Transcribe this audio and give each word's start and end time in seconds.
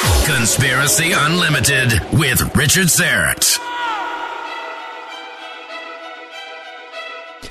Conspiracy 0.00 1.12
Unlimited 1.12 1.92
with 2.12 2.40
Richard 2.56 2.86
Syrett. 2.86 3.58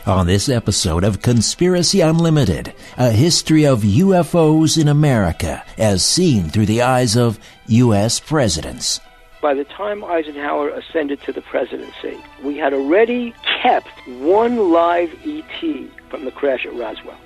On 0.08 0.26
this 0.26 0.50
episode 0.50 1.04
of 1.04 1.22
Conspiracy 1.22 2.02
Unlimited, 2.02 2.73
a 2.98 3.12
history 3.12 3.66
of 3.66 3.82
UFOs 3.82 4.82
in 4.82 4.88
America 4.88 5.64
as 5.78 6.04
seen 6.04 6.50
through 6.50 6.66
the 6.66 6.82
eyes 6.82 7.16
of 7.16 7.40
U.S. 7.68 8.20
presidents. 8.20 9.00
By 9.42 9.54
the 9.54 9.66
time 9.66 10.04
Eisenhower 10.04 10.70
ascended 10.70 11.22
to 11.23 11.32
the 11.32 11.42
presidency, 11.42 12.18
we 12.44 12.58
had 12.58 12.73
already 12.73 13.36
kept 13.62 13.90
one 14.08 14.72
live 14.72 15.14
ET 15.23 15.90
from 16.10 16.26
the 16.26 16.32
crash 16.32 16.66
at 16.66 16.73
Roswell. 16.73 17.18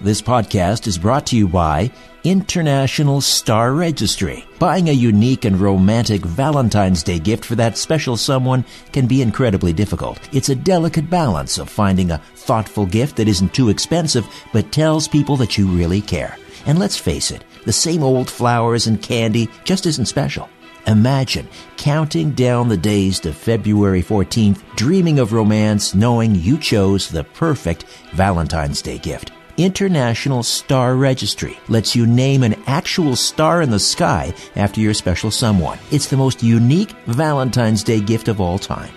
This 0.00 0.22
podcast 0.22 0.86
is 0.86 0.98
brought 0.98 1.26
to 1.26 1.36
you 1.36 1.46
by 1.46 1.92
International 2.24 3.22
Star 3.22 3.72
Registry. 3.72 4.44
Buying 4.58 4.90
a 4.90 4.92
unique 4.92 5.46
and 5.46 5.58
romantic 5.58 6.22
Valentine's 6.22 7.02
Day 7.02 7.18
gift 7.18 7.46
for 7.46 7.54
that 7.54 7.78
special 7.78 8.16
someone 8.16 8.64
can 8.92 9.06
be 9.06 9.22
incredibly 9.22 9.72
difficult. 9.72 10.18
It's 10.34 10.50
a 10.50 10.54
delicate 10.54 11.08
balance 11.08 11.56
of 11.56 11.70
finding 11.70 12.10
a 12.10 12.18
thoughtful 12.36 12.84
gift 12.84 13.16
that 13.16 13.28
isn't 13.28 13.54
too 13.54 13.70
expensive 13.70 14.26
but 14.52 14.70
tells 14.70 15.08
people 15.08 15.36
that 15.36 15.56
you 15.56 15.66
really 15.66 16.02
care. 16.02 16.36
And 16.66 16.78
let's 16.78 16.98
face 16.98 17.30
it, 17.30 17.44
the 17.64 17.72
same 17.72 18.02
old 18.02 18.28
flowers 18.28 18.86
and 18.86 19.00
candy 19.00 19.48
just 19.64 19.86
isn't 19.86 20.06
special. 20.06 20.50
Imagine 20.86 21.48
counting 21.78 22.32
down 22.32 22.68
the 22.68 22.76
days 22.76 23.20
to 23.20 23.32
February 23.32 24.02
14th, 24.02 24.60
dreaming 24.76 25.18
of 25.18 25.32
romance, 25.32 25.94
knowing 25.94 26.34
you 26.34 26.58
chose 26.58 27.08
the 27.08 27.24
perfect 27.24 27.84
Valentine's 28.12 28.82
Day 28.82 28.98
gift. 28.98 29.32
International 29.60 30.42
Star 30.42 30.96
Registry 30.96 31.58
lets 31.68 31.94
you 31.94 32.06
name 32.06 32.42
an 32.42 32.56
actual 32.66 33.14
star 33.14 33.60
in 33.60 33.68
the 33.70 33.78
sky 33.78 34.32
after 34.56 34.80
your 34.80 34.94
special 34.94 35.30
someone. 35.30 35.78
It's 35.90 36.06
the 36.06 36.16
most 36.16 36.42
unique 36.42 36.92
Valentine's 37.06 37.84
Day 37.84 38.00
gift 38.00 38.28
of 38.28 38.40
all 38.40 38.58
time. 38.58 38.94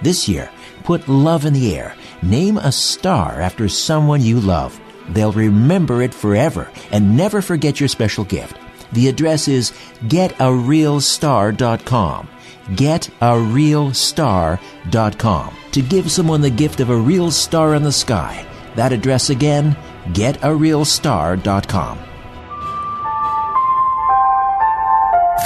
This 0.00 0.26
year, 0.26 0.48
put 0.84 1.06
love 1.06 1.44
in 1.44 1.52
the 1.52 1.76
air. 1.76 1.94
Name 2.22 2.56
a 2.56 2.72
star 2.72 3.38
after 3.40 3.68
someone 3.68 4.22
you 4.22 4.40
love. 4.40 4.80
They'll 5.10 5.32
remember 5.32 6.00
it 6.00 6.14
forever 6.14 6.70
and 6.92 7.14
never 7.16 7.42
forget 7.42 7.78
your 7.78 7.90
special 7.90 8.24
gift. 8.24 8.56
The 8.92 9.08
address 9.08 9.48
is 9.48 9.72
getarealstar.com. 10.04 12.28
Getarealstar.com. 12.68 15.56
To 15.72 15.82
give 15.82 16.10
someone 16.10 16.40
the 16.40 16.50
gift 16.50 16.80
of 16.80 16.88
a 16.90 16.96
real 16.96 17.30
star 17.30 17.74
in 17.74 17.82
the 17.82 17.92
sky. 17.92 18.46
That 18.76 18.92
address 18.92 19.30
again, 19.30 19.76
getarealstar.com. 20.12 21.98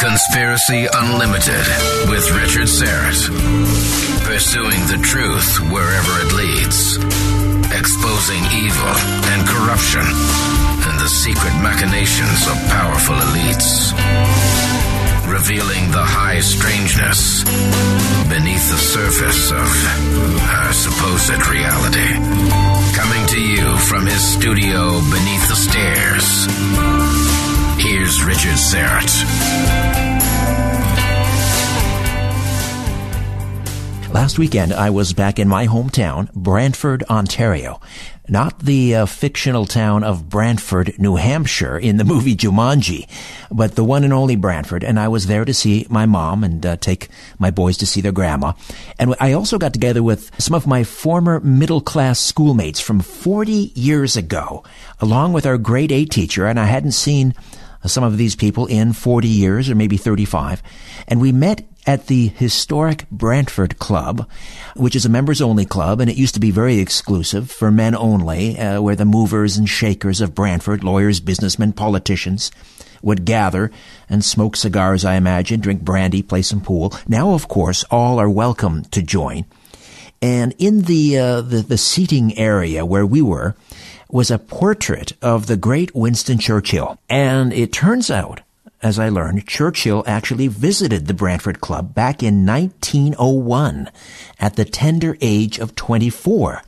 Conspiracy 0.00 0.88
Unlimited 0.94 1.66
with 2.08 2.24
Richard 2.32 2.68
Syrett. 2.68 3.28
Pursuing 4.24 4.80
the 4.88 4.98
truth 5.02 5.60
wherever 5.70 6.12
it 6.24 6.32
leads. 6.32 6.96
Exposing 7.68 8.40
evil 8.56 8.94
and 9.28 9.46
corruption 9.46 10.00
and 10.00 10.96
the 11.00 11.08
secret 11.08 11.52
machinations 11.60 12.48
of 12.48 12.56
powerful 12.72 13.16
elites. 13.16 13.92
Revealing 15.28 15.90
the 15.92 16.02
high 16.02 16.40
strangeness 16.40 17.44
beneath 18.30 18.70
the 18.70 18.80
surface 18.80 19.52
of 19.52 19.68
our 20.48 20.72
supposed 20.72 21.46
reality. 21.46 22.69
Coming 23.00 23.26
to 23.28 23.40
you 23.40 23.78
from 23.78 24.04
his 24.04 24.22
studio 24.22 25.00
beneath 25.10 25.48
the 25.48 25.56
stairs. 25.56 26.44
Here's 27.82 28.22
Richard 28.22 28.58
Syrett. 28.58 29.24
Last 34.12 34.38
weekend, 34.38 34.74
I 34.74 34.90
was 34.90 35.14
back 35.14 35.38
in 35.38 35.48
my 35.48 35.66
hometown, 35.66 36.30
Brantford, 36.34 37.02
Ontario. 37.04 37.80
Not 38.30 38.60
the 38.60 38.94
uh, 38.94 39.06
fictional 39.06 39.66
town 39.66 40.04
of 40.04 40.28
Brantford, 40.28 40.96
New 41.00 41.16
Hampshire 41.16 41.76
in 41.76 41.96
the 41.96 42.04
movie 42.12 42.36
Jumanji, 42.36 43.08
but 43.50 43.74
the 43.74 43.82
one 43.82 44.04
and 44.04 44.12
only 44.12 44.36
Brantford. 44.36 44.84
And 44.84 45.00
I 45.00 45.08
was 45.08 45.26
there 45.26 45.44
to 45.44 45.52
see 45.52 45.84
my 45.90 46.06
mom 46.06 46.44
and 46.44 46.64
uh, 46.64 46.76
take 46.76 47.08
my 47.40 47.50
boys 47.50 47.76
to 47.78 47.86
see 47.86 48.00
their 48.00 48.12
grandma. 48.12 48.52
And 49.00 49.16
I 49.18 49.32
also 49.32 49.58
got 49.58 49.72
together 49.72 50.00
with 50.00 50.30
some 50.40 50.54
of 50.54 50.64
my 50.64 50.84
former 50.84 51.40
middle 51.40 51.80
class 51.80 52.20
schoolmates 52.20 52.78
from 52.78 53.00
40 53.00 53.72
years 53.74 54.16
ago, 54.16 54.62
along 55.00 55.32
with 55.32 55.44
our 55.44 55.58
grade 55.58 55.90
8 55.90 56.08
teacher. 56.08 56.46
And 56.46 56.60
I 56.60 56.66
hadn't 56.66 56.92
seen 56.92 57.34
some 57.84 58.04
of 58.04 58.16
these 58.16 58.36
people 58.36 58.66
in 58.66 58.92
40 58.92 59.26
years 59.26 59.68
or 59.68 59.74
maybe 59.74 59.96
35. 59.96 60.62
And 61.08 61.20
we 61.20 61.32
met 61.32 61.66
at 61.86 62.06
the 62.06 62.28
historic 62.28 63.08
Brantford 63.10 63.78
Club, 63.78 64.28
which 64.76 64.94
is 64.94 65.06
a 65.06 65.08
members 65.08 65.40
only 65.40 65.64
club, 65.64 66.00
and 66.00 66.10
it 66.10 66.16
used 66.16 66.34
to 66.34 66.40
be 66.40 66.50
very 66.50 66.78
exclusive 66.78 67.50
for 67.50 67.70
men 67.70 67.94
only, 67.94 68.58
uh, 68.58 68.80
where 68.80 68.96
the 68.96 69.04
movers 69.04 69.56
and 69.56 69.68
shakers 69.68 70.20
of 70.20 70.34
Brantford, 70.34 70.84
lawyers, 70.84 71.20
businessmen, 71.20 71.72
politicians, 71.72 72.50
would 73.02 73.24
gather 73.24 73.70
and 74.08 74.24
smoke 74.24 74.56
cigars, 74.56 75.04
I 75.04 75.14
imagine, 75.14 75.60
drink 75.60 75.82
brandy, 75.82 76.22
play 76.22 76.42
some 76.42 76.60
pool. 76.60 76.92
Now, 77.08 77.32
of 77.32 77.48
course, 77.48 77.84
all 77.90 78.18
are 78.18 78.30
welcome 78.30 78.84
to 78.84 79.02
join. 79.02 79.46
And 80.22 80.54
in 80.58 80.82
the, 80.82 81.18
uh, 81.18 81.40
the, 81.40 81.62
the 81.62 81.78
seating 81.78 82.36
area 82.36 82.84
where 82.84 83.06
we 83.06 83.22
were 83.22 83.54
was 84.10 84.30
a 84.30 84.38
portrait 84.38 85.12
of 85.22 85.46
the 85.46 85.56
great 85.56 85.94
Winston 85.94 86.38
Churchill. 86.38 86.98
And 87.08 87.52
it 87.52 87.72
turns 87.72 88.10
out 88.10 88.40
as 88.82 88.98
I 88.98 89.08
learned, 89.08 89.46
Churchill 89.46 90.02
actually 90.06 90.48
visited 90.48 91.06
the 91.06 91.14
Brantford 91.14 91.60
Club 91.60 91.94
back 91.94 92.22
in 92.22 92.46
1901 92.46 93.90
at 94.38 94.56
the 94.56 94.64
tender 94.64 95.18
age 95.20 95.58
of 95.58 95.74
24. 95.74 96.62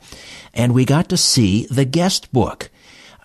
And 0.53 0.73
we 0.73 0.85
got 0.85 1.09
to 1.09 1.17
see 1.17 1.65
the 1.71 1.85
guest 1.85 2.31
book, 2.31 2.69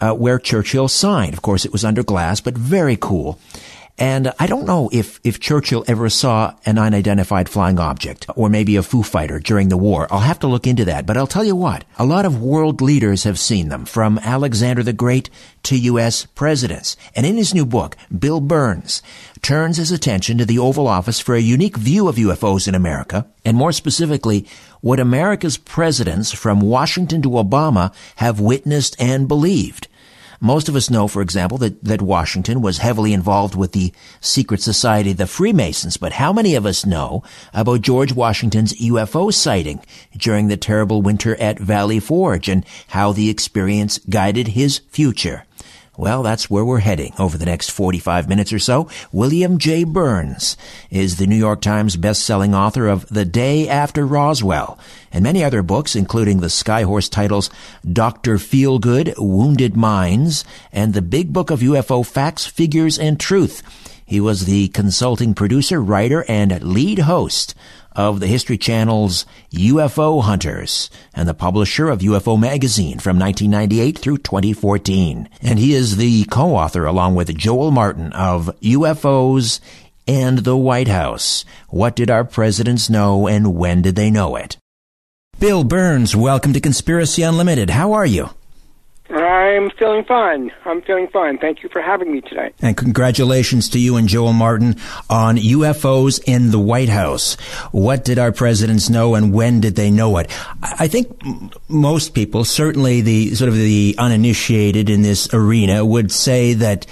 uh, 0.00 0.14
where 0.14 0.38
Churchill 0.38 0.88
signed. 0.88 1.34
Of 1.34 1.42
course, 1.42 1.66
it 1.66 1.72
was 1.72 1.84
under 1.84 2.02
glass, 2.02 2.40
but 2.40 2.56
very 2.56 2.96
cool. 2.96 3.38
And 3.98 4.32
I 4.38 4.46
don't 4.46 4.66
know 4.66 4.88
if, 4.92 5.18
if 5.24 5.40
Churchill 5.40 5.84
ever 5.88 6.08
saw 6.08 6.54
an 6.64 6.78
unidentified 6.78 7.48
flying 7.48 7.80
object 7.80 8.26
or 8.36 8.48
maybe 8.48 8.76
a 8.76 8.82
Foo 8.82 9.02
Fighter 9.02 9.40
during 9.40 9.70
the 9.70 9.76
war. 9.76 10.06
I'll 10.10 10.20
have 10.20 10.38
to 10.40 10.46
look 10.46 10.68
into 10.68 10.84
that. 10.84 11.04
But 11.04 11.16
I'll 11.16 11.26
tell 11.26 11.44
you 11.44 11.56
what, 11.56 11.84
a 11.98 12.06
lot 12.06 12.24
of 12.24 12.40
world 12.40 12.80
leaders 12.80 13.24
have 13.24 13.40
seen 13.40 13.70
them 13.70 13.84
from 13.84 14.18
Alexander 14.18 14.84
the 14.84 14.92
Great 14.92 15.30
to 15.64 15.76
U.S. 15.76 16.26
presidents. 16.26 16.96
And 17.16 17.26
in 17.26 17.36
his 17.36 17.52
new 17.52 17.66
book, 17.66 17.96
Bill 18.16 18.40
Birnes 18.40 19.02
turns 19.42 19.78
his 19.78 19.90
attention 19.90 20.38
to 20.38 20.44
the 20.44 20.58
Oval 20.58 20.86
Office 20.86 21.18
for 21.18 21.34
a 21.34 21.40
unique 21.40 21.76
view 21.76 22.08
of 22.08 22.16
UFOs 22.16 22.68
in 22.68 22.74
America, 22.74 23.26
and 23.44 23.56
more 23.56 23.72
specifically, 23.72 24.46
what 24.80 25.00
America's 25.00 25.56
presidents 25.56 26.32
from 26.32 26.60
Washington 26.60 27.20
to 27.22 27.30
Obama 27.30 27.92
have 28.16 28.38
witnessed 28.40 28.96
and 29.00 29.26
believed. 29.26 29.88
Most 30.40 30.68
of 30.68 30.76
us 30.76 30.88
know, 30.88 31.08
for 31.08 31.20
example, 31.20 31.58
that, 31.58 31.82
that 31.82 32.00
Washington 32.00 32.60
was 32.60 32.78
heavily 32.78 33.12
involved 33.12 33.56
with 33.56 33.72
the 33.72 33.92
secret 34.20 34.62
society, 34.62 35.12
the 35.12 35.26
Freemasons, 35.26 35.96
but 35.96 36.12
how 36.12 36.32
many 36.32 36.54
of 36.54 36.64
us 36.64 36.86
know 36.86 37.24
about 37.52 37.82
George 37.82 38.12
Washington's 38.12 38.72
UFO 38.74 39.34
sighting 39.34 39.80
during 40.16 40.46
the 40.46 40.56
terrible 40.56 41.02
winter 41.02 41.34
at 41.40 41.58
Valley 41.58 41.98
Forge 41.98 42.48
and 42.48 42.64
how 42.88 43.10
the 43.10 43.30
experience 43.30 43.98
guided 44.08 44.48
his 44.48 44.78
future? 44.90 45.44
Well, 45.98 46.22
that's 46.22 46.48
where 46.48 46.64
we're 46.64 46.78
heading 46.78 47.12
over 47.18 47.36
the 47.36 47.44
next 47.44 47.72
45 47.72 48.28
minutes 48.28 48.52
or 48.52 48.60
so. 48.60 48.88
William 49.10 49.58
J. 49.58 49.84
Birnes 49.84 50.56
is 50.90 51.16
the 51.16 51.26
New 51.26 51.34
York 51.34 51.60
Times 51.60 51.96
best-selling 51.96 52.54
author 52.54 52.86
of 52.86 53.08
The 53.08 53.24
Day 53.24 53.68
After 53.68 54.06
Roswell 54.06 54.78
and 55.10 55.24
many 55.24 55.42
other 55.42 55.60
books, 55.60 55.96
including 55.96 56.38
the 56.38 56.46
Skyhorse 56.46 57.10
titles 57.10 57.50
Dr. 57.84 58.36
Feelgood, 58.36 59.18
Wounded 59.18 59.76
Minds, 59.76 60.44
and 60.72 60.94
the 60.94 61.02
Big 61.02 61.32
Book 61.32 61.50
of 61.50 61.62
UFO 61.62 62.06
Facts, 62.06 62.46
Figures, 62.46 62.96
and 62.96 63.18
Truth. 63.18 63.64
He 64.06 64.20
was 64.20 64.44
the 64.44 64.68
consulting 64.68 65.34
producer, 65.34 65.82
writer, 65.82 66.24
and 66.28 66.62
lead 66.62 67.00
host 67.00 67.56
of 67.98 68.20
the 68.20 68.28
History 68.28 68.56
Channel's 68.56 69.26
UFO 69.52 70.22
Hunters 70.22 70.88
and 71.12 71.28
the 71.28 71.34
publisher 71.34 71.88
of 71.88 71.98
UFO 71.98 72.38
Magazine 72.38 73.00
from 73.00 73.18
1998 73.18 73.98
through 73.98 74.18
2014. 74.18 75.28
And 75.42 75.58
he 75.58 75.74
is 75.74 75.96
the 75.96 76.24
co-author 76.26 76.86
along 76.86 77.16
with 77.16 77.36
Joel 77.36 77.72
Martin 77.72 78.12
of 78.12 78.46
UFOs 78.62 79.58
and 80.06 80.38
the 80.38 80.56
White 80.56 80.86
House. 80.86 81.44
What 81.70 81.96
did 81.96 82.08
our 82.08 82.24
presidents 82.24 82.88
know 82.88 83.26
and 83.26 83.56
when 83.56 83.82
did 83.82 83.96
they 83.96 84.12
know 84.12 84.36
it? 84.36 84.56
Bill 85.40 85.64
Birnes, 85.64 86.14
welcome 86.14 86.52
to 86.52 86.60
Conspiracy 86.60 87.22
Unlimited. 87.22 87.70
How 87.70 87.94
are 87.94 88.06
you? 88.06 88.30
I'm 89.10 89.70
feeling 89.70 90.04
fine. 90.04 90.52
I'm 90.66 90.82
feeling 90.82 91.08
fine. 91.08 91.38
Thank 91.38 91.62
you 91.62 91.70
for 91.70 91.80
having 91.80 92.12
me 92.12 92.20
today. 92.20 92.52
And 92.60 92.76
congratulations 92.76 93.70
to 93.70 93.78
you 93.78 93.96
and 93.96 94.06
Joel 94.06 94.34
Martin 94.34 94.76
on 95.08 95.36
UFOs 95.36 96.20
in 96.26 96.50
the 96.50 96.58
White 96.58 96.90
House. 96.90 97.34
What 97.72 98.04
did 98.04 98.18
our 98.18 98.32
presidents 98.32 98.90
know 98.90 99.14
and 99.14 99.32
when 99.32 99.60
did 99.60 99.76
they 99.76 99.90
know 99.90 100.18
it? 100.18 100.30
I 100.62 100.88
think 100.88 101.22
most 101.68 102.12
people, 102.12 102.44
certainly 102.44 103.00
the 103.00 103.34
sort 103.34 103.48
of 103.48 103.54
the 103.54 103.94
uninitiated 103.96 104.90
in 104.90 105.00
this 105.00 105.32
arena 105.32 105.86
would 105.86 106.12
say 106.12 106.52
that 106.54 106.86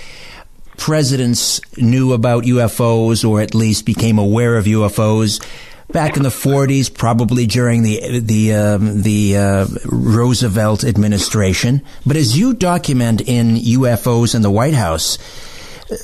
presidents 0.79 1.61
knew 1.77 2.13
about 2.13 2.45
UFOs 2.45 3.29
or 3.29 3.43
at 3.43 3.55
least 3.55 3.85
became 3.85 4.19
aware 4.19 4.57
of 4.57 4.65
UFOs 4.65 5.45
back 5.89 6.17
in 6.17 6.23
the 6.23 6.29
40s, 6.29 6.93
probably 6.93 7.47
during 7.47 7.83
the 7.83 8.21
the 8.21 8.55
um, 8.55 9.03
the 9.03 9.37
uh, 9.37 9.67
Roosevelt 9.87 10.85
administration. 10.85 11.83
But 12.05 12.17
as 12.17 12.37
you 12.37 12.55
document 12.55 13.21
in 13.21 13.57
UFOs 13.57 14.35
in 14.35 14.43
the 14.43 14.51
White 14.51 14.75
House, 14.75 15.19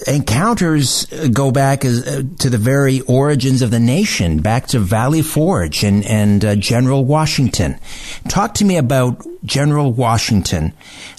encounters 0.07 1.07
go 1.33 1.51
back 1.51 1.85
as, 1.85 2.07
uh, 2.07 2.23
to 2.39 2.51
the 2.51 2.59
very 2.59 3.01
origins 3.03 3.63
of 3.63 3.71
the 3.71 3.81
nation, 3.81 4.41
back 4.41 4.69
to 4.69 4.79
Valley 4.79 5.23
Forge 5.23 5.83
and 5.83 6.05
and 6.05 6.45
uh, 6.45 6.57
General 6.57 7.05
Washington. 7.05 7.79
Talk 8.29 8.55
to 8.55 8.65
me 8.65 8.77
about 8.77 9.27
General 9.45 9.93
Washington, 9.93 10.73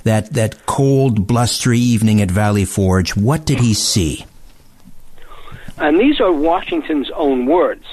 that 0.03 0.33
that 0.33 0.65
cold, 0.65 1.27
blustery 1.27 1.79
evening 1.79 2.21
at 2.21 2.31
Valley 2.31 2.65
Forge. 2.65 3.15
What 3.15 3.45
did 3.45 3.59
he 3.59 3.73
see? 3.73 4.25
And 5.77 5.99
these 5.99 6.21
are 6.21 6.31
Washington's 6.31 7.09
own 7.11 7.47
words. 7.47 7.83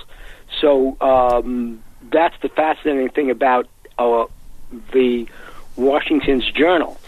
So 0.61 0.97
um, 1.01 1.83
that's 2.11 2.35
the 2.43 2.49
fascinating 2.49 3.11
thing 3.11 3.31
about 3.31 3.69
uh, 3.99 4.27
the 4.93 5.29
Washington's 5.77 6.51
Journal. 6.51 6.99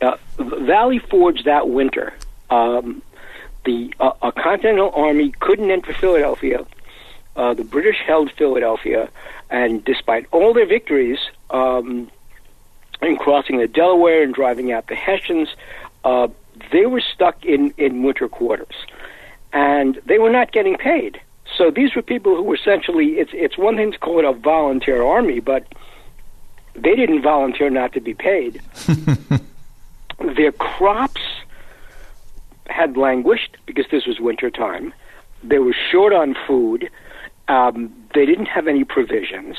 Uh, 0.00 0.16
Valley 0.38 0.98
Forge 0.98 1.44
that 1.44 1.68
winter, 1.68 2.14
um, 2.50 3.02
the 3.64 3.92
uh, 3.98 4.12
a 4.22 4.32
Continental 4.32 4.90
Army 4.94 5.32
couldn't 5.40 5.70
enter 5.70 5.92
Philadelphia. 5.94 6.66
Uh, 7.36 7.54
the 7.54 7.64
British 7.64 7.96
held 8.04 8.30
Philadelphia, 8.32 9.08
and 9.48 9.84
despite 9.84 10.26
all 10.32 10.52
their 10.52 10.66
victories 10.66 11.18
um, 11.50 12.10
in 13.00 13.16
crossing 13.16 13.58
the 13.58 13.68
Delaware 13.68 14.22
and 14.22 14.34
driving 14.34 14.72
out 14.72 14.88
the 14.88 14.96
Hessians, 14.96 15.48
uh, 16.04 16.28
they 16.72 16.86
were 16.86 17.00
stuck 17.00 17.44
in, 17.44 17.72
in 17.76 18.02
winter 18.02 18.28
quarters, 18.28 18.74
and 19.52 20.00
they 20.04 20.18
were 20.18 20.30
not 20.30 20.50
getting 20.52 20.76
paid. 20.76 21.20
So 21.56 21.70
these 21.70 21.94
were 21.94 22.02
people 22.02 22.36
who 22.36 22.42
were 22.42 22.54
essentially 22.54 23.18
it's 23.18 23.30
it's 23.32 23.56
one 23.58 23.76
thing 23.76 23.92
to 23.92 23.98
call 23.98 24.18
it 24.18 24.24
a 24.24 24.32
volunteer 24.32 25.02
army, 25.02 25.40
but 25.40 25.66
they 26.74 26.94
didn't 26.94 27.22
volunteer 27.22 27.70
not 27.70 27.92
to 27.94 28.00
be 28.00 28.14
paid. 28.14 28.60
Their 30.36 30.52
crops 30.52 31.22
had 32.66 32.96
languished 32.96 33.56
because 33.66 33.86
this 33.90 34.06
was 34.06 34.20
winter 34.20 34.50
time. 34.50 34.92
They 35.42 35.58
were 35.58 35.74
short 35.90 36.12
on 36.12 36.36
food. 36.46 36.90
Um, 37.48 37.92
they 38.14 38.26
didn't 38.26 38.46
have 38.46 38.68
any 38.68 38.84
provisions. 38.84 39.56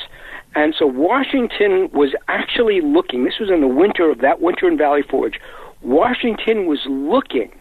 And 0.54 0.74
so 0.78 0.86
Washington 0.86 1.90
was 1.92 2.14
actually 2.28 2.80
looking, 2.80 3.24
this 3.24 3.38
was 3.38 3.50
in 3.50 3.60
the 3.60 3.68
winter 3.68 4.10
of 4.10 4.18
that 4.18 4.40
winter 4.40 4.68
in 4.68 4.76
Valley 4.76 5.02
Forge. 5.02 5.40
Washington 5.80 6.66
was 6.66 6.80
looking 6.86 7.52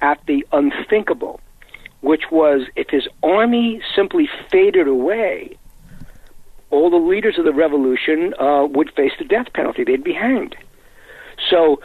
at 0.00 0.20
the 0.26 0.46
unthinkable 0.52 1.40
which 2.04 2.30
was 2.30 2.68
if 2.76 2.90
his 2.90 3.08
army 3.22 3.80
simply 3.96 4.28
faded 4.50 4.86
away, 4.86 5.56
all 6.70 6.90
the 6.90 6.96
leaders 6.96 7.38
of 7.38 7.44
the 7.44 7.52
revolution 7.52 8.34
uh, 8.38 8.66
would 8.68 8.92
face 8.94 9.12
the 9.18 9.24
death 9.24 9.52
penalty. 9.54 9.84
They'd 9.84 10.04
be 10.04 10.12
hanged. 10.12 10.54
So 11.50 11.80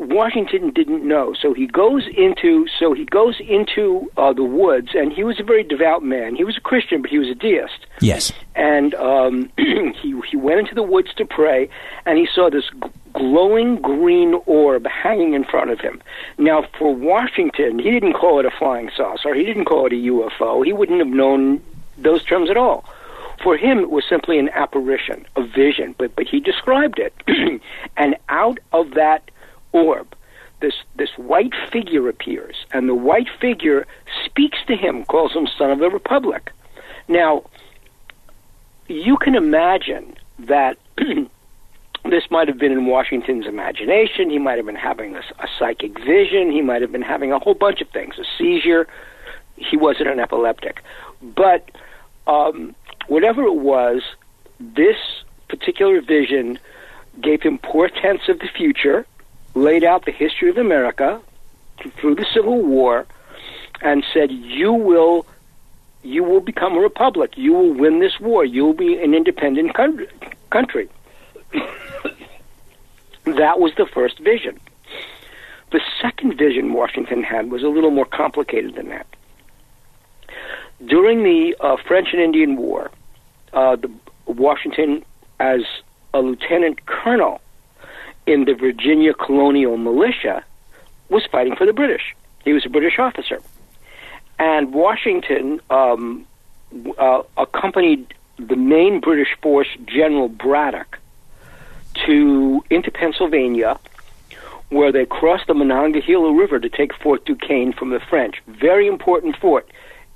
Washington 0.00 0.70
didn't 0.70 1.06
know. 1.06 1.34
So 1.40 1.52
he 1.52 1.66
goes 1.66 2.04
into 2.16 2.66
so 2.78 2.94
he 2.94 3.04
goes 3.04 3.38
into 3.40 4.10
uh, 4.16 4.32
the 4.32 4.44
woods, 4.44 4.90
and 4.94 5.12
he 5.12 5.24
was 5.24 5.38
a 5.38 5.42
very 5.42 5.62
devout 5.62 6.02
man. 6.02 6.34
He 6.34 6.44
was 6.44 6.56
a 6.56 6.60
Christian, 6.60 7.02
but 7.02 7.10
he 7.10 7.18
was 7.18 7.28
a 7.28 7.34
deist. 7.34 7.86
Yes. 8.00 8.32
And 8.54 8.94
um, 8.94 9.50
he 9.58 10.18
he 10.28 10.36
went 10.36 10.60
into 10.60 10.74
the 10.74 10.82
woods 10.82 11.12
to 11.18 11.24
pray, 11.26 11.68
and 12.06 12.18
he 12.18 12.26
saw 12.34 12.48
this 12.50 12.64
glowing 13.12 13.76
green 13.82 14.40
orb 14.46 14.86
hanging 14.86 15.34
in 15.34 15.44
front 15.44 15.70
of 15.70 15.80
him. 15.80 16.00
Now, 16.38 16.66
for 16.78 16.94
Washington, 16.94 17.78
he 17.78 17.90
didn't 17.90 18.14
call 18.14 18.40
it 18.40 18.46
a 18.46 18.50
flying 18.50 18.90
saucer. 18.96 19.34
He 19.34 19.44
didn't 19.44 19.66
call 19.66 19.86
it 19.86 19.92
a 19.92 19.96
UFO. 19.96 20.64
He 20.64 20.72
wouldn't 20.72 21.00
have 21.00 21.08
known 21.08 21.62
those 21.98 22.24
terms 22.24 22.48
at 22.48 22.56
all. 22.56 22.84
For 23.42 23.56
him, 23.56 23.78
it 23.78 23.90
was 23.90 24.04
simply 24.08 24.38
an 24.38 24.50
apparition, 24.50 25.26
a 25.34 25.42
vision, 25.42 25.94
but, 25.98 26.14
but 26.14 26.26
he 26.26 26.40
described 26.40 26.98
it. 26.98 27.14
and 27.96 28.16
out 28.28 28.58
of 28.72 28.92
that 28.94 29.30
orb, 29.72 30.14
this, 30.60 30.74
this 30.96 31.10
white 31.16 31.54
figure 31.72 32.08
appears, 32.08 32.56
and 32.72 32.88
the 32.88 32.94
white 32.94 33.28
figure 33.40 33.86
speaks 34.24 34.58
to 34.66 34.76
him, 34.76 35.04
calls 35.04 35.32
him 35.32 35.46
son 35.46 35.70
of 35.70 35.78
the 35.78 35.90
Republic. 35.90 36.52
Now, 37.08 37.44
you 38.88 39.16
can 39.16 39.34
imagine 39.34 40.14
that 40.40 40.76
this 42.04 42.24
might 42.30 42.48
have 42.48 42.58
been 42.58 42.72
in 42.72 42.86
Washington's 42.86 43.46
imagination. 43.46 44.30
He 44.30 44.38
might 44.38 44.56
have 44.56 44.66
been 44.66 44.74
having 44.74 45.16
a, 45.16 45.20
a 45.38 45.48
psychic 45.58 45.98
vision. 45.98 46.50
He 46.50 46.62
might 46.62 46.82
have 46.82 46.92
been 46.92 47.02
having 47.02 47.32
a 47.32 47.38
whole 47.38 47.54
bunch 47.54 47.80
of 47.80 47.88
things, 47.90 48.14
a 48.18 48.24
seizure. 48.38 48.86
He 49.56 49.76
wasn't 49.76 50.08
an 50.08 50.20
epileptic. 50.20 50.82
But 51.22 51.70
um, 52.26 52.74
whatever 53.08 53.44
it 53.44 53.56
was, 53.56 54.02
this 54.58 54.96
particular 55.48 56.00
vision 56.00 56.58
gave 57.20 57.42
him 57.42 57.58
portents 57.58 58.28
of 58.28 58.38
the 58.38 58.48
future, 58.48 59.06
laid 59.54 59.84
out 59.84 60.04
the 60.04 60.12
history 60.12 60.50
of 60.50 60.58
America 60.58 61.20
through 61.96 62.14
the 62.14 62.26
Civil 62.34 62.62
War, 62.62 63.06
and 63.80 64.04
said, 64.12 64.30
"You 64.30 64.72
will, 64.72 65.26
you 66.02 66.22
will 66.22 66.40
become 66.40 66.76
a 66.76 66.80
republic. 66.80 67.36
You 67.36 67.52
will 67.52 67.72
win 67.72 68.00
this 68.00 68.20
war. 68.20 68.44
You 68.44 68.66
will 68.66 68.74
be 68.74 68.98
an 68.98 69.14
independent 69.14 69.74
country." 69.74 70.88
that 73.24 73.60
was 73.60 73.72
the 73.76 73.86
first 73.86 74.18
vision. 74.18 74.60
The 75.72 75.80
second 76.00 76.36
vision 76.36 76.72
Washington 76.72 77.22
had 77.22 77.50
was 77.50 77.62
a 77.62 77.68
little 77.68 77.90
more 77.90 78.04
complicated 78.04 78.74
than 78.74 78.88
that. 78.88 79.06
During 80.84 81.22
the 81.22 81.56
uh, 81.60 81.76
French 81.76 82.08
and 82.12 82.20
Indian 82.20 82.56
War, 82.56 82.90
uh, 83.52 83.76
the, 83.76 83.90
Washington, 84.26 85.04
as 85.38 85.62
a 86.14 86.20
lieutenant 86.20 86.86
colonel 86.86 87.40
in 88.26 88.44
the 88.44 88.54
Virginia 88.54 89.14
colonial 89.14 89.76
militia, 89.76 90.44
was 91.08 91.24
fighting 91.26 91.56
for 91.56 91.66
the 91.66 91.72
British. 91.72 92.14
He 92.44 92.52
was 92.52 92.64
a 92.64 92.68
British 92.68 92.98
officer. 92.98 93.40
And 94.38 94.72
Washington 94.72 95.60
um, 95.68 96.26
uh, 96.98 97.22
accompanied 97.36 98.14
the 98.38 98.56
main 98.56 99.00
British 99.00 99.36
force, 99.42 99.68
General 99.84 100.28
Braddock, 100.28 100.98
to 102.06 102.64
into 102.70 102.90
Pennsylvania, 102.90 103.78
where 104.70 104.92
they 104.92 105.04
crossed 105.04 105.46
the 105.48 105.54
Monongahela 105.54 106.32
River 106.32 106.58
to 106.58 106.68
take 106.68 106.94
Fort 106.94 107.24
Duquesne 107.24 107.72
from 107.72 107.90
the 107.90 108.00
French. 108.00 108.40
Very 108.46 108.86
important 108.86 109.36
fort. 109.36 109.68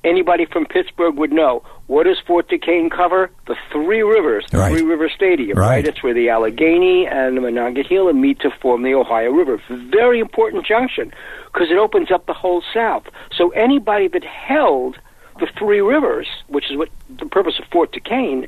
Anybody 0.04 0.44
from 0.44 0.66
Pittsburgh 0.66 1.16
would 1.16 1.32
know. 1.32 1.62
What 1.86 2.04
does 2.04 2.18
Fort 2.26 2.48
Duquesne 2.48 2.90
cover? 2.90 3.30
The 3.46 3.56
three 3.72 4.02
rivers, 4.02 4.46
the 4.50 4.58
right. 4.58 4.70
Three 4.70 4.82
River 4.82 5.08
Stadium, 5.08 5.58
right. 5.58 5.68
right? 5.68 5.86
It's 5.86 6.02
where 6.02 6.14
the 6.14 6.28
Allegheny 6.28 7.06
and 7.06 7.36
the 7.36 7.40
Monongahela 7.40 8.12
meet 8.12 8.40
to 8.40 8.50
form 8.50 8.82
the 8.82 8.94
Ohio 8.94 9.30
River. 9.30 9.60
Very 9.68 10.20
important 10.20 10.66
junction 10.66 11.12
because 11.52 11.70
it 11.70 11.78
opens 11.78 12.10
up 12.10 12.26
the 12.26 12.34
whole 12.34 12.62
South. 12.72 13.04
So 13.34 13.50
anybody 13.50 14.08
that 14.08 14.24
held 14.24 14.98
the 15.40 15.46
three 15.58 15.80
rivers, 15.80 16.28
which 16.48 16.70
is 16.70 16.76
what 16.76 16.90
the 17.18 17.26
purpose 17.26 17.58
of 17.58 17.64
Fort 17.66 17.92
Duquesne, 17.92 18.46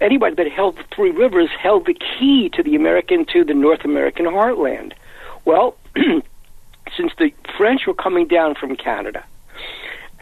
anybody 0.00 0.34
that 0.36 0.50
held 0.50 0.76
the 0.76 0.84
three 0.94 1.10
rivers 1.10 1.48
held 1.58 1.86
the 1.86 1.94
key 1.94 2.50
to 2.50 2.62
the 2.62 2.74
American 2.74 3.24
to 3.32 3.44
the 3.44 3.54
North 3.54 3.84
American 3.84 4.26
heartland. 4.26 4.92
Well, 5.44 5.76
since 6.96 7.12
the 7.18 7.32
French 7.56 7.86
were 7.86 7.94
coming 7.94 8.26
down 8.26 8.54
from 8.54 8.76
Canada, 8.76 9.24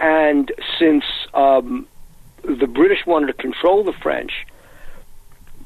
and 0.00 0.50
since 0.78 1.04
um, 1.35 1.87
the 2.42 2.66
British 2.66 3.07
wanted 3.07 3.26
to 3.28 3.33
control 3.35 3.85
the 3.85 3.92
French, 3.92 4.47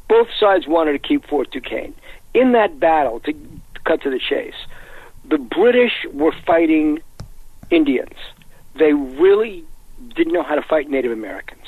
both 0.08 0.28
sides 0.38 0.66
wanted 0.66 0.92
to 0.92 0.98
keep 0.98 1.26
Fort 1.26 1.50
Duquesne. 1.50 1.94
In 2.34 2.52
that 2.52 2.78
battle, 2.80 3.20
to 3.20 3.32
cut 3.84 4.02
to 4.02 4.10
the 4.10 4.18
chase, 4.18 4.54
the 5.24 5.38
British 5.38 5.92
were 6.12 6.32
fighting 6.46 7.00
Indians. 7.70 8.16
They 8.76 8.92
really 8.92 9.64
didn't 10.14 10.32
know 10.32 10.42
how 10.42 10.56
to 10.56 10.62
fight 10.62 10.90
Native 10.90 11.12
Americans. 11.12 11.62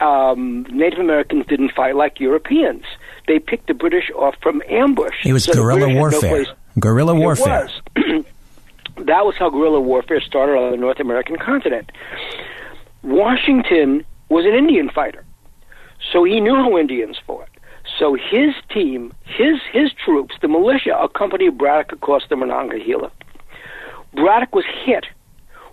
Um, 0.00 0.66
Native 0.70 0.98
Americans 0.98 1.46
didn't 1.46 1.72
fight 1.72 1.96
like 1.96 2.20
Europeans. 2.20 2.84
They 3.26 3.38
picked 3.38 3.68
the 3.68 3.74
British 3.74 4.10
off 4.14 4.34
from 4.42 4.62
ambush. 4.68 5.24
It 5.24 5.32
was 5.32 5.44
So 5.44 5.54
guerrilla 5.54 5.86
had 5.88 5.94
no 5.94 6.00
warfare. 6.00 6.46
guerrilla 6.78 7.14
warfare. 7.14 7.68
it 7.96 8.16
was. 8.16 8.24
that 8.96 9.24
was 9.24 9.34
how 9.38 9.50
guerrilla 9.50 9.80
warfare 9.80 10.20
started 10.20 10.56
on 10.56 10.70
the 10.70 10.76
North 10.76 11.00
American 11.00 11.36
continent. 11.36 11.90
Washington 13.02 14.04
was 14.28 14.44
an 14.44 14.54
Indian 14.54 14.88
fighter, 14.88 15.24
so 16.12 16.24
he 16.24 16.40
knew 16.40 16.54
how 16.54 16.78
Indians 16.78 17.18
fought. 17.26 17.48
So 17.98 18.14
his 18.14 18.54
team, 18.70 19.12
his 19.24 19.60
his 19.70 19.92
troops, 19.92 20.36
the 20.40 20.48
militia, 20.48 20.96
accompanied 20.96 21.58
Braddock 21.58 21.92
across 21.92 22.22
the 22.28 22.36
Monongahela. 22.36 23.10
Braddock 24.14 24.54
was 24.54 24.64
hit. 24.84 25.06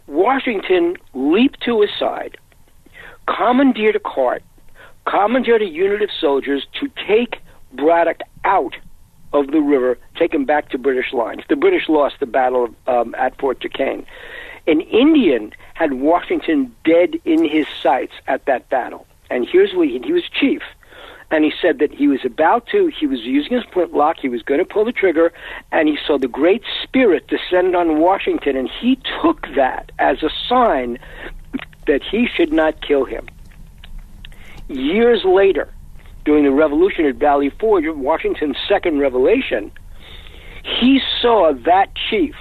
Washington 0.07 0.97
leaped 1.13 1.61
to 1.61 1.81
his 1.81 1.89
side, 1.97 2.37
commandeered 3.27 3.95
a 3.95 3.99
cart, 3.99 4.43
commandeered 5.05 5.61
a 5.61 5.65
unit 5.65 6.01
of 6.01 6.09
soldiers 6.19 6.67
to 6.79 6.89
take 7.07 7.37
Braddock 7.73 8.21
out 8.43 8.75
of 9.33 9.47
the 9.47 9.61
river, 9.61 9.97
taken 10.15 10.45
back 10.45 10.69
to 10.69 10.77
British 10.77 11.13
lines. 11.13 11.43
The 11.49 11.55
British 11.55 11.87
lost 11.87 12.15
the 12.19 12.25
battle 12.25 12.69
um, 12.87 13.15
at 13.15 13.37
Fort 13.39 13.59
Duquesne. 13.59 14.05
An 14.67 14.81
Indian 14.81 15.53
had 15.73 15.93
Washington 15.93 16.75
dead 16.85 17.15
in 17.25 17.43
his 17.45 17.67
sights 17.81 18.13
at 18.27 18.45
that 18.45 18.69
battle. 18.69 19.07
And 19.29 19.47
here's 19.49 19.73
what 19.73 19.87
he, 19.87 19.99
he 19.99 20.13
was 20.13 20.23
chief. 20.29 20.61
And 21.31 21.45
he 21.45 21.53
said 21.61 21.79
that 21.79 21.93
he 21.93 22.09
was 22.09 22.25
about 22.25 22.67
to, 22.67 22.87
he 22.87 23.07
was 23.07 23.21
using 23.21 23.53
his 23.53 23.63
flintlock, 23.71 24.17
he 24.19 24.27
was 24.27 24.41
going 24.41 24.59
to 24.59 24.65
pull 24.65 24.83
the 24.83 24.91
trigger, 24.91 25.31
and 25.71 25.87
he 25.87 25.97
saw 26.05 26.17
the 26.17 26.27
Great 26.27 26.63
Spirit 26.83 27.27
descend 27.27 27.73
on 27.73 27.99
Washington, 27.99 28.57
and 28.57 28.69
he 28.69 28.99
took 29.21 29.47
that 29.55 29.93
as 29.97 30.21
a 30.23 30.29
sign 30.49 30.99
that 31.87 32.03
he 32.03 32.27
should 32.27 32.51
not 32.51 32.81
kill 32.81 33.05
him. 33.05 33.27
Years 34.67 35.23
later, 35.23 35.69
during 36.25 36.43
the 36.43 36.51
revolution 36.51 37.05
at 37.05 37.15
Valley 37.15 37.49
Forge, 37.49 37.85
Washington's 37.87 38.57
second 38.67 38.99
revelation, 38.99 39.71
he 40.63 40.99
saw 41.21 41.53
that 41.65 41.89
chief 42.09 42.35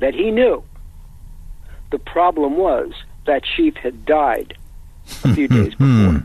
that 0.00 0.14
he 0.14 0.30
knew. 0.30 0.62
The 1.90 1.98
problem 1.98 2.56
was 2.56 2.92
that 3.26 3.42
chief 3.44 3.76
had 3.76 4.04
died 4.04 4.56
a 5.24 5.34
few 5.34 5.46
hmm, 5.46 5.54
days 5.54 5.70
before. 5.74 5.86
Hmm, 5.86 6.16
hmm. 6.16 6.24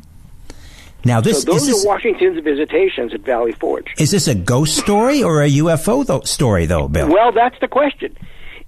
Now 1.06 1.22
this 1.22 1.44
so 1.44 1.52
those 1.52 1.62
is 1.64 1.68
this, 1.68 1.86
are 1.86 1.88
Washington's 1.88 2.44
visitations 2.44 3.14
at 3.14 3.22
Valley 3.22 3.54
Forge. 3.54 3.94
is 3.98 4.12
this 4.12 4.28
a 4.28 4.36
ghost 4.36 4.78
story 4.78 5.24
or 5.24 5.42
a 5.42 5.50
UFO 5.50 6.28
story 6.28 6.66
though, 6.66 6.88
Bill? 6.88 7.10
Well, 7.10 7.32
that's 7.32 7.58
the 7.62 7.68
question. 7.68 8.18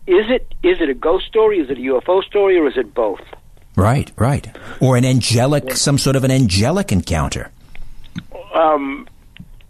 Is 0.07 0.29
it 0.29 0.53
is 0.63 0.79
it 0.81 0.89
a 0.89 0.93
ghost 0.93 1.25
story? 1.27 1.59
Is 1.59 1.69
it 1.69 1.77
a 1.77 1.81
UFO 1.81 2.23
story, 2.23 2.57
or 2.57 2.67
is 2.67 2.77
it 2.77 2.93
both? 2.93 3.21
right, 3.75 4.11
right. 4.17 4.55
Or 4.79 4.97
an 4.97 5.05
angelic, 5.05 5.75
some 5.75 5.97
sort 5.97 6.15
of 6.15 6.23
an 6.23 6.31
angelic 6.31 6.91
encounter. 6.91 7.51
Um, 8.53 9.07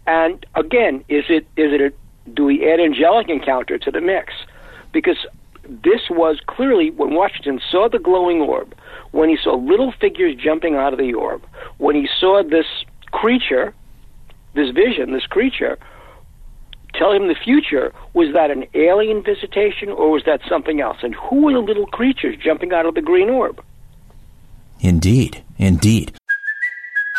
and 0.06 0.44
again, 0.54 1.04
is 1.08 1.24
it 1.28 1.46
is 1.56 1.72
it 1.72 1.80
a 1.80 1.92
do 2.34 2.44
we 2.44 2.68
add 2.70 2.80
angelic 2.80 3.28
encounter 3.28 3.78
to 3.78 3.90
the 3.90 4.00
mix? 4.00 4.32
Because 4.92 5.26
this 5.68 6.02
was 6.10 6.38
clearly 6.46 6.90
when 6.90 7.14
Washington 7.14 7.60
saw 7.70 7.88
the 7.88 7.98
glowing 7.98 8.40
orb, 8.40 8.74
when 9.12 9.28
he 9.28 9.36
saw 9.42 9.54
little 9.54 9.92
figures 10.00 10.34
jumping 10.36 10.74
out 10.74 10.92
of 10.92 10.98
the 10.98 11.14
orb, 11.14 11.42
when 11.78 11.94
he 11.94 12.08
saw 12.18 12.42
this 12.42 12.66
creature, 13.10 13.74
this 14.54 14.70
vision, 14.70 15.12
this 15.12 15.26
creature, 15.26 15.78
tell 16.94 17.12
him 17.12 17.28
the 17.28 17.34
future, 17.34 17.92
was 18.12 18.32
that 18.34 18.50
an 18.50 18.64
alien 18.74 19.22
visitation 19.22 19.88
or 19.88 20.10
was 20.10 20.24
that 20.26 20.40
something 20.48 20.80
else? 20.80 20.98
And 21.02 21.14
who 21.14 21.42
were 21.42 21.52
the 21.52 21.60
little 21.60 21.86
creatures 21.86 22.36
jumping 22.42 22.72
out 22.72 22.86
of 22.86 22.94
the 22.94 23.02
green 23.02 23.30
orb? 23.30 23.62
Indeed, 24.80 25.44
indeed. 25.58 26.12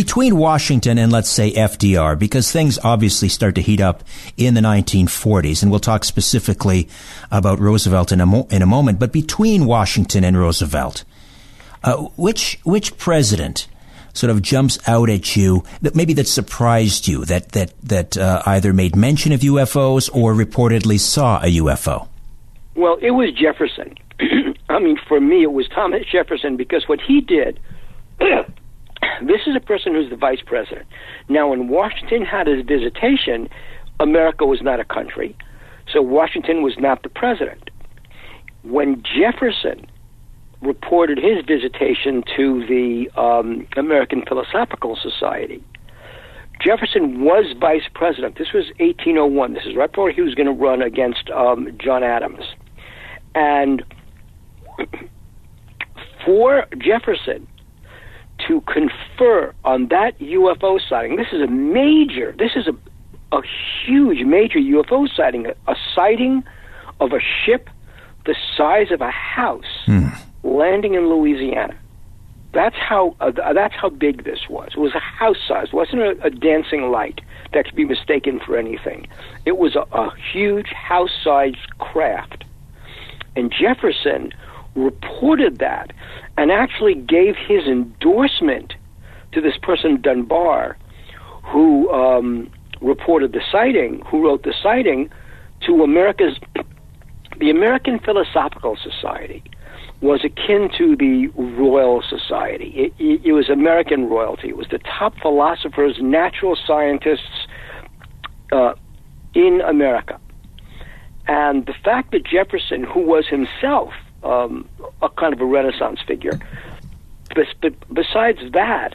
Between 0.00 0.38
Washington 0.38 0.96
and 0.96 1.12
let's 1.12 1.28
say 1.28 1.52
FDR, 1.52 2.18
because 2.18 2.50
things 2.50 2.78
obviously 2.82 3.28
start 3.28 3.54
to 3.56 3.60
heat 3.60 3.82
up 3.82 4.02
in 4.38 4.54
the 4.54 4.62
1940s, 4.62 5.60
and 5.60 5.70
we'll 5.70 5.78
talk 5.78 6.04
specifically 6.04 6.88
about 7.30 7.60
Roosevelt 7.60 8.10
in 8.10 8.22
a, 8.22 8.24
mo- 8.24 8.48
in 8.50 8.62
a 8.62 8.66
moment, 8.66 8.98
but 8.98 9.12
between 9.12 9.66
Washington 9.66 10.24
and 10.24 10.38
Roosevelt, 10.38 11.04
uh, 11.84 11.98
which, 12.16 12.58
which 12.64 12.96
president 12.96 13.68
sort 14.14 14.30
of 14.30 14.40
jumps 14.40 14.78
out 14.88 15.10
at 15.10 15.36
you 15.36 15.64
that 15.82 15.94
maybe 15.94 16.14
that 16.14 16.28
surprised 16.28 17.06
you, 17.06 17.26
that, 17.26 17.52
that, 17.52 17.74
that 17.82 18.16
uh, 18.16 18.42
either 18.46 18.72
made 18.72 18.96
mention 18.96 19.32
of 19.32 19.40
UFOs 19.40 20.08
or 20.14 20.32
reportedly 20.32 20.98
saw 20.98 21.42
a 21.42 21.58
UFO? 21.58 22.08
Well, 22.74 22.96
it 23.02 23.10
was 23.10 23.34
Jefferson. 23.34 23.96
I 24.70 24.78
mean, 24.78 24.98
for 25.06 25.20
me, 25.20 25.42
it 25.42 25.52
was 25.52 25.68
Thomas 25.68 26.06
Jefferson 26.10 26.56
because 26.56 26.88
what 26.88 27.02
he 27.06 27.20
did. 27.20 27.60
this 29.22 29.42
is 29.46 29.56
a 29.56 29.60
person 29.60 29.94
who's 29.94 30.10
the 30.10 30.16
vice 30.16 30.40
president. 30.44 30.86
Now, 31.28 31.48
when 31.48 31.68
Washington 31.68 32.24
had 32.24 32.46
his 32.46 32.64
visitation, 32.64 33.48
America 33.98 34.46
was 34.46 34.62
not 34.62 34.80
a 34.80 34.84
country, 34.84 35.36
so 35.92 36.02
Washington 36.02 36.62
was 36.62 36.74
not 36.78 37.02
the 37.02 37.08
president. 37.08 37.70
When 38.62 39.02
Jefferson 39.02 39.86
reported 40.62 41.18
his 41.18 41.44
visitation 41.46 42.22
to 42.36 42.66
the 42.66 43.10
um, 43.20 43.66
American 43.76 44.22
Philosophical 44.26 44.96
Society, 45.00 45.62
Jefferson 46.60 47.24
was 47.24 47.54
vice 47.58 47.88
president. 47.94 48.36
This 48.36 48.52
was 48.52 48.66
1801. 48.78 49.54
This 49.54 49.64
is 49.64 49.74
right 49.74 49.90
before 49.90 50.10
he 50.10 50.20
was 50.20 50.34
going 50.34 50.46
to 50.46 50.52
run 50.52 50.82
against 50.82 51.30
um, 51.30 51.68
John 51.78 52.02
Adams. 52.02 52.44
And 53.34 53.82
for 56.24 56.66
Jefferson 56.78 57.48
to 58.46 58.60
confer 58.62 59.54
on 59.64 59.88
that 59.88 60.18
UFO 60.18 60.80
sighting, 60.88 61.16
this 61.16 61.28
is 61.32 61.42
a 61.42 61.46
major, 61.46 62.34
this 62.38 62.52
is 62.56 62.66
a, 62.66 63.36
a 63.36 63.42
huge, 63.84 64.24
major 64.24 64.58
UFO 64.58 65.08
sighting, 65.14 65.46
a, 65.46 65.54
a 65.70 65.76
sighting 65.94 66.42
of 67.00 67.12
a 67.12 67.20
ship 67.20 67.68
the 68.26 68.36
size 68.56 68.90
of 68.90 69.00
a 69.00 69.10
house 69.10 69.64
landing 70.42 70.94
in 70.94 71.08
Louisiana. 71.08 71.76
That's 72.52 72.76
how 72.76 73.16
uh, 73.20 73.30
that's 73.54 73.74
how 73.74 73.90
big 73.90 74.24
this 74.24 74.48
was. 74.48 74.70
It 74.76 74.80
was 74.80 74.94
a 74.94 75.00
house 75.00 75.38
size. 75.46 75.68
It 75.68 75.72
wasn't 75.72 76.02
a, 76.02 76.10
a 76.24 76.30
dancing 76.30 76.90
light 76.90 77.20
that 77.52 77.64
could 77.64 77.76
be 77.76 77.84
mistaken 77.84 78.40
for 78.44 78.56
anything. 78.56 79.06
It 79.46 79.56
was 79.56 79.76
a, 79.76 79.86
a 79.92 80.12
huge 80.32 80.68
house-sized 80.68 81.78
craft. 81.78 82.44
And 83.36 83.52
Jefferson 83.52 84.32
reported 84.74 85.58
that 85.58 85.92
and 86.36 86.50
actually 86.50 86.94
gave 86.94 87.36
his 87.36 87.66
endorsement 87.66 88.74
to 89.32 89.40
this 89.40 89.56
person 89.62 90.00
Dunbar, 90.00 90.76
who 91.42 91.90
um, 91.90 92.50
reported 92.80 93.32
the 93.32 93.42
sighting, 93.50 94.02
who 94.06 94.24
wrote 94.24 94.42
the 94.42 94.54
sighting 94.62 95.10
to 95.66 95.82
America's 95.82 96.38
the 97.38 97.50
American 97.50 97.98
Philosophical 97.98 98.76
Society 98.76 99.42
was 100.02 100.24
akin 100.24 100.70
to 100.76 100.96
the 100.96 101.28
Royal 101.36 102.02
Society. 102.02 102.72
It, 102.76 102.92
it, 102.98 103.20
it 103.26 103.32
was 103.32 103.48
American 103.48 104.08
royalty. 104.08 104.48
It 104.48 104.56
was 104.56 104.68
the 104.70 104.78
top 104.78 105.14
philosophers, 105.20 105.98
natural 106.00 106.56
scientists 106.66 107.46
uh, 108.52 108.74
in 109.34 109.60
America. 109.66 110.18
And 111.26 111.66
the 111.66 111.74
fact 111.84 112.12
that 112.12 112.24
Jefferson, 112.24 112.82
who 112.82 113.00
was 113.00 113.26
himself 113.28 113.92
um, 114.22 114.68
a 115.02 115.08
kind 115.08 115.32
of 115.32 115.40
a 115.40 115.44
Renaissance 115.44 116.00
figure, 116.06 116.38
but, 117.34 117.46
but 117.60 117.74
besides 117.94 118.38
that, 118.52 118.94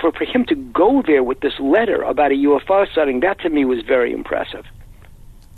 for, 0.00 0.12
for 0.12 0.24
him 0.24 0.44
to 0.46 0.54
go 0.54 1.02
there 1.02 1.22
with 1.22 1.40
this 1.40 1.58
letter 1.60 2.02
about 2.02 2.32
a 2.32 2.34
UFO 2.34 2.86
sighting, 2.94 3.20
that 3.20 3.40
to 3.40 3.50
me 3.50 3.64
was 3.64 3.82
very 3.82 4.12
impressive. 4.12 4.64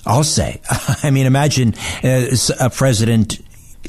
I'll 0.07 0.25
say. 0.25 0.61
I 1.03 1.11
mean, 1.11 1.27
imagine 1.27 1.75
uh, 2.03 2.27
a 2.61 2.71
president 2.71 3.41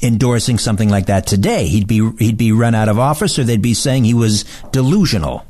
endorsing 0.01 0.57
something 0.57 0.89
like 0.89 1.07
that 1.07 1.27
today. 1.27 1.67
He'd 1.67 1.87
be 1.87 2.09
he'd 2.19 2.37
be 2.37 2.51
run 2.51 2.75
out 2.75 2.89
of 2.89 2.99
office, 2.99 3.39
or 3.39 3.43
they'd 3.43 3.61
be 3.61 3.73
saying 3.73 4.03
he 4.03 4.13
was 4.13 4.43
delusional. 4.71 5.45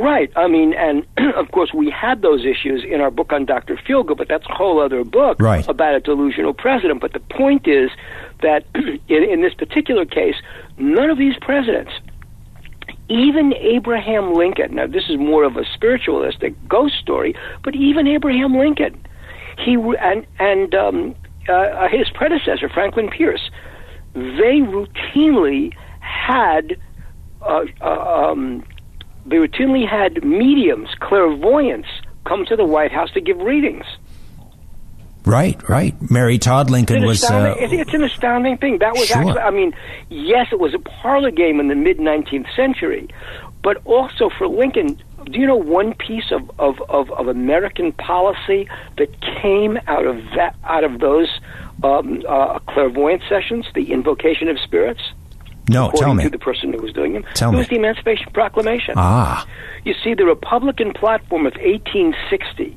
Right. 0.00 0.32
I 0.34 0.46
mean, 0.46 0.72
and 0.72 1.06
of 1.36 1.50
course, 1.52 1.74
we 1.74 1.90
had 1.90 2.22
those 2.22 2.46
issues 2.46 2.82
in 2.88 3.02
our 3.02 3.10
book 3.10 3.34
on 3.34 3.44
Dr. 3.44 3.76
Feelgood, 3.76 4.16
but 4.16 4.28
that's 4.28 4.46
a 4.48 4.54
whole 4.54 4.80
other 4.80 5.04
book 5.04 5.36
right. 5.38 5.66
about 5.68 5.94
a 5.94 6.00
delusional 6.00 6.54
president. 6.54 7.02
But 7.02 7.12
the 7.12 7.20
point 7.20 7.68
is 7.68 7.90
that 8.40 8.64
in, 8.74 9.22
in 9.24 9.42
this 9.42 9.52
particular 9.52 10.06
case, 10.06 10.36
none 10.78 11.10
of 11.10 11.18
these 11.18 11.34
presidents, 11.42 11.92
even 13.10 13.52
Abraham 13.54 14.32
Lincoln, 14.32 14.76
now 14.76 14.86
this 14.86 15.04
is 15.10 15.18
more 15.18 15.44
of 15.44 15.58
a 15.58 15.66
spiritualistic 15.74 16.54
ghost 16.66 16.94
story, 16.98 17.34
but 17.62 17.76
even 17.76 18.06
Abraham 18.06 18.56
Lincoln, 18.56 18.98
he 19.58 19.74
and 20.00 20.26
and 20.38 20.74
um, 20.74 21.14
uh, 21.46 21.88
his 21.88 22.08
predecessor 22.14 22.70
Franklin 22.70 23.10
Pierce, 23.10 23.50
they 24.14 24.62
routinely 24.62 25.74
had. 26.00 26.78
Uh, 27.42 27.64
uh, 27.80 27.86
um, 27.86 28.62
they 29.26 29.36
routinely 29.36 29.88
had 29.88 30.24
mediums, 30.24 30.88
clairvoyants, 31.00 31.88
come 32.24 32.44
to 32.46 32.56
the 32.56 32.64
White 32.64 32.92
House 32.92 33.10
to 33.12 33.20
give 33.20 33.38
readings. 33.38 33.84
Right, 35.24 35.68
right. 35.68 35.94
Mary 36.10 36.38
Todd 36.38 36.70
Lincoln 36.70 37.04
was. 37.04 37.22
Uh, 37.22 37.54
it's 37.58 37.92
an 37.92 38.02
astounding 38.02 38.56
thing. 38.56 38.78
That 38.78 38.94
was 38.94 39.06
sure. 39.06 39.18
actually. 39.18 39.38
I 39.38 39.50
mean, 39.50 39.74
yes, 40.08 40.48
it 40.50 40.58
was 40.58 40.74
a 40.74 40.78
parlor 40.78 41.30
game 41.30 41.60
in 41.60 41.68
the 41.68 41.74
mid 41.74 41.98
19th 41.98 42.54
century, 42.56 43.08
but 43.62 43.80
also 43.84 44.30
for 44.30 44.48
Lincoln. 44.48 45.00
Do 45.26 45.38
you 45.38 45.46
know 45.46 45.56
one 45.56 45.92
piece 45.94 46.32
of, 46.32 46.50
of, 46.58 46.80
of, 46.88 47.10
of 47.12 47.28
American 47.28 47.92
policy 47.92 48.66
that 48.96 49.20
came 49.20 49.78
out 49.86 50.06
of 50.06 50.16
that 50.34 50.56
out 50.64 50.82
of 50.82 50.98
those 51.00 51.28
um, 51.84 52.22
uh, 52.26 52.58
clairvoyant 52.60 53.22
sessions, 53.28 53.66
the 53.74 53.92
invocation 53.92 54.48
of 54.48 54.58
spirits? 54.58 55.02
No, 55.70 55.88
according 55.88 56.00
tell 56.00 56.14
me. 56.14 56.24
to 56.24 56.30
the 56.30 56.38
person 56.38 56.72
who 56.72 56.82
was 56.82 56.92
doing 56.92 57.12
them. 57.14 57.24
Tell 57.34 57.50
it 57.50 57.52
me. 57.52 57.58
was 57.58 57.68
the 57.68 57.76
Emancipation 57.76 58.32
Proclamation. 58.32 58.94
Ah. 58.96 59.46
You 59.84 59.94
see, 60.02 60.14
the 60.14 60.24
Republican 60.24 60.92
platform 60.92 61.46
of 61.46 61.54
1860 61.54 62.76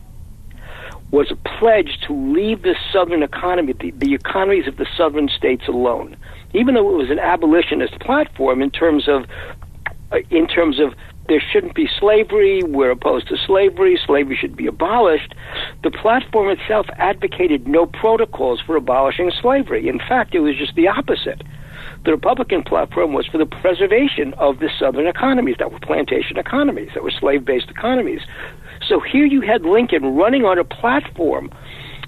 was 1.12 1.32
a 1.32 1.36
pledge 1.36 2.00
to 2.08 2.14
leave 2.14 2.64
the 2.64 2.76
Southern 2.92 3.22
economy, 3.22 3.74
the, 3.74 3.92
the 3.92 4.14
economies 4.16 4.68
of 4.68 4.78
the 4.78 4.88
Southern 4.98 5.30
states 5.30 5.68
alone. 5.68 6.18
Even 6.54 6.74
though 6.74 6.90
it 6.90 6.98
was 6.98 7.12
an 7.12 7.20
abolitionist 7.20 8.00
platform 8.00 8.62
in 8.62 8.72
terms 8.72 9.08
of, 9.08 9.26
uh, 10.12 10.18
in 10.32 10.48
terms 10.48 10.80
of 10.80 10.96
there 11.28 11.42
shouldn't 11.52 11.76
be 11.76 11.88
slavery, 12.00 12.64
we're 12.64 12.92
opposed 12.92 13.28
to 13.28 13.38
slavery, 13.38 13.98
slavery 14.06 14.36
should 14.36 14.56
be 14.56 14.68
abolished, 14.68 15.36
the 15.84 15.92
platform 15.92 16.50
itself 16.50 16.88
advocated 16.98 17.68
no 17.68 17.86
protocols 17.86 18.60
for 18.60 18.76
abolishing 18.76 19.32
slavery. 19.40 19.88
In 19.88 20.00
fact, 20.00 20.36
it 20.36 20.40
was 20.40 20.58
just 20.58 20.76
the 20.76 20.88
opposite 20.88 21.44
the 22.06 22.12
Republican 22.12 22.64
platform 22.64 23.14
was 23.14 23.26
for 23.28 23.38
the 23.38 23.46
preservation 23.46 24.34
of 24.36 24.60
the 24.60 24.70
southern 24.78 25.08
economies 25.08 25.56
that 25.60 25.72
were 25.72 25.80
plantation 25.80 26.38
economies, 26.38 26.90
that 26.94 27.04
were 27.04 27.12
slave 27.12 27.46
based 27.46 27.70
economies. 27.70 28.22
So 28.86 29.00
here 29.00 29.26
you 29.26 29.42
had 29.42 29.64
Lincoln 29.64 30.16
running 30.16 30.44
on 30.44 30.60
a 30.60 30.66
platform 30.66 31.50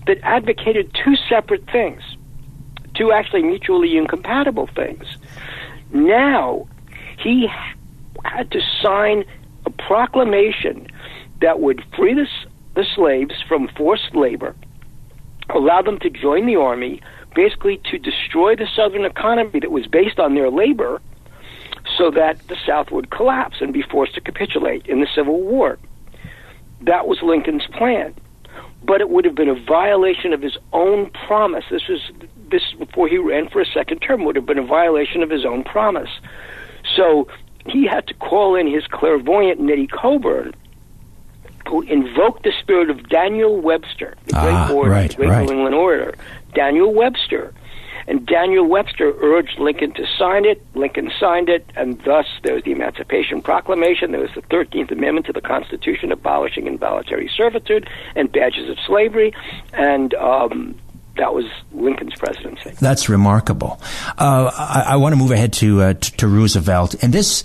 that 0.08 0.18
advocated 0.24 0.94
two 0.94 1.16
separate 1.30 1.66
things, 1.72 2.02
two 2.94 3.12
actually 3.12 3.44
mutually 3.44 3.96
incompatible 3.98 4.68
things. 4.76 5.06
Now 5.92 6.68
he 7.18 7.48
had 8.26 8.52
to 8.52 8.60
sign 8.82 9.24
a 9.66 9.70
proclamation 9.70 10.88
that 11.42 11.62
would 11.62 11.82
free 11.96 12.14
the, 12.14 12.28
the 12.76 12.86
slaves 12.96 13.36
from 13.48 13.70
forced 13.78 14.14
labor, 14.14 14.56
allow 15.54 15.82
them 15.82 16.00
to 16.00 16.10
join 16.10 16.46
the 16.46 16.56
army, 16.56 17.02
basically 17.36 17.78
to 17.92 17.98
destroy 18.00 18.56
the 18.56 18.68
Southern 18.76 19.06
economy 19.06 19.60
that 19.60 19.72
was 19.72 19.86
based 19.88 20.18
on 20.20 20.34
their 20.36 20.50
labor 20.50 21.02
so 21.98 22.10
that 22.12 22.40
the 22.48 22.56
South 22.66 22.90
would 22.92 23.12
collapse 23.12 23.58
and 23.62 23.72
be 23.74 23.82
forced 23.84 24.16
to 24.16 24.22
capitulate 24.22 24.86
in 24.88 25.02
the 25.02 25.08
Civil 25.14 25.40
War. 25.42 25.78
That 26.82 27.08
was 27.08 27.22
Lincoln's 27.22 27.68
plan. 27.68 28.16
But 28.84 29.02
it 29.02 29.10
would 29.10 29.26
have 29.26 29.36
been 29.36 29.50
a 29.50 29.56
violation 29.66 30.34
of 30.34 30.42
his 30.42 30.58
own 30.74 31.10
promise. 31.28 31.66
This 31.70 31.88
was 31.88 32.02
this 32.52 32.74
before 32.78 33.08
he 33.08 33.18
ran 33.18 33.50
for 33.50 33.60
a 33.62 33.66
second 33.66 34.00
term 34.00 34.24
would 34.26 34.36
have 34.36 34.46
been 34.46 34.60
a 34.60 34.66
violation 34.66 35.24
of 35.24 35.30
his 35.30 35.46
own 35.46 35.64
promise. 35.64 36.10
So 36.96 37.28
he 37.66 37.86
had 37.88 38.06
to 38.08 38.14
call 38.16 38.56
in 38.56 38.68
his 38.72 38.86
clairvoyant 38.86 39.60
Nettie 39.60 39.88
Colburn, 39.88 40.54
who 41.68 41.82
invoked 41.82 42.44
the 42.44 42.52
spirit 42.60 42.92
of 42.92 43.10
Daniel 43.10 43.60
Webster, 43.60 44.16
the 44.28 44.38
Ah, 44.38 44.68
great 44.68 44.76
orator, 44.76 44.92
right, 44.92 45.16
great 45.18 45.30
right. 45.30 45.46
New 45.48 45.54
England 45.54 45.76
orator, 45.76 46.14
Daniel 46.56 46.94
Webster. 46.94 47.54
And 48.08 48.26
Daniel 48.26 48.68
Webster 48.68 49.14
urged 49.20 49.58
Lincoln 49.60 49.92
to 49.94 50.06
sign 50.18 50.46
it. 50.46 50.64
Lincoln 50.76 51.12
signed 51.20 51.50
it, 51.50 51.66
and 51.76 52.00
thus 52.04 52.28
there 52.44 52.54
was 52.54 52.64
the 52.64 52.72
Emancipation 52.72 53.42
Proclamation. 53.42 54.12
There 54.12 54.22
was 54.22 54.34
the 54.36 54.44
13th 54.44 54.92
Amendment 54.92 55.26
to 55.26 55.34
the 55.34 55.42
Constitution 55.42 56.12
abolishing 56.12 56.68
involuntary 56.68 57.30
servitude 57.36 57.90
and 58.16 58.32
badges 58.32 58.70
of 58.70 58.78
slavery. 58.86 59.34
And 59.74 60.14
um, 60.14 60.76
that 61.18 61.34
was 61.34 61.46
Lincoln's 61.72 62.14
presidency. 62.16 62.72
That's 62.80 63.10
remarkable. 63.10 63.82
Uh, 64.18 64.52
I, 64.54 64.86
I 64.90 64.96
want 64.98 65.14
to 65.14 65.18
move 65.18 65.32
ahead 65.32 65.54
to, 65.54 65.82
uh, 65.82 65.94
to 65.94 66.18
to 66.18 66.28
Roosevelt, 66.28 67.02
and 67.04 67.14
this 67.14 67.44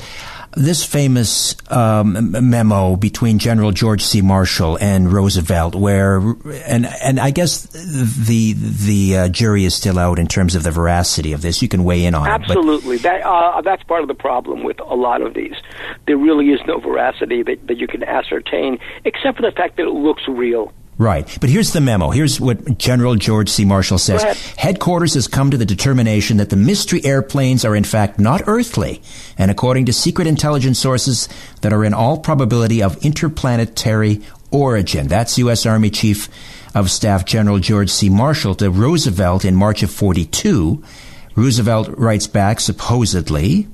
this 0.53 0.85
famous 0.85 1.55
um, 1.71 2.33
memo 2.51 2.97
between 2.97 3.39
General 3.39 3.71
George 3.71 4.03
C. 4.03 4.21
Marshall 4.21 4.79
and 4.81 5.13
Roosevelt, 5.13 5.75
where 5.75 6.19
and 6.67 6.87
and 6.87 7.21
I 7.21 7.31
guess 7.31 7.63
the 7.67 8.55
the 8.55 9.17
uh, 9.17 9.29
jury 9.29 9.65
is 9.65 9.75
still 9.75 9.99
out 9.99 10.19
in 10.19 10.27
terms 10.27 10.55
of 10.55 10.63
the 10.63 10.71
veracity 10.71 11.33
of 11.33 11.43
this. 11.43 11.63
You 11.63 11.69
can 11.69 11.85
weigh 11.85 12.05
in 12.05 12.15
on 12.15 12.27
it. 12.27 12.31
Absolutely. 12.31 12.99
That 12.99 13.23
uh, 13.23 13.61
that's 13.63 13.83
part 13.85 14.03
of 14.03 14.09
the 14.09 14.15
problem 14.15 14.65
with 14.65 14.81
a 14.81 14.95
lot 14.95 15.23
of 15.23 15.35
these. 15.35 15.55
There 16.07 16.17
really 16.17 16.47
is 16.47 16.61
no 16.67 16.79
veracity 16.79 17.43
that, 17.43 17.67
that 17.69 17.77
you 17.77 17.87
can 17.87 18.03
ascertain, 18.03 18.79
except 19.05 19.37
for 19.37 19.43
the 19.43 19.53
fact 19.53 19.77
that 19.77 19.87
it 19.87 19.95
looks 19.95 20.23
real. 20.29 20.73
Right. 21.01 21.39
But 21.41 21.49
here's 21.49 21.73
the 21.73 21.81
memo. 21.81 22.11
Here's 22.11 22.39
what 22.39 22.77
General 22.77 23.15
George 23.15 23.49
C. 23.49 23.65
Marshall 23.65 23.97
says. 23.97 24.23
Headquarters 24.59 25.15
has 25.15 25.29
come 25.29 25.51
to 25.51 25.57
the 25.57 25.65
determination 25.65 26.37
that 26.37 26.51
the 26.51 26.57
mystery 26.57 27.03
airplanes 27.07 27.65
are 27.65 27.75
in 27.75 27.85
fact 27.85 28.19
not 28.19 28.43
earthly, 28.47 29.01
and 29.39 29.51
according 29.51 29.87
to 29.87 29.95
secret 29.95 30.27
intelligence 30.27 30.79
sources 30.79 31.27
that 31.63 31.73
are 31.73 31.87
in 31.87 31.95
all 31.95 32.19
probability 32.19 32.83
of 32.83 33.03
interplanetary 33.03 34.21
origin. 34.51 35.09
That's 35.09 35.39
U.S. 35.39 35.65
Army 35.65 35.89
Chief 35.89 36.29
of 36.75 36.91
Staff 36.91 37.25
General 37.25 37.59
George 37.61 37.89
C. 37.89 38.11
Marshall 38.11 38.55
to 38.57 38.71
Roosevelt 38.71 39.47
in 39.47 39.57
March 39.57 39.83
of 39.83 39.91
42. 39.91 40.85
Roosevelt 41.35 41.89
writes 41.97 42.27
back, 42.27 42.61
supposedly, 42.61 43.69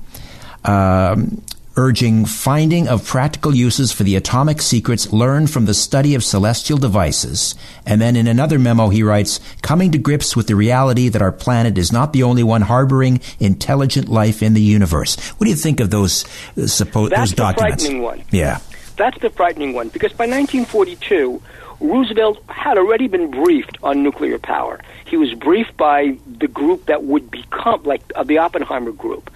um, 0.63 1.43
urging 1.77 2.25
finding 2.25 2.87
of 2.87 3.05
practical 3.05 3.55
uses 3.55 3.91
for 3.91 4.03
the 4.03 4.15
atomic 4.15 4.61
secrets 4.61 5.13
learned 5.13 5.49
from 5.49 5.65
the 5.65 5.73
study 5.73 6.15
of 6.15 6.23
celestial 6.23 6.77
devices. 6.77 7.53
And 7.85 8.01
then 8.01 8.15
in 8.15 8.27
another 8.27 8.57
memo, 8.57 8.89
he 8.89 9.03
writes, 9.03 9.39
coming 9.61 9.91
to 9.91 9.99
grips 9.99 10.35
with 10.35 10.47
the 10.47 10.55
reality 10.55 11.07
that 11.07 11.21
our 11.21 11.31
planet 11.31 11.77
is 11.77 11.91
not 11.91 12.13
the 12.13 12.23
only 12.23 12.43
one 12.43 12.63
harboring 12.63 13.21
intelligent 13.39 14.09
life 14.09 14.41
in 14.41 14.55
the 14.55 14.61
universe. 14.61 15.15
What 15.37 15.45
do 15.45 15.51
you 15.51 15.55
think 15.55 15.79
of 15.79 15.91
those 15.91 16.25
uh, 16.57 16.65
supposed 16.65 17.11
That's 17.11 17.31
the 17.33 17.53
frightening 17.53 18.01
one. 18.01 18.23
Yeah. 18.31 18.59
That's 18.97 19.19
the 19.19 19.29
frightening 19.29 19.73
one 19.73 19.89
because 19.89 20.11
by 20.13 20.25
1942, 20.25 21.39
Roosevelt 21.79 22.41
had 22.49 22.79
already 22.79 23.07
been 23.07 23.29
briefed 23.29 23.77
on 23.83 24.01
nuclear 24.01 24.39
power. 24.39 24.81
He 25.05 25.15
was 25.15 25.31
briefed 25.35 25.77
by 25.77 26.17
the 26.25 26.47
group 26.47 26.87
that 26.87 27.03
would 27.03 27.29
become, 27.29 27.83
like 27.83 28.01
uh, 28.15 28.23
the 28.23 28.39
Oppenheimer 28.39 28.91
group. 28.91 29.31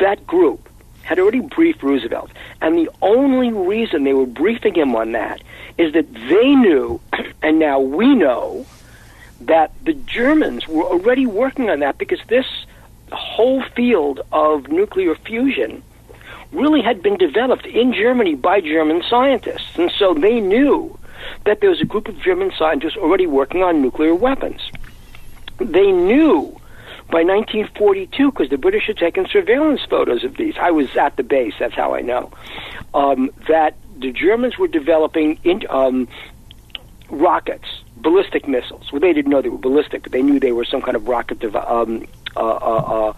That 0.00 0.26
group 0.26 0.68
had 1.06 1.20
already 1.20 1.40
briefed 1.40 1.84
Roosevelt. 1.84 2.30
And 2.60 2.76
the 2.76 2.90
only 3.00 3.52
reason 3.52 4.02
they 4.02 4.12
were 4.12 4.26
briefing 4.26 4.74
him 4.74 4.96
on 4.96 5.12
that 5.12 5.40
is 5.78 5.92
that 5.92 6.12
they 6.12 6.54
knew, 6.54 7.00
and 7.42 7.60
now 7.60 7.78
we 7.78 8.14
know, 8.14 8.66
that 9.42 9.72
the 9.84 9.92
Germans 9.92 10.66
were 10.66 10.82
already 10.82 11.24
working 11.24 11.70
on 11.70 11.78
that 11.78 11.96
because 11.96 12.18
this 12.26 12.46
whole 13.12 13.62
field 13.76 14.20
of 14.32 14.66
nuclear 14.68 15.14
fusion 15.14 15.80
really 16.50 16.82
had 16.82 17.02
been 17.02 17.16
developed 17.16 17.66
in 17.66 17.92
Germany 17.92 18.34
by 18.34 18.60
German 18.60 19.02
scientists. 19.08 19.78
And 19.78 19.92
so 19.96 20.12
they 20.12 20.40
knew 20.40 20.98
that 21.44 21.60
there 21.60 21.70
was 21.70 21.80
a 21.80 21.84
group 21.84 22.08
of 22.08 22.20
German 22.20 22.50
scientists 22.58 22.96
already 22.96 23.28
working 23.28 23.62
on 23.62 23.80
nuclear 23.80 24.14
weapons. 24.14 24.60
They 25.58 25.92
knew 25.92 26.60
by 27.10 27.22
1942, 27.22 28.32
because 28.32 28.50
the 28.50 28.58
British 28.58 28.86
had 28.86 28.96
taken 28.96 29.26
surveillance 29.26 29.80
photos 29.88 30.24
of 30.24 30.36
these, 30.36 30.54
I 30.58 30.72
was 30.72 30.96
at 30.96 31.16
the 31.16 31.22
base, 31.22 31.54
that's 31.58 31.74
how 31.74 31.94
I 31.94 32.00
know, 32.00 32.32
um, 32.94 33.30
that 33.48 33.76
the 33.96 34.12
Germans 34.12 34.58
were 34.58 34.68
developing 34.68 35.38
in, 35.44 35.62
um, 35.70 36.08
rockets, 37.08 37.68
ballistic 37.96 38.48
missiles. 38.48 38.90
Well, 38.92 39.00
they 39.00 39.12
didn't 39.12 39.30
know 39.30 39.40
they 39.40 39.48
were 39.48 39.58
ballistic, 39.58 40.02
but 40.02 40.12
they 40.12 40.22
knew 40.22 40.40
they 40.40 40.52
were 40.52 40.64
some 40.64 40.82
kind 40.82 40.96
of 40.96 41.06
rocket 41.06 41.44
um, 41.54 42.06
uh, 42.34 42.40
uh, 42.40 43.10
uh, 43.10 43.12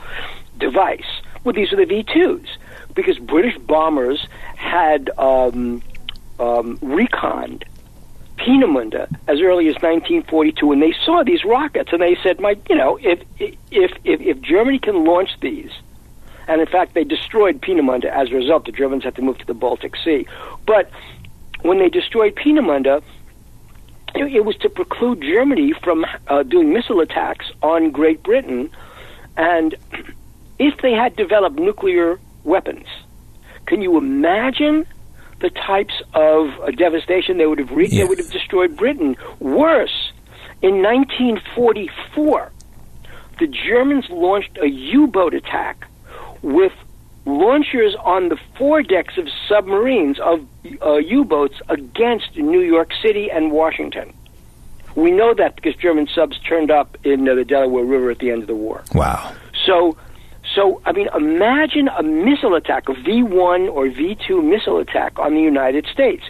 device. 0.59 1.23
Well, 1.45 1.55
these 1.55 1.71
were 1.71 1.79
the 1.79 1.87
V 1.87 2.05
2s, 2.05 2.47
because 2.95 3.19
British 3.19 3.57
bombers 3.59 4.27
had 4.57 5.11
um, 5.19 5.83
um, 6.39 6.79
reconned 6.79 7.65
Peenemünde 8.39 9.07
as 9.27 9.41
early 9.41 9.69
as 9.69 9.75
1942, 9.77 10.73
and 10.73 10.83
they 10.83 10.95
saw 11.05 11.23
these 11.23 11.45
rockets, 11.45 11.93
and 11.93 12.01
they 12.01 12.17
said, 12.23 12.41
"My, 12.41 12.57
you 12.69 12.77
know, 12.77 12.99
if 13.03 13.21
if 13.39 13.93
if 14.05 14.21
if 14.21 14.41
Germany 14.41 14.79
can 14.79 15.05
launch 15.05 15.31
these." 15.41 15.73
And 16.47 16.63
in 16.63 16.67
fact, 16.67 16.95
they 16.95 17.05
destroyed 17.05 17.61
Peenemünde 17.61 18.07
as 18.07 18.31
a 18.31 18.35
result. 18.35 18.65
The 18.65 18.73
Germans 18.73 19.05
had 19.05 19.15
to 19.17 19.23
move 19.23 19.39
to 19.39 19.47
the 19.47 19.55
Baltic 19.55 19.95
Sea. 19.97 20.27
But 20.67 20.91
when 21.61 21.79
they 21.79 21.91
destroyed 21.91 22.35
Peenemünde, 22.37 23.03
it, 24.15 24.33
it 24.33 24.45
was 24.45 24.57
to 24.59 24.71
preclude 24.71 25.21
Germany 25.21 25.75
from 25.85 26.07
uh, 26.29 26.43
doing 26.45 26.73
missile 26.73 27.01
attacks 27.01 27.51
on 27.63 27.91
Great 27.91 28.23
Britain. 28.23 28.71
And 29.37 29.75
if 30.59 30.81
they 30.81 30.93
had 30.93 31.17
developed 31.17 31.59
nuclear 31.59 32.19
weapons, 32.45 32.87
can 33.67 33.83
you 33.83 33.99
imagine 33.99 34.87
the 35.41 35.51
types 35.51 35.95
of 36.15 36.49
uh, 36.61 36.71
devastation 36.71 37.39
they 37.39 37.47
would 37.47 37.59
have 37.59 37.71
wreaked? 37.71 37.93
They 37.93 38.05
would 38.05 38.19
have 38.19 38.31
destroyed 38.31 38.77
Britain. 38.77 39.17
Worse, 39.39 40.13
in 40.63 40.83
1944, 40.83 42.51
the 43.39 43.47
Germans 43.47 44.09
launched 44.11 44.59
a 44.61 44.69
U-boat 44.69 45.35
attack 45.35 45.87
with 46.43 46.73
launchers 47.25 47.95
on 47.97 48.29
the 48.31 48.39
foredecks 48.57 49.19
of 49.19 49.29
submarines 49.49 50.19
of 50.19 50.45
uh, 50.83 50.97
U-boats 50.97 51.61
against 51.69 52.37
New 52.37 52.61
York 52.61 52.91
City 53.03 53.31
and 53.31 53.53
Washington. 53.53 54.13
We 54.95 55.11
know 55.13 55.35
that 55.35 55.55
because 55.55 55.77
German 55.77 56.09
subs 56.13 56.39
turned 56.41 56.71
up 56.71 56.97
in 57.05 57.29
uh, 57.29 57.35
the 57.35 57.45
Delaware 57.45 57.85
River 57.85 58.11
at 58.11 58.19
the 58.19 58.31
end 58.31 58.43
of 58.43 58.49
the 58.49 58.57
war. 58.57 58.83
Wow. 58.95 59.33
So, 59.65 59.97
so 60.59 60.83
I 60.85 60.91
mean, 60.93 61.09
imagine 61.15 61.87
a 61.89 62.03
missile 62.03 62.55
attack, 62.57 62.89
a 62.89 62.93
V1 62.93 63.71
or 63.73 63.87
V2 63.87 64.43
missile 64.43 64.79
attack 64.79 65.19
on 65.21 65.35
the 65.35 65.41
United 65.41 65.87
States. 65.87 66.25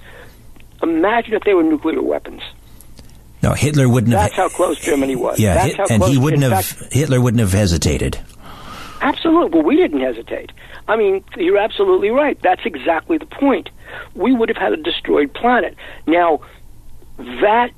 Imagine 0.82 1.32
if 1.34 1.44
they 1.44 1.54
were 1.54 1.62
nuclear 1.62 2.02
weapons. 2.02 2.42
No, 3.42 3.52
Hitler 3.54 3.88
wouldn't 3.88 4.12
That's 4.12 4.34
have. 4.34 4.50
That's 4.50 4.52
how 4.52 4.56
close 4.64 4.78
Germany 4.80 5.16
was. 5.16 5.38
yeah, 5.40 5.54
That's 5.54 5.66
Hit- 5.68 5.76
how 5.78 5.86
and 5.90 6.02
close. 6.02 6.12
he 6.12 6.18
wouldn't 6.18 6.42
have. 6.42 6.64
fact, 6.66 6.92
Hitler 6.92 7.20
wouldn't 7.20 7.40
have 7.40 7.52
hesitated. 7.52 8.18
Absolutely. 9.00 9.50
Well, 9.58 9.62
we 9.66 9.76
didn't 9.76 10.00
hesitate. 10.00 10.50
I 10.88 10.96
mean, 10.96 11.24
you're 11.36 11.56
absolutely 11.58 12.10
right. 12.10 12.36
That's 12.42 12.62
exactly 12.66 13.16
the 13.16 13.26
point. 13.26 13.70
We 14.14 14.32
would 14.34 14.48
have 14.50 14.58
had 14.58 14.72
a 14.72 14.76
destroyed 14.76 15.32
planet. 15.32 15.76
Now, 16.06 16.40
that 17.40 17.70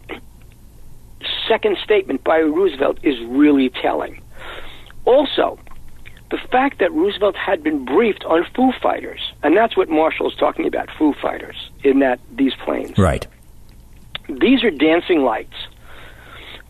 second 1.48 1.76
statement 1.84 2.24
by 2.24 2.38
Roosevelt 2.38 2.98
is 3.02 3.16
really 3.28 3.68
telling. 3.68 4.22
Also, 5.04 5.58
the 6.30 6.38
fact 6.50 6.78
that 6.78 6.92
Roosevelt 6.92 7.36
had 7.36 7.62
been 7.62 7.84
briefed 7.84 8.24
on 8.24 8.46
Foo 8.54 8.72
Fighters, 8.80 9.32
and 9.42 9.56
that's 9.56 9.76
what 9.76 9.88
Marshall 9.88 10.10
Marshall's 10.10 10.36
talking 10.36 10.66
about, 10.66 10.88
Foo 10.98 11.14
Fighters, 11.20 11.70
in 11.82 12.00
that 12.00 12.20
these 12.32 12.54
planes. 12.64 12.98
Right. 12.98 13.26
These 14.28 14.62
are 14.64 14.70
dancing 14.70 15.22
lights. 15.22 15.54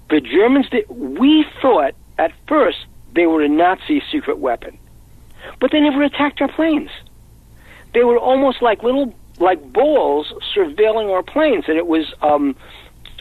The 0.09 0.21
Germans 0.21 0.69
did, 0.71 0.89
we 0.89 1.45
thought 1.61 1.95
at 2.19 2.33
first 2.49 2.79
they 3.15 3.27
were 3.27 3.43
a 3.43 3.49
Nazi 3.49 4.03
secret 4.11 4.39
weapon. 4.39 4.79
But 5.59 5.73
they 5.73 5.81
never 5.81 6.03
attacked 6.03 6.41
our 6.41 6.49
planes. 6.49 6.91
They 7.95 8.05
were 8.05 8.19
almost 8.19 8.63
like 8.63 8.83
little 8.83 9.15
like 9.39 9.73
balls 9.73 10.33
surveilling 10.55 11.11
our 11.11 11.23
planes 11.23 11.65
and 11.67 11.79
it 11.79 11.87
was 11.87 12.13
um 12.21 12.55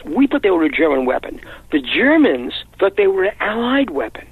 we 0.04 0.26
thought 0.26 0.42
they 0.42 0.50
were 0.50 0.64
a 0.64 0.70
German 0.70 1.06
weapon. 1.06 1.40
The 1.72 1.80
Germans 1.80 2.52
thought 2.78 2.96
they 2.96 3.06
were 3.06 3.24
an 3.24 3.34
allied 3.40 3.90
weapon. 3.90 4.26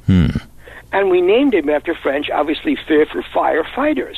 And 0.92 1.11
we 1.11 1.20
named 1.20 1.53
them 1.53 1.68
after 1.68 1.94
French, 1.94 2.31
obviously 2.31 2.77
fear 2.87 3.07
for 3.07 3.22
firefighters. 3.22 4.16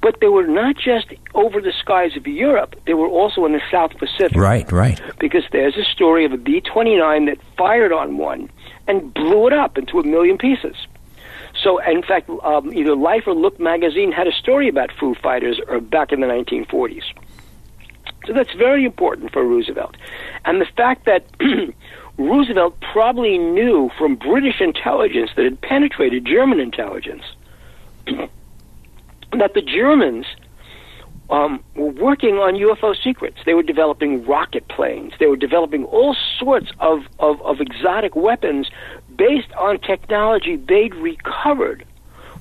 But 0.00 0.18
they 0.20 0.26
were 0.28 0.46
not 0.46 0.76
just 0.76 1.06
over 1.34 1.60
the 1.60 1.72
skies 1.80 2.16
of 2.16 2.26
Europe, 2.26 2.74
they 2.86 2.94
were 2.94 3.06
also 3.06 3.44
in 3.46 3.52
the 3.52 3.60
South 3.70 3.92
Pacific 3.98 4.36
Right. 4.36 4.70
Right. 4.72 5.00
because 5.20 5.44
there's 5.52 5.76
a 5.76 5.84
story 5.84 6.24
of 6.24 6.32
a 6.32 6.36
B 6.36 6.60
29 6.60 7.26
that 7.26 7.38
fired 7.56 7.92
on 7.92 8.16
one 8.16 8.50
and 8.88 9.14
blew 9.14 9.46
it 9.46 9.52
up 9.52 9.78
into 9.78 10.00
a 10.00 10.04
million 10.04 10.38
pieces. 10.38 10.74
So, 11.62 11.78
in 11.78 12.02
fact, 12.02 12.28
um, 12.42 12.72
either 12.72 12.96
Life 12.96 13.24
or 13.26 13.34
Look 13.34 13.60
magazine 13.60 14.10
had 14.10 14.26
a 14.26 14.32
story 14.32 14.68
about 14.68 14.90
Foo 14.98 15.14
Fighters 15.14 15.60
or 15.68 15.80
back 15.80 16.10
in 16.10 16.20
the 16.20 16.26
1940s. 16.26 17.04
So 18.26 18.32
that's 18.32 18.52
very 18.54 18.84
important 18.84 19.32
for 19.32 19.44
Roosevelt. 19.44 19.96
And 20.44 20.60
the 20.60 20.66
fact 20.76 21.04
that 21.06 21.26
Roosevelt 22.18 22.78
probably 22.92 23.38
knew 23.38 23.90
from 23.98 24.16
British 24.16 24.60
intelligence 24.60 25.30
that 25.36 25.44
had 25.44 25.60
penetrated 25.60 26.24
German 26.24 26.60
intelligence 26.60 27.22
that 28.06 29.54
the 29.54 29.62
Germans 29.62 30.26
um, 31.30 31.64
were 31.74 31.90
working 31.90 32.36
on 32.36 32.54
UFO 32.54 32.94
secrets. 33.02 33.38
They 33.46 33.54
were 33.54 33.62
developing 33.62 34.24
rocket 34.26 34.68
planes. 34.68 35.14
They 35.18 35.26
were 35.26 35.36
developing 35.36 35.84
all 35.84 36.14
sorts 36.38 36.70
of, 36.78 37.04
of, 37.18 37.40
of 37.42 37.60
exotic 37.60 38.14
weapons 38.14 38.70
based 39.16 39.50
on 39.52 39.78
technology 39.78 40.56
they'd 40.56 40.94
recovered 40.94 41.86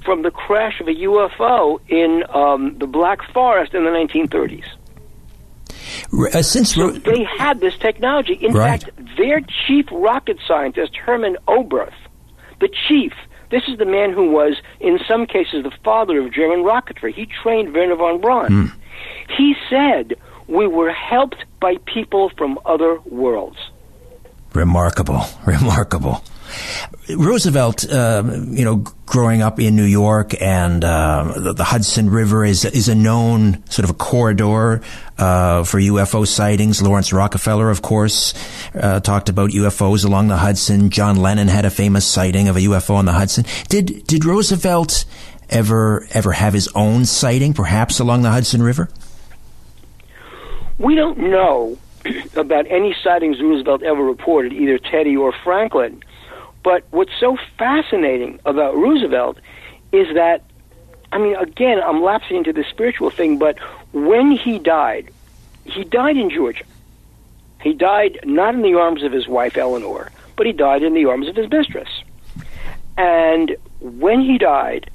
from 0.04 0.24
the 0.24 0.32
crash 0.32 0.82
of 0.82 0.88
a 0.88 0.96
UFO 0.96 1.80
in 1.88 2.24
um, 2.34 2.78
the 2.80 2.88
Black 2.88 3.22
Forest 3.32 3.74
in 3.74 3.86
the 3.86 3.92
1930s. 3.92 4.66
Uh, 6.14 6.42
since 6.42 6.76
So 6.76 6.92
they 6.92 7.24
had 7.24 7.60
this 7.62 7.78
technology. 7.78 8.34
In 8.34 8.54
Right. 8.54 8.84
fact, 8.84 8.92
their 9.18 9.42
chief 9.66 9.86
rocket 9.92 10.38
scientist, 10.48 10.96
Hermann 10.98 11.38
Oberth, 11.48 11.94
the 12.60 12.70
chief, 12.88 13.14
this 13.50 13.64
is 13.68 13.78
the 13.78 13.86
man 13.86 14.12
who 14.12 14.30
was, 14.32 14.56
in 14.80 15.00
some 15.08 15.26
cases, 15.26 15.64
the 15.64 15.72
father 15.84 16.20
of 16.20 16.34
German 16.34 16.64
rocketry. 16.64 17.14
He 17.14 17.26
trained 17.26 17.74
Wernher 17.74 17.96
von 17.96 18.20
Braun. 18.20 18.72
He 19.38 19.56
said, 19.70 20.16
We 20.48 20.68
were 20.68 20.92
helped 20.92 21.44
by 21.60 21.78
people 21.86 22.30
from 22.38 22.60
other 22.66 23.00
worlds. 23.06 23.58
Remarkable, 24.54 25.24
remarkable. 25.46 26.24
Roosevelt, 27.10 27.90
uh, 27.90 28.24
you 28.26 28.64
know, 28.64 28.78
growing 29.06 29.42
up 29.42 29.60
in 29.60 29.76
New 29.76 29.84
York 29.86 30.40
and 30.42 30.84
uh, 30.84 31.34
the, 31.36 31.54
the 31.54 31.64
Hudson 31.64 32.10
River 32.10 32.46
is 32.46 32.64
is 32.66 32.88
a 32.88 32.96
known 32.96 33.64
sort 33.70 33.84
of 33.84 33.90
a 33.90 33.94
corridor 33.94 34.82
uh, 35.18 35.64
for 35.64 35.80
UFO 35.80 36.26
sightings. 36.26 36.82
Laurance 36.82 37.12
Rockefeller, 37.12 37.70
of 37.70 37.82
course, 37.82 38.34
uh, 38.74 39.00
talked 39.00 39.30
about 39.30 39.52
UFOs 39.52 40.06
along 40.06 40.30
the 40.30 40.38
Hudson. 40.38 40.90
John 40.90 41.18
Lennon 41.18 41.48
had 41.48 41.66
a 41.66 41.70
famous 41.70 42.06
sighting 42.06 42.48
of 42.48 42.56
a 42.56 42.60
UFO 42.60 42.96
on 42.96 43.06
the 43.06 43.14
Hudson. 43.14 43.46
Did 43.70 44.06
did 44.08 44.26
Roosevelt 44.26 45.06
ever 45.50 46.08
ever 46.12 46.32
have 46.32 46.54
his 46.54 46.70
own 46.76 47.06
sighting, 47.06 47.54
perhaps 47.54 48.00
along 48.00 48.22
the 48.22 48.32
Hudson 48.32 48.64
River? 48.64 48.90
We 50.78 50.96
don't 50.96 51.18
know 51.18 51.78
about 52.36 52.66
any 52.70 52.96
sightings 53.04 53.40
Roosevelt 53.42 53.84
ever 53.84 54.04
reported, 54.04 54.54
either 54.54 54.80
Teddy 54.80 55.16
or 55.16 55.34
Franklin. 55.44 56.02
But 56.64 56.84
what's 56.92 57.12
so 57.20 57.38
fascinating 57.58 58.40
about 58.46 58.76
Roosevelt 58.76 59.38
is 59.92 60.14
that, 60.14 60.44
I 61.12 61.18
mean, 61.18 61.36
again, 61.36 61.82
I'm 61.84 62.04
lapsing 62.04 62.38
into 62.38 62.54
the 62.54 62.64
spiritual 62.70 63.10
thing, 63.10 63.38
but 63.38 63.58
when 63.94 64.32
he 64.32 64.60
died, 64.60 65.12
he 65.66 65.84
died 65.84 66.18
in 66.18 66.30
Georgia. 66.30 66.66
He 67.62 67.74
died 67.74 68.20
not 68.24 68.56
in 68.56 68.62
the 68.62 68.76
arms 68.76 69.04
of 69.04 69.12
his 69.12 69.28
wife, 69.28 69.58
Eleanor, 69.58 70.12
but 70.36 70.46
he 70.46 70.54
died 70.54 70.84
in 70.84 70.94
the 70.94 71.06
arms 71.06 71.28
of 71.28 71.36
his 71.36 71.50
mistress. 71.50 71.90
And 72.98 73.56
when 73.80 74.22
he 74.22 74.38
died, 74.38 74.90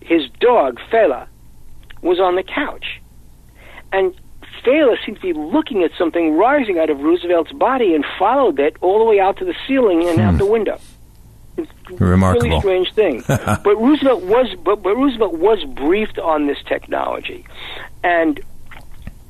his 0.00 0.28
dog, 0.40 0.80
Fala, 0.90 1.28
was 2.02 2.20
on 2.20 2.36
the 2.36 2.42
couch. 2.42 3.00
And 3.92 4.14
Fala 4.66 4.96
seemed 5.06 5.20
to 5.20 5.22
be 5.22 5.32
looking 5.32 5.84
at 5.84 5.92
something 5.96 6.36
rising 6.36 6.78
out 6.78 6.90
of 6.90 7.00
Roosevelt's 7.00 7.52
body 7.52 7.94
and 7.94 8.04
followed 8.18 8.58
it 8.58 8.76
all 8.80 8.98
the 8.98 9.04
way 9.04 9.20
out 9.20 9.36
to 9.36 9.44
the 9.44 9.54
ceiling 9.66 10.06
and 10.08 10.20
out 10.20 10.32
hmm. 10.32 10.38
the 10.38 10.46
window. 10.46 10.80
It's 11.56 11.70
a 11.88 12.04
Remarkable. 12.04 12.48
Really 12.48 12.60
strange 12.60 12.92
thing. 12.92 13.24
but 13.28 13.76
Roosevelt 13.76 14.24
was, 14.24 14.54
but, 14.62 14.82
but 14.82 14.96
Roosevelt 14.96 15.34
was 15.34 15.64
briefed 15.64 16.18
on 16.18 16.48
this 16.48 16.58
technology, 16.66 17.46
and 18.02 18.40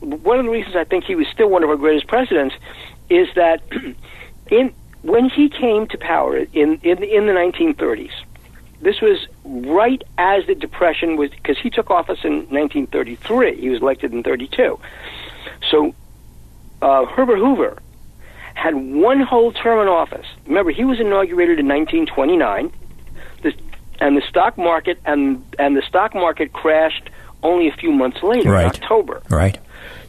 one 0.01 0.39
of 0.39 0.47
the 0.47 0.51
reasons 0.51 0.75
I 0.75 0.85
think 0.85 1.05
he 1.05 1.15
was 1.15 1.27
still 1.29 1.49
one 1.49 1.63
of 1.63 1.71
our 1.71 1.77
greatest 1.77 2.07
presidents 2.07 2.55
is 3.11 3.29
that 3.35 3.63
in 4.51 4.73
when 5.03 5.29
he 5.29 5.49
came 5.51 5.87
to 5.89 5.99
power 5.99 6.39
in 6.39 6.81
in, 6.83 7.03
in 7.03 7.27
the 7.27 7.33
1930s, 7.33 8.11
this 8.81 9.01
was 9.01 9.27
right 9.45 10.03
as 10.19 10.47
the 10.47 10.55
depression 10.55 11.17
was 11.17 11.31
because 11.31 11.59
he 11.59 11.71
took 11.71 11.91
office 11.91 12.21
in 12.25 12.49
1933. 12.49 13.61
He 13.61 13.69
was 13.69 13.83
elected 13.83 14.13
in 14.13 14.23
32. 14.23 14.81
So 15.71 15.95
uh, 16.83 17.07
Herbert 17.07 17.39
Hoover 17.39 17.79
had 18.55 18.75
one 18.75 19.21
whole 19.21 19.53
term 19.53 19.81
in 19.81 19.89
office. 19.89 20.27
Remember, 20.47 20.71
he 20.71 20.85
was 20.85 20.99
inaugurated 21.01 21.59
in 21.59 21.69
1929, 21.69 22.73
the, 23.43 23.53
and 24.01 24.17
the 24.17 24.23
stock 24.23 24.57
market 24.57 24.99
and 25.05 25.45
and 25.59 25.77
the 25.77 25.83
stock 25.83 26.15
market 26.15 26.53
crashed 26.53 27.11
only 27.43 27.69
a 27.69 27.73
few 27.73 27.93
months 27.93 28.23
later, 28.23 28.51
Right. 28.51 28.63
in 28.65 28.83
October. 28.83 29.23
Right. 29.31 29.59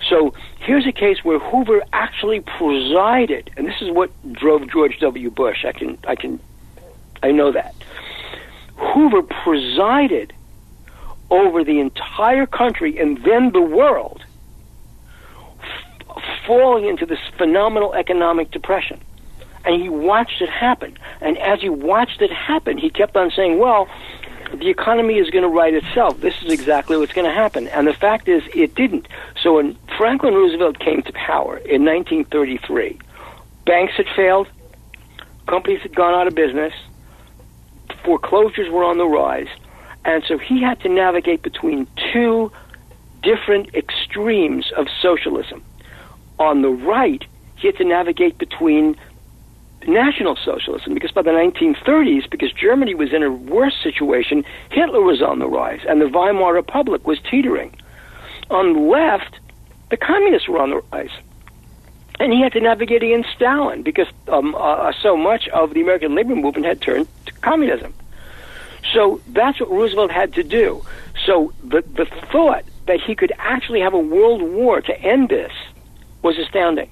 So 0.09 0.33
here's 0.59 0.87
a 0.87 0.91
case 0.91 1.23
where 1.23 1.39
Hoover 1.39 1.81
actually 1.91 2.39
presided, 2.39 3.51
and 3.57 3.67
this 3.67 3.81
is 3.81 3.89
what 3.91 4.09
drove 4.33 4.69
George 4.71 4.97
W. 4.99 5.29
Bush. 5.29 5.65
I 5.65 5.71
can, 5.73 5.97
I 6.07 6.15
can, 6.15 6.39
I 7.21 7.31
know 7.31 7.51
that. 7.51 7.75
Hoover 8.77 9.23
presided 9.23 10.33
over 11.29 11.63
the 11.63 11.79
entire 11.79 12.45
country 12.45 12.97
and 12.97 13.17
then 13.23 13.51
the 13.51 13.61
world 13.61 14.23
falling 16.45 16.85
into 16.85 17.05
this 17.05 17.19
phenomenal 17.37 17.93
economic 17.93 18.51
depression. 18.51 18.99
And 19.65 19.81
he 19.81 19.89
watched 19.89 20.41
it 20.41 20.49
happen. 20.49 20.97
And 21.19 21.37
as 21.37 21.61
he 21.61 21.69
watched 21.69 22.21
it 22.21 22.31
happen, 22.31 22.77
he 22.77 22.89
kept 22.89 23.17
on 23.17 23.31
saying, 23.31 23.59
well, 23.59 23.89
the 24.53 24.69
economy 24.69 25.17
is 25.17 25.29
going 25.29 25.43
to 25.43 25.49
right 25.49 25.73
itself. 25.73 26.21
This 26.21 26.41
is 26.41 26.51
exactly 26.51 26.97
what's 26.97 27.13
going 27.13 27.27
to 27.27 27.33
happen. 27.33 27.67
And 27.67 27.85
the 27.85 27.93
fact 27.93 28.27
is, 28.27 28.43
it 28.55 28.75
didn't. 28.75 29.07
So 29.41 29.55
when 29.55 29.77
Franklin 29.97 30.33
Roosevelt 30.33 30.79
came 30.79 31.01
to 31.03 31.11
power 31.13 31.57
in 31.57 31.83
1933, 31.83 32.97
banks 33.65 33.93
had 33.97 34.07
failed, 34.15 34.47
companies 35.47 35.81
had 35.81 35.95
gone 35.95 36.13
out 36.13 36.27
of 36.27 36.35
business, 36.35 36.73
foreclosures 38.03 38.69
were 38.69 38.83
on 38.83 38.97
the 38.97 39.07
rise, 39.07 39.49
and 40.05 40.23
so 40.25 40.37
he 40.37 40.61
had 40.61 40.79
to 40.81 40.89
navigate 40.89 41.41
between 41.41 41.87
two 42.13 42.51
different 43.21 43.75
extremes 43.75 44.71
of 44.77 44.87
socialism. 45.01 45.61
On 46.39 46.61
the 46.61 46.69
right, 46.69 47.23
he 47.55 47.67
had 47.67 47.77
to 47.77 47.83
navigate 47.83 48.37
between 48.37 48.95
national 49.87 50.35
socialism 50.35 50.93
because 50.93 51.11
by 51.11 51.21
the 51.21 51.31
1930s, 51.31 52.29
because 52.29 52.51
Germany 52.51 52.93
was 52.93 53.13
in 53.13 53.23
a 53.23 53.31
worse 53.31 53.75
situation, 53.81 54.43
Hitler 54.69 55.01
was 55.01 55.21
on 55.21 55.39
the 55.39 55.47
rise 55.47 55.81
and 55.87 56.01
the 56.01 56.07
Weimar 56.07 56.53
Republic 56.53 57.07
was 57.07 57.19
teetering. 57.29 57.75
On 58.49 58.73
the 58.73 58.79
left, 58.79 59.39
the 59.89 59.97
communists 59.97 60.47
were 60.47 60.59
on 60.59 60.71
the 60.71 60.81
rise. 60.91 61.11
And 62.19 62.33
he 62.33 62.41
had 62.41 62.53
to 62.53 62.59
navigate 62.59 63.03
against 63.03 63.29
Stalin 63.35 63.83
because 63.83 64.07
um, 64.27 64.55
uh, 64.55 64.91
so 65.01 65.15
much 65.15 65.47
of 65.49 65.73
the 65.73 65.81
American 65.81 66.15
labor 66.15 66.35
movement 66.35 66.65
had 66.65 66.81
turned 66.81 67.07
to 67.27 67.31
communism. 67.33 67.93
So 68.93 69.21
that's 69.27 69.59
what 69.59 69.69
Roosevelt 69.69 70.11
had 70.11 70.33
to 70.33 70.43
do. 70.43 70.83
So 71.25 71.53
the, 71.63 71.81
the 71.81 72.05
thought 72.31 72.63
that 72.87 73.01
he 73.01 73.15
could 73.15 73.33
actually 73.37 73.81
have 73.81 73.93
a 73.93 73.99
world 73.99 74.41
war 74.41 74.81
to 74.81 75.01
end 75.01 75.29
this 75.29 75.51
was 76.27 76.37
astounding. 76.37 76.89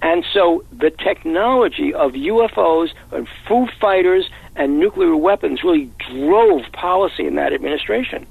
And 0.00 0.24
so 0.32 0.64
the 0.70 0.90
technology 0.90 1.92
of 1.92 2.12
UFOs 2.12 2.90
and 3.10 3.26
Foo 3.48 3.66
Fighters 3.80 4.28
and 4.54 4.78
nuclear 4.78 5.16
weapons 5.16 5.64
really 5.64 5.90
drove 6.10 6.62
policy 6.72 7.26
in 7.26 7.34
that 7.34 7.52
administration. 7.52 8.26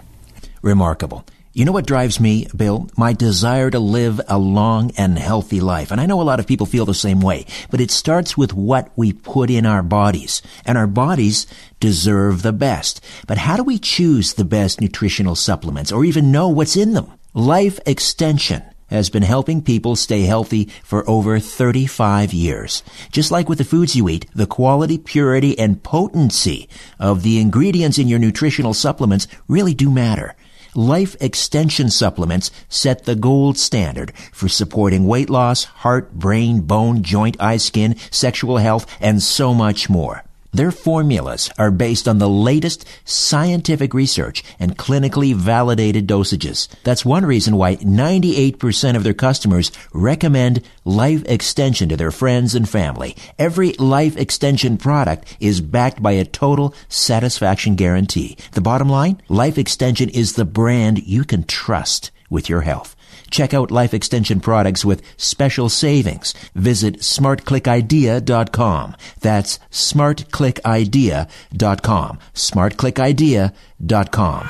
Remarkable. 0.61 1.25
You 1.51 1.65
know 1.65 1.71
what 1.71 1.85
drives 1.85 2.19
me, 2.19 2.47
Bill? 2.55 2.89
My 2.97 3.13
desire 3.13 3.69
to 3.69 3.79
live 3.79 4.21
a 4.27 4.39
long 4.39 4.91
and 4.97 5.19
healthy 5.19 5.59
life. 5.59 5.91
And 5.91 5.99
I 5.99 6.05
know 6.05 6.21
a 6.21 6.23
lot 6.23 6.39
of 6.39 6.47
people 6.47 6.65
feel 6.65 6.85
the 6.85 6.93
same 6.93 7.21
way, 7.21 7.45
but 7.69 7.81
it 7.81 7.91
starts 7.91 8.37
with 8.37 8.53
what 8.53 8.89
we 8.95 9.11
put 9.11 9.49
in 9.49 9.65
our 9.65 9.83
bodies. 9.83 10.41
And 10.65 10.77
our 10.77 10.87
bodies 10.87 11.45
deserve 11.79 12.43
the 12.43 12.53
best. 12.53 13.03
But 13.27 13.37
how 13.37 13.57
do 13.57 13.63
we 13.63 13.77
choose 13.77 14.33
the 14.33 14.45
best 14.45 14.79
nutritional 14.79 15.35
supplements 15.35 15.91
or 15.91 16.05
even 16.05 16.31
know 16.31 16.47
what's 16.47 16.77
in 16.77 16.93
them? 16.93 17.11
Life 17.33 17.79
Extension 17.85 18.63
has 18.93 19.09
been 19.09 19.23
helping 19.23 19.61
people 19.61 19.95
stay 19.95 20.21
healthy 20.21 20.65
for 20.83 21.07
over 21.09 21.39
35 21.39 22.31
years. 22.31 22.83
Just 23.11 23.31
like 23.31 23.49
with 23.49 23.57
the 23.57 23.63
foods 23.63 23.95
you 23.95 24.07
eat, 24.07 24.27
the 24.33 24.45
quality, 24.45 24.97
purity, 24.97 25.57
and 25.57 25.83
potency 25.83 26.69
of 26.99 27.23
the 27.23 27.39
ingredients 27.39 27.97
in 27.97 28.07
your 28.07 28.19
nutritional 28.19 28.73
supplements 28.73 29.27
really 29.47 29.73
do 29.73 29.89
matter. 29.89 30.35
Life 30.75 31.15
Extension 31.19 31.89
supplements 31.89 32.49
set 32.69 33.05
the 33.05 33.15
gold 33.15 33.57
standard 33.57 34.11
for 34.31 34.47
supporting 34.47 35.05
weight 35.05 35.29
loss, 35.29 35.65
heart, 35.65 36.13
brain, 36.13 36.61
bone, 36.61 37.03
joint, 37.03 37.35
eye, 37.39 37.57
skin, 37.57 37.95
sexual 38.09 38.57
health, 38.57 38.85
and 38.99 39.21
so 39.21 39.53
much 39.53 39.89
more. 39.89 40.23
Their 40.53 40.71
formulas 40.71 41.49
are 41.57 41.71
based 41.71 42.07
on 42.07 42.19
the 42.19 42.29
latest 42.29 42.85
scientific 43.05 43.91
research 43.95 44.43
and 44.59 44.77
clinically 44.77 45.33
validated 45.33 46.05
dosages. 46.05 46.67
That's 46.83 47.03
one 47.03 47.25
reason 47.25 47.57
why 47.57 47.77
98% 47.77 48.95
of 48.95 49.03
their 49.03 49.15
customers 49.15 49.71
recommend 49.93 50.61
Life 50.85 51.23
Extension 51.25 51.89
to 51.89 51.97
their 51.97 52.11
friends 52.11 52.53
and 52.53 52.69
family. 52.69 53.15
Every 53.39 53.73
Life 53.73 54.15
Extension 54.15 54.77
product 54.77 55.37
is 55.39 55.59
backed 55.59 56.03
by 56.03 56.11
a 56.11 56.23
total 56.23 56.75
satisfaction 56.87 57.75
guarantee. 57.75 58.37
The 58.51 58.61
bottom 58.61 58.89
line? 58.89 59.23
Life 59.29 59.57
Extension 59.57 60.09
is 60.09 60.33
the 60.33 60.45
brand 60.45 61.07
you 61.07 61.23
can 61.23 61.45
trust 61.45 62.11
with 62.29 62.47
your 62.47 62.61
health. 62.61 62.95
Check 63.33 63.53
out 63.55 63.71
Life 63.71 63.95
Extension 63.95 64.39
products 64.41 64.85
with 64.85 65.01
special 65.17 65.67
savings. 65.67 66.35
Visit 66.53 66.99
smartclickidea.com. 66.99 68.95
That's 69.21 69.57
smartclickidea.com. 69.71 72.19
smartclickidea.com. 72.35 74.49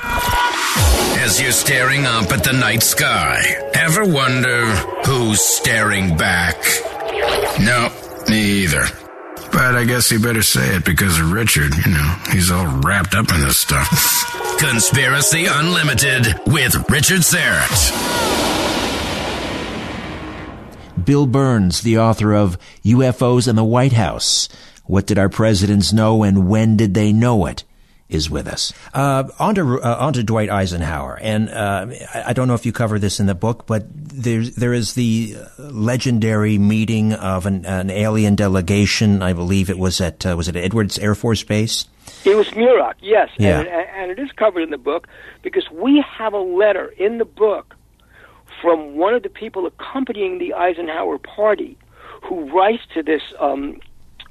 As 1.16 1.40
you're 1.40 1.52
staring 1.52 2.04
up 2.04 2.30
at 2.30 2.44
the 2.44 2.52
night 2.52 2.82
sky, 2.82 3.40
ever 3.72 4.04
wonder 4.04 4.66
who's 5.06 5.40
staring 5.40 6.18
back? 6.18 6.56
No, 7.60 7.90
me 8.28 8.64
either. 8.64 8.84
But 9.50 9.76
I 9.76 9.86
guess 9.86 10.10
you 10.10 10.20
better 10.20 10.42
say 10.42 10.76
it 10.76 10.84
because 10.84 11.18
of 11.18 11.32
Richard. 11.32 11.74
You 11.86 11.92
know, 11.92 12.16
he's 12.32 12.50
all 12.50 12.66
wrapped 12.82 13.14
up 13.14 13.32
in 13.32 13.40
this 13.40 13.56
stuff. 13.56 14.58
Conspiracy 14.58 15.46
Unlimited 15.48 16.26
with 16.46 16.74
Richard 16.90 17.22
Syrett. 17.22 18.53
Bill 21.04 21.26
Birnes, 21.26 21.82
the 21.82 21.98
author 21.98 22.32
of 22.34 22.58
UFOs 22.84 23.48
and 23.48 23.56
the 23.56 23.64
White 23.64 23.92
House. 23.92 24.48
What 24.84 25.06
did 25.06 25.18
our 25.18 25.28
presidents 25.28 25.92
know 25.92 26.22
and 26.22 26.48
when 26.48 26.76
did 26.76 26.94
they 26.94 27.12
know 27.12 27.46
it? 27.46 27.64
Is 28.06 28.28
with 28.28 28.46
us. 28.46 28.72
Uh, 28.92 29.24
on, 29.38 29.54
to, 29.54 29.80
uh, 29.80 29.96
on 29.98 30.12
to 30.12 30.22
Dwight 30.22 30.50
Eisenhower. 30.50 31.18
And 31.20 31.48
uh, 31.48 31.86
I 32.14 32.34
don't 32.34 32.46
know 32.46 32.54
if 32.54 32.66
you 32.66 32.70
cover 32.70 32.98
this 32.98 33.18
in 33.18 33.24
the 33.26 33.34
book, 33.34 33.66
but 33.66 33.86
there, 33.90 34.42
there 34.42 34.74
is 34.74 34.92
the 34.92 35.36
legendary 35.58 36.58
meeting 36.58 37.14
of 37.14 37.46
an, 37.46 37.64
an 37.64 37.88
alien 37.88 38.34
delegation. 38.34 39.22
I 39.22 39.32
believe 39.32 39.70
it 39.70 39.78
was 39.78 40.02
at, 40.02 40.24
uh, 40.26 40.36
was 40.36 40.48
it 40.48 40.54
Edwards 40.54 40.98
Air 40.98 41.14
Force 41.14 41.42
Base? 41.42 41.86
It 42.26 42.36
was 42.36 42.48
Muroc, 42.50 42.94
yes. 43.00 43.30
Yeah. 43.38 43.60
And, 43.60 43.68
and 43.68 44.10
it 44.10 44.18
is 44.18 44.30
covered 44.32 44.60
in 44.60 44.70
the 44.70 44.78
book 44.78 45.08
because 45.42 45.68
we 45.70 46.04
have 46.06 46.34
a 46.34 46.38
letter 46.38 46.88
in 46.98 47.16
the 47.16 47.24
book 47.24 47.74
from 48.64 48.96
one 48.96 49.12
of 49.12 49.22
the 49.22 49.28
people 49.28 49.66
accompanying 49.66 50.38
the 50.38 50.54
Eisenhower 50.54 51.18
party 51.18 51.76
who 52.22 52.50
writes 52.50 52.82
to 52.94 53.02
this, 53.02 53.20
um, 53.38 53.78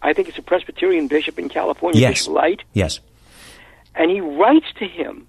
I 0.01 0.11
think 0.11 0.27
it's 0.27 0.39
a 0.39 0.41
Presbyterian 0.41 1.07
bishop 1.07 1.37
in 1.37 1.49
California, 1.49 2.01
Yes. 2.01 2.21
Bishop 2.21 2.33
Light, 2.33 2.61
Yes. 2.73 2.99
and 3.93 4.09
he 4.09 4.21
writes 4.21 4.65
to 4.79 4.85
him 4.87 5.27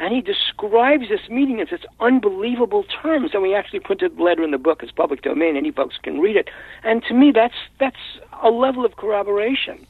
and 0.00 0.12
he 0.12 0.20
describes 0.20 1.08
this 1.08 1.20
meeting 1.30 1.60
in 1.60 1.68
such 1.68 1.86
unbelievable 2.00 2.84
terms. 3.00 3.30
And 3.32 3.44
we 3.44 3.54
actually 3.54 3.78
printed 3.78 4.16
the 4.16 4.22
letter 4.24 4.42
in 4.42 4.50
the 4.50 4.58
book; 4.58 4.82
it's 4.82 4.90
public 4.90 5.22
domain; 5.22 5.56
any 5.56 5.70
folks 5.70 5.96
can 6.02 6.18
read 6.18 6.34
it. 6.34 6.48
And 6.82 7.04
to 7.04 7.14
me, 7.14 7.30
that's 7.32 7.54
that's 7.78 8.04
a 8.42 8.50
level 8.50 8.84
of 8.84 8.96
corroboration. 8.96 9.86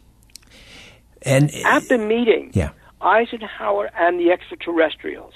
And 1.23 1.51
At 1.65 1.89
the 1.89 1.97
meeting, 1.97 2.51
yeah. 2.53 2.71
Eisenhower 3.01 3.91
and 3.99 4.21
the 4.21 4.31
extraterrestrials 4.31 5.33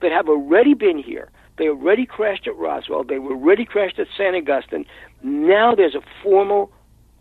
that 0.00 0.10
have 0.10 0.28
already 0.28 0.74
been 0.74 0.98
here. 0.98 1.28
They 1.56 1.68
already 1.68 2.06
crashed 2.06 2.46
at 2.46 2.56
Roswell. 2.56 3.04
They 3.04 3.18
were 3.18 3.32
already 3.32 3.64
crashed 3.64 3.98
at 3.98 4.08
San 4.16 4.34
Augustine. 4.34 4.86
Now 5.22 5.74
there's 5.74 5.94
a 5.94 6.02
formal. 6.22 6.72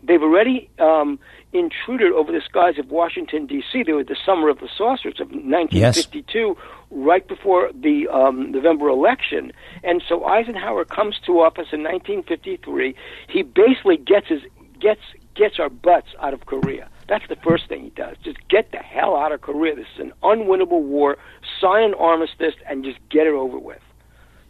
They've 0.02 0.22
already 0.22 0.70
um, 0.80 1.20
intruded 1.54 2.12
over 2.12 2.32
the 2.32 2.42
skies 2.42 2.78
of 2.78 2.90
Washington 2.90 3.46
D.C. 3.46 3.84
There 3.84 3.96
was 3.96 4.08
the 4.08 4.18
summer 4.26 4.50
of 4.50 4.60
the 4.60 4.68
saucers 4.76 5.20
of 5.22 5.28
1952, 5.30 6.58
right 6.92 7.26
before 7.26 7.72
the 7.74 8.08
um, 8.10 8.52
November 8.52 8.90
election. 8.90 9.54
And 9.84 10.04
so 10.08 10.26
Eisenhower 10.26 10.84
comes 10.84 11.20
to 11.26 11.40
office 11.40 11.68
in 11.72 11.84
1953. 11.84 12.96
He 13.30 13.44
basically 13.44 13.98
gets 13.98 14.28
his 14.28 14.42
gets 14.80 15.02
gets 15.36 15.60
our 15.60 15.70
butts 15.70 16.10
out 16.20 16.34
of 16.34 16.46
Korea. 16.48 16.90
That's 17.08 17.28
the 17.28 17.36
first 17.38 17.68
thing 17.68 17.84
he 17.84 17.90
does. 17.92 18.18
Just 18.24 18.38
get 18.50 18.72
the 18.72 18.78
hell 18.78 19.16
out 19.16 19.32
of 19.32 19.42
Korea. 19.42 19.76
This 19.76 19.88
is 19.96 20.02
an 20.02 20.14
unwinnable 20.24 20.82
war. 20.82 21.18
Sign 21.62 21.84
an 21.84 21.94
armistice 21.94 22.56
and 22.68 22.84
just 22.84 22.98
get 23.10 23.28
it 23.28 23.34
over 23.34 23.60
with. 23.60 23.80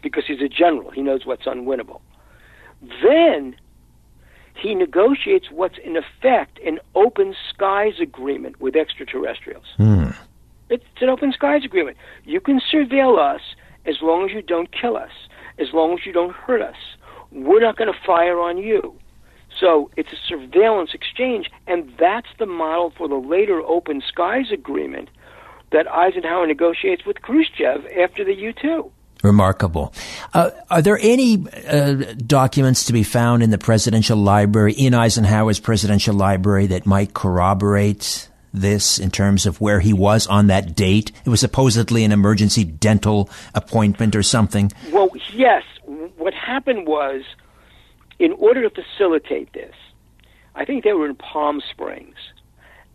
Because 0.03 0.25
he's 0.27 0.41
a 0.41 0.49
general. 0.49 0.91
He 0.91 1.01
knows 1.01 1.25
what's 1.25 1.45
unwinnable. 1.45 2.01
Then 3.01 3.55
he 4.55 4.75
negotiates 4.75 5.49
what's 5.49 5.77
in 5.79 5.97
effect 5.97 6.59
an 6.59 6.79
open 6.93 7.35
skies 7.49 7.99
agreement 7.99 8.61
with 8.61 8.75
extraterrestrials. 8.75 9.65
Hmm. 9.77 10.09
It's 10.69 10.83
an 11.01 11.09
open 11.09 11.31
skies 11.31 11.65
agreement. 11.65 11.97
You 12.23 12.39
can 12.39 12.59
surveil 12.59 13.17
us 13.17 13.41
as 13.85 14.01
long 14.01 14.25
as 14.25 14.31
you 14.31 14.41
don't 14.41 14.71
kill 14.71 14.95
us, 14.95 15.11
as 15.57 15.73
long 15.73 15.93
as 15.93 16.05
you 16.05 16.13
don't 16.13 16.33
hurt 16.33 16.61
us. 16.61 16.75
We're 17.31 17.61
not 17.61 17.77
going 17.77 17.91
to 17.91 17.99
fire 18.05 18.39
on 18.39 18.57
you. 18.57 18.97
So 19.59 19.89
it's 19.95 20.11
a 20.11 20.17
surveillance 20.27 20.91
exchange, 20.93 21.49
and 21.67 21.91
that's 21.99 22.29
the 22.39 22.45
model 22.45 22.91
for 22.97 23.07
the 23.07 23.15
later 23.15 23.61
Open 23.61 24.01
Skies 24.01 24.51
Agreement 24.51 25.09
that 25.71 25.91
Eisenhower 25.91 26.47
negotiates 26.47 27.05
with 27.05 27.21
Khrushchev 27.21 27.85
after 27.97 28.23
the 28.23 28.33
U 28.33 28.53
2. 28.53 28.91
Remarkable. 29.23 29.93
Uh, 30.33 30.51
are 30.69 30.81
there 30.81 30.99
any 31.01 31.45
uh, 31.65 32.13
documents 32.27 32.86
to 32.86 32.93
be 32.93 33.03
found 33.03 33.41
in 33.41 33.51
the 33.51 33.57
presidential 33.57 34.17
library, 34.17 34.73
in 34.73 34.93
Eisenhower's 34.93 35.62
presidential 35.62 36.13
library, 36.13 36.67
that 36.67 36.86
might 36.86 37.13
corroborate 37.13 38.27
this 38.53 38.99
in 38.99 39.09
terms 39.09 39.45
of 39.45 39.62
where 39.62 39.79
he 39.79 39.93
was 39.93 40.27
on 40.27 40.47
that 40.47 40.75
date? 40.75 41.13
It 41.25 41.29
was 41.29 41.39
supposedly 41.39 42.03
an 42.03 42.12
emergency 42.12 42.65
dental 42.65 43.29
appointment 43.55 44.13
or 44.13 44.23
something. 44.23 44.73
Well, 44.91 45.09
yes. 45.33 45.63
What 45.86 46.33
happened 46.33 46.86
was 46.86 47.23
in 48.19 48.33
order 48.33 48.67
to 48.67 48.69
facilitate 48.69 49.53
this, 49.53 49.73
I 50.55 50.65
think 50.65 50.83
they 50.83 50.93
were 50.93 51.07
in 51.07 51.15
Palm 51.15 51.62
Springs, 51.71 52.17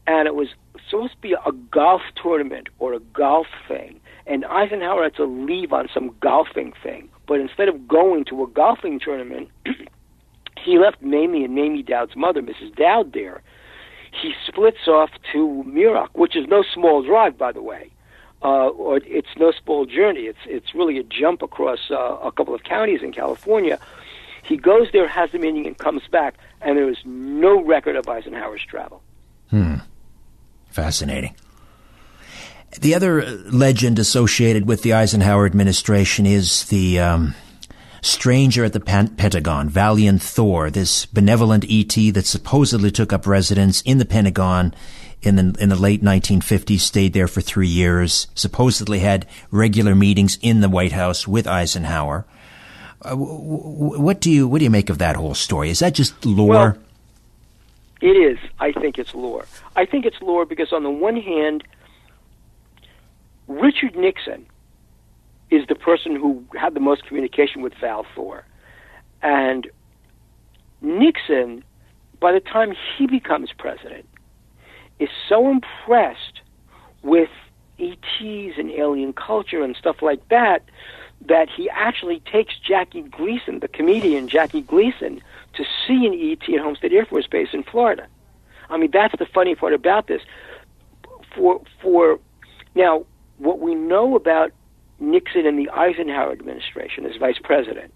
and 0.06 0.26
it 0.26 0.34
was 0.34 0.48
supposed 0.88 1.14
to 1.14 1.20
be 1.20 1.32
a 1.32 1.52
golf 1.70 2.02
tournament 2.22 2.68
or 2.78 2.92
a 2.92 3.00
golf 3.00 3.46
thing, 3.66 4.00
and 4.28 4.44
Eisenhower 4.44 5.04
had 5.04 5.16
to 5.16 5.24
leave 5.24 5.72
on 5.72 5.88
some 5.92 6.14
golfing 6.20 6.72
thing. 6.82 7.08
But 7.26 7.40
instead 7.40 7.68
of 7.68 7.88
going 7.88 8.24
to 8.26 8.44
a 8.44 8.46
golfing 8.46 9.00
tournament, 9.00 9.48
he 10.64 10.78
left 10.78 11.02
Mamie 11.02 11.44
and 11.44 11.54
Mamie 11.54 11.82
Doud's 11.82 12.14
mother, 12.14 12.42
Mrs. 12.42 12.74
Doud, 12.76 13.12
there. 13.12 13.42
He 14.10 14.32
splits 14.46 14.86
off 14.86 15.10
to 15.32 15.64
Muroc, 15.66 16.10
which 16.12 16.36
is 16.36 16.46
no 16.46 16.62
small 16.74 17.02
drive, 17.02 17.38
by 17.38 17.52
the 17.52 17.62
way. 17.62 17.90
Uh, 18.42 18.68
or 18.68 18.98
it's 19.04 19.28
no 19.36 19.52
small 19.64 19.84
journey. 19.84 20.20
It's 20.20 20.38
it's 20.46 20.72
really 20.72 20.98
a 20.98 21.02
jump 21.02 21.42
across 21.42 21.90
uh, 21.90 22.18
a 22.22 22.30
couple 22.30 22.54
of 22.54 22.62
counties 22.62 23.02
in 23.02 23.12
California. 23.12 23.80
He 24.44 24.56
goes 24.56 24.88
there, 24.92 25.08
has 25.08 25.32
the 25.32 25.38
meeting, 25.38 25.66
and 25.66 25.76
comes 25.76 26.02
back, 26.10 26.36
and 26.60 26.78
there 26.78 26.88
is 26.88 26.98
no 27.04 27.62
record 27.62 27.96
of 27.96 28.08
Eisenhower's 28.08 28.62
travel. 28.62 29.02
Hmm. 29.50 29.76
Fascinating. 30.70 31.34
The 32.80 32.94
other 32.94 33.24
legend 33.24 33.98
associated 33.98 34.66
with 34.66 34.82
the 34.82 34.92
Eisenhower 34.92 35.46
administration 35.46 36.26
is 36.26 36.66
the 36.66 37.00
um, 37.00 37.34
stranger 38.02 38.64
at 38.64 38.72
the 38.72 38.80
Pen- 38.80 39.16
Pentagon, 39.16 39.68
Valiant 39.68 40.22
Thor, 40.22 40.70
this 40.70 41.06
benevolent 41.06 41.64
ET 41.68 41.94
that 42.14 42.26
supposedly 42.26 42.90
took 42.90 43.12
up 43.12 43.26
residence 43.26 43.80
in 43.82 43.98
the 43.98 44.04
Pentagon 44.04 44.74
in 45.22 45.36
the 45.36 45.56
in 45.60 45.68
the 45.68 45.76
late 45.76 46.02
1950s, 46.02 46.80
stayed 46.80 47.12
there 47.12 47.26
for 47.26 47.40
three 47.40 47.66
years, 47.68 48.28
supposedly 48.34 49.00
had 49.00 49.26
regular 49.50 49.94
meetings 49.94 50.38
in 50.42 50.60
the 50.60 50.68
White 50.68 50.92
House 50.92 51.26
with 51.26 51.46
Eisenhower. 51.46 52.24
Uh, 53.02 53.14
what 53.16 54.20
do 54.20 54.30
you 54.30 54.46
what 54.46 54.58
do 54.58 54.64
you 54.64 54.70
make 54.70 54.90
of 54.90 54.98
that 54.98 55.16
whole 55.16 55.34
story? 55.34 55.70
Is 55.70 55.80
that 55.80 55.94
just 55.94 56.24
lore? 56.24 56.48
Well, 56.48 56.78
it 58.00 58.16
is. 58.16 58.38
I 58.60 58.72
think 58.72 58.98
it's 58.98 59.14
lore. 59.14 59.46
I 59.74 59.84
think 59.84 60.06
it's 60.06 60.20
lore 60.20 60.44
because 60.44 60.72
on 60.72 60.84
the 60.84 60.90
one 60.90 61.16
hand, 61.16 61.64
Richard 63.48 63.96
Nixon 63.96 64.46
is 65.50 65.66
the 65.66 65.74
person 65.74 66.14
who 66.14 66.44
had 66.54 66.74
the 66.74 66.80
most 66.80 67.06
communication 67.06 67.62
with 67.62 67.72
Val 67.80 68.06
Thor, 68.14 68.44
and 69.22 69.68
Nixon, 70.82 71.64
by 72.20 72.32
the 72.32 72.40
time 72.40 72.74
he 72.96 73.06
becomes 73.06 73.50
president, 73.58 74.06
is 74.98 75.08
so 75.28 75.50
impressed 75.50 76.40
with 77.02 77.30
ETs 77.78 78.58
and 78.58 78.70
alien 78.70 79.12
culture 79.12 79.62
and 79.62 79.74
stuff 79.76 80.02
like 80.02 80.26
that 80.28 80.62
that 81.26 81.48
he 81.48 81.68
actually 81.70 82.20
takes 82.20 82.58
Jackie 82.58 83.02
Gleason, 83.02 83.60
the 83.60 83.68
comedian 83.68 84.28
Jackie 84.28 84.60
Gleason, 84.60 85.20
to 85.54 85.64
see 85.86 86.06
an 86.06 86.14
ET 86.14 86.52
at 86.54 86.60
Homestead 86.60 86.92
Air 86.92 87.06
Force 87.06 87.26
Base 87.26 87.48
in 87.52 87.64
Florida. 87.64 88.06
I 88.70 88.76
mean, 88.76 88.90
that's 88.92 89.14
the 89.18 89.26
funny 89.26 89.54
part 89.54 89.72
about 89.72 90.06
this. 90.06 90.22
For 91.34 91.60
for 91.80 92.20
now, 92.74 93.04
what 93.38 93.60
we 93.60 93.74
know 93.74 94.16
about 94.16 94.52
Nixon 95.00 95.46
and 95.46 95.58
the 95.58 95.70
Eisenhower 95.70 96.32
administration 96.32 97.06
as 97.06 97.16
vice 97.16 97.38
president 97.42 97.92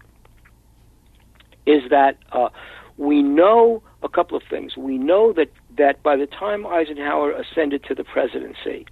is 1.65 1.83
that 1.89 2.17
uh, 2.31 2.49
we 2.97 3.21
know 3.21 3.81
a 4.01 4.09
couple 4.09 4.37
of 4.37 4.43
things. 4.49 4.77
We 4.77 4.97
know 4.97 5.33
that 5.33 5.49
that 5.77 6.03
by 6.03 6.15
the 6.15 6.27
time 6.27 6.65
Eisenhower 6.65 7.31
ascended 7.31 7.83
to 7.85 7.95
the 7.95 8.03
presidency, 8.03 8.85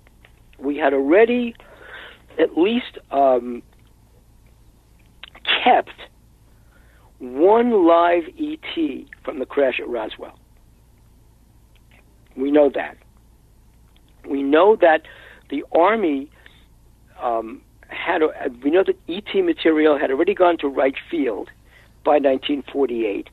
we 0.57 0.77
had 0.77 0.93
already 0.93 1.53
at 2.39 2.57
least 2.57 2.97
um, 3.11 3.61
kept 5.63 5.91
one 7.19 7.85
live 7.85 8.23
ET 8.39 9.05
from 9.23 9.39
the 9.39 9.45
crash 9.45 9.79
at 9.79 9.87
Roswell. 9.87 10.39
We 12.35 12.49
know 12.51 12.71
that. 12.73 12.97
We 14.27 14.41
know 14.41 14.75
that 14.77 15.03
the 15.49 15.63
Army 15.71 16.31
um, 17.21 17.62
had, 17.88 18.21
a, 18.21 18.49
we 18.63 18.71
know 18.71 18.84
that 18.84 18.97
ET 19.07 19.34
material 19.36 19.97
had 19.97 20.12
already 20.12 20.34
gone 20.34 20.57
to 20.60 20.67
Wright 20.67 20.95
Field 21.10 21.49
by 22.03 22.13
1948, 22.13 23.29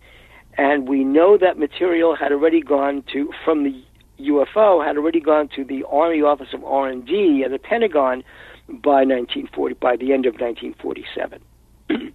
and 0.56 0.88
we 0.88 1.04
know 1.04 1.38
that 1.38 1.58
material 1.58 2.14
had 2.14 2.32
already 2.32 2.60
gone 2.60 3.02
to, 3.12 3.32
from 3.44 3.64
the 3.64 3.82
UFO, 4.20 4.84
had 4.84 4.96
already 4.96 5.20
gone 5.20 5.48
to 5.48 5.64
the 5.64 5.84
Army 5.84 6.22
Office 6.22 6.52
of 6.52 6.64
R&D 6.64 7.44
at 7.44 7.50
the 7.50 7.58
Pentagon 7.58 8.24
by 8.68 9.04
1940, 9.04 9.74
by 9.76 9.96
the 9.96 10.12
end 10.12 10.26
of 10.26 10.34
1947. 10.34 11.40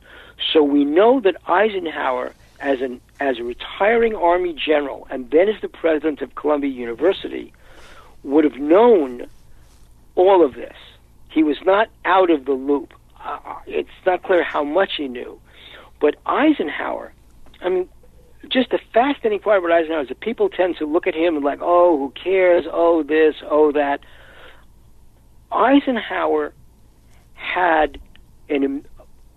so 0.54 0.62
we 0.62 0.86
know 0.86 1.20
that 1.22 1.36
Eisenhower, 1.48 2.34
as 2.60 2.82
an 2.82 3.02
as 3.20 3.40
a 3.40 3.44
retiring 3.44 4.16
Army 4.16 4.54
general 4.54 5.08
and 5.10 5.30
then 5.32 5.50
as 5.50 5.60
the 5.62 5.68
president 5.68 6.22
of 6.22 6.36
Columbia 6.36 6.72
University, 6.72 7.54
would 8.24 8.44
have 8.44 8.58
known 8.58 9.28
all 10.16 10.46
of 10.46 10.54
this. 10.54 10.76
He 11.34 11.42
was 11.42 11.58
not 11.66 11.90
out 12.06 12.30
of 12.30 12.46
the 12.46 12.52
loop. 12.54 12.94
Uh, 13.24 13.56
it's 13.66 13.90
not 14.06 14.22
clear 14.22 14.44
how 14.44 14.64
much 14.64 14.92
he 14.98 15.08
knew, 15.08 15.40
but 16.00 16.16
Eisenhower. 16.26 17.14
I 17.62 17.70
mean, 17.70 17.90
just 18.50 18.70
the 18.70 18.80
fascinating 18.94 19.40
part 19.40 19.60
about 19.60 19.72
Eisenhower 19.72 20.02
is 20.02 20.10
that 20.10 20.20
people 20.20 20.50
tend 20.50 20.78
to 20.78 20.86
look 20.86 21.08
at 21.08 21.16
him 21.16 21.36
and 21.36 21.44
like, 21.44 21.60
oh, 21.62 21.98
who 21.98 22.12
cares? 22.12 22.66
Oh, 22.72 23.02
this, 23.02 23.36
oh, 23.50 23.72
that. 23.72 24.02
Eisenhower 25.52 26.54
had 27.34 28.00
an 28.50 28.86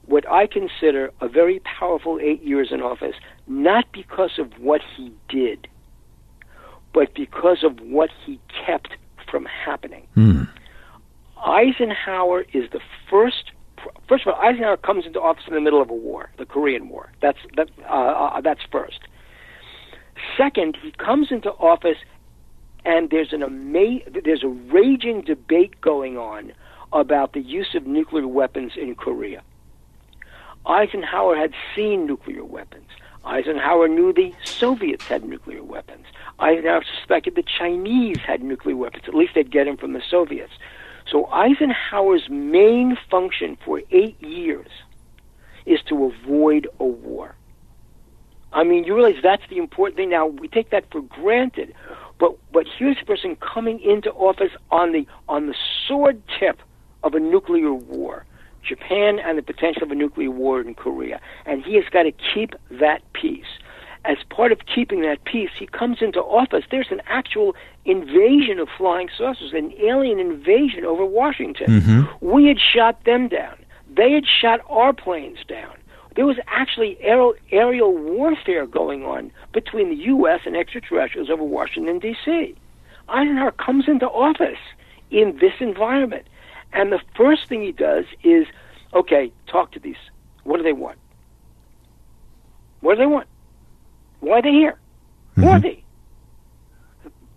what 0.06 0.28
I 0.30 0.46
consider 0.46 1.10
a 1.20 1.28
very 1.28 1.60
powerful 1.60 2.18
eight 2.20 2.42
years 2.42 2.68
in 2.70 2.80
office, 2.80 3.16
not 3.48 3.86
because 3.92 4.38
of 4.38 4.52
what 4.58 4.80
he 4.96 5.12
did, 5.28 5.66
but 6.92 7.12
because 7.14 7.64
of 7.64 7.80
what 7.80 8.10
he 8.24 8.38
kept 8.64 8.90
from 9.30 9.46
happening. 9.46 10.06
Mm. 10.16 10.48
Eisenhower 11.44 12.46
is 12.52 12.70
the 12.70 12.80
first. 13.10 13.52
First 14.08 14.26
of 14.26 14.34
all, 14.34 14.40
Eisenhower 14.40 14.76
comes 14.76 15.06
into 15.06 15.20
office 15.20 15.44
in 15.46 15.54
the 15.54 15.60
middle 15.60 15.80
of 15.80 15.90
a 15.90 15.94
war, 15.94 16.30
the 16.38 16.46
Korean 16.46 16.88
War. 16.88 17.10
That's 17.20 17.38
that. 17.56 17.70
Uh, 17.88 17.92
uh, 17.92 18.40
that's 18.40 18.62
first. 18.70 19.00
Second, 20.36 20.76
he 20.82 20.92
comes 20.92 21.30
into 21.30 21.50
office, 21.52 21.98
and 22.84 23.10
there's 23.10 23.32
an 23.32 23.42
ama- 23.42 24.00
there's 24.24 24.42
a 24.42 24.48
raging 24.48 25.22
debate 25.22 25.80
going 25.80 26.16
on 26.16 26.52
about 26.92 27.32
the 27.32 27.40
use 27.40 27.74
of 27.74 27.86
nuclear 27.86 28.26
weapons 28.26 28.72
in 28.76 28.94
Korea. 28.94 29.42
Eisenhower 30.64 31.36
had 31.36 31.52
seen 31.74 32.06
nuclear 32.06 32.44
weapons. 32.44 32.88
Eisenhower 33.24 33.88
knew 33.88 34.12
the 34.12 34.32
Soviets 34.44 35.06
had 35.06 35.24
nuclear 35.24 35.62
weapons. 35.62 36.06
Eisenhower 36.38 36.84
suspected 36.98 37.34
the 37.34 37.42
Chinese 37.42 38.18
had 38.18 38.42
nuclear 38.42 38.76
weapons. 38.76 39.04
At 39.06 39.14
least 39.14 39.34
they'd 39.34 39.50
get 39.50 39.64
them 39.64 39.76
from 39.76 39.92
the 39.92 40.02
Soviets. 40.08 40.52
So 41.10 41.26
Eisenhower's 41.26 42.28
main 42.28 42.96
function 43.10 43.56
for 43.64 43.80
eight 43.90 44.20
years 44.22 44.68
is 45.64 45.80
to 45.88 46.06
avoid 46.06 46.68
a 46.80 46.84
war. 46.84 47.34
I 48.52 48.64
mean, 48.64 48.84
you 48.84 48.94
realize 48.94 49.22
that's 49.22 49.42
the 49.48 49.58
important 49.58 49.96
thing. 49.96 50.10
Now 50.10 50.26
we 50.26 50.48
take 50.48 50.70
that 50.70 50.90
for 50.90 51.02
granted, 51.02 51.74
but 52.18 52.36
but 52.52 52.66
here's 52.78 52.96
a 53.00 53.04
person 53.04 53.36
coming 53.36 53.80
into 53.80 54.10
office 54.12 54.52
on 54.70 54.92
the 54.92 55.06
on 55.28 55.46
the 55.46 55.54
sword 55.86 56.22
tip 56.38 56.60
of 57.02 57.14
a 57.14 57.20
nuclear 57.20 57.72
war, 57.72 58.24
Japan 58.62 59.18
and 59.18 59.36
the 59.36 59.42
potential 59.42 59.82
of 59.82 59.90
a 59.90 59.94
nuclear 59.94 60.30
war 60.30 60.60
in 60.60 60.74
Korea, 60.74 61.20
and 61.44 61.62
he 61.62 61.74
has 61.74 61.84
got 61.90 62.04
to 62.04 62.12
keep 62.12 62.54
that 62.70 63.02
peace 63.12 63.44
as 64.06 64.18
part 64.30 64.52
of 64.52 64.60
keeping 64.66 65.00
that 65.02 65.24
peace, 65.24 65.50
he 65.58 65.66
comes 65.66 65.98
into 66.00 66.20
office. 66.20 66.64
There's 66.70 66.90
an 66.90 67.02
actual 67.06 67.56
invasion 67.84 68.58
of 68.58 68.68
flying 68.76 69.08
saucers, 69.16 69.52
an 69.52 69.72
alien 69.80 70.18
invasion 70.18 70.84
over 70.84 71.04
Washington. 71.04 71.80
Mm-hmm. 71.80 72.26
We 72.26 72.46
had 72.46 72.58
shot 72.60 73.04
them 73.04 73.28
down. 73.28 73.56
They 73.88 74.12
had 74.12 74.24
shot 74.26 74.60
our 74.68 74.92
planes 74.92 75.38
down. 75.48 75.76
There 76.14 76.26
was 76.26 76.38
actually 76.46 76.96
aerial, 77.00 77.34
aerial 77.50 77.96
warfare 77.96 78.66
going 78.66 79.04
on 79.04 79.30
between 79.52 79.90
the 79.90 79.96
U.S. 80.06 80.40
and 80.46 80.56
extraterrestrials 80.56 81.28
over 81.28 81.44
Washington, 81.44 81.98
D.C. 81.98 82.54
Eisenhower 83.08 83.52
comes 83.52 83.86
into 83.86 84.06
office 84.06 84.58
in 85.10 85.36
this 85.40 85.52
environment. 85.60 86.26
And 86.72 86.90
the 86.90 87.00
first 87.14 87.48
thing 87.48 87.62
he 87.62 87.72
does 87.72 88.04
is, 88.22 88.46
okay, 88.94 89.30
talk 89.46 89.72
to 89.72 89.78
these. 89.78 89.96
What 90.44 90.56
do 90.56 90.62
they 90.62 90.72
want? 90.72 90.98
What 92.80 92.94
do 92.94 92.98
they 92.98 93.06
want? 93.06 93.26
Why 94.20 94.38
are 94.38 94.42
they 94.42 94.50
here? 94.50 94.78
Mm-hmm. 95.32 95.42
Who 95.42 95.48
are 95.48 95.60
they? 95.60 95.82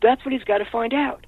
That's 0.01 0.23
what 0.23 0.33
he's 0.33 0.43
got 0.43 0.59
to 0.59 0.65
find 0.65 0.93
out. 0.93 1.25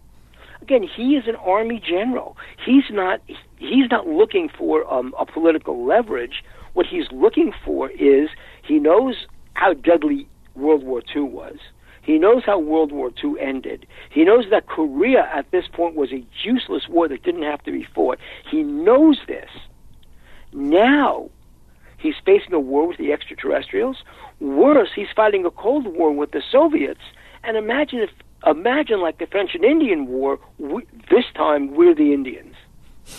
Again, 0.62 0.84
he 0.84 1.16
is 1.16 1.28
an 1.28 1.36
army 1.36 1.82
general. 1.86 2.38
He's 2.64 2.84
not. 2.90 3.22
He's 3.58 3.90
not 3.90 4.08
looking 4.08 4.50
for 4.50 4.92
um, 4.92 5.14
a 5.20 5.26
political 5.26 5.86
leverage. 5.86 6.44
What 6.74 6.86
he's 6.86 7.06
looking 7.12 7.52
for 7.66 7.90
is 7.90 8.30
he 8.64 8.80
knows 8.80 9.28
how 9.54 9.74
deadly 9.74 10.28
World 10.56 10.84
War 10.84 11.02
II 11.16 11.24
was. 11.24 11.58
He 12.02 12.18
knows 12.18 12.44
how 12.46 12.58
World 12.60 12.92
War 12.92 13.12
II 13.24 13.36
ended. 13.40 13.86
He 14.10 14.24
knows 14.24 14.46
that 14.50 14.68
Korea 14.68 15.30
at 15.34 15.52
this 15.52 15.66
point 15.72 15.96
was 15.96 16.12
a 16.12 16.26
useless 16.44 16.88
war 16.88 17.08
that 17.08 17.24
didn't 17.24 17.44
have 17.44 17.62
to 17.64 17.72
be 17.72 17.84
fought. 17.84 18.18
He 18.50 18.64
knows 18.64 19.20
this. 19.28 19.50
Now, 20.52 21.30
He's 22.02 22.16
facing 22.26 22.54
a 22.54 22.60
war 22.60 22.88
with 22.88 22.98
the 22.98 23.12
extraterrestrials. 23.14 23.98
Worse, 24.40 24.90
he's 24.96 25.08
fighting 25.16 25.46
a 25.46 25.52
Cold 25.52 25.86
War 25.88 26.12
with 26.12 26.32
the 26.32 26.42
Soviets. 26.52 27.02
And 27.44 27.56
imagine 27.56 28.00
if, 28.00 28.10
imagine 28.46 29.02
like 29.02 29.20
the 29.20 29.28
French 29.28 29.52
and 29.54 29.64
Indian 29.64 30.08
War. 30.08 30.40
We, 30.58 30.84
this 31.10 31.26
time, 31.36 31.76
we're 31.76 31.94
the 31.94 32.14
Indians. 32.14 32.56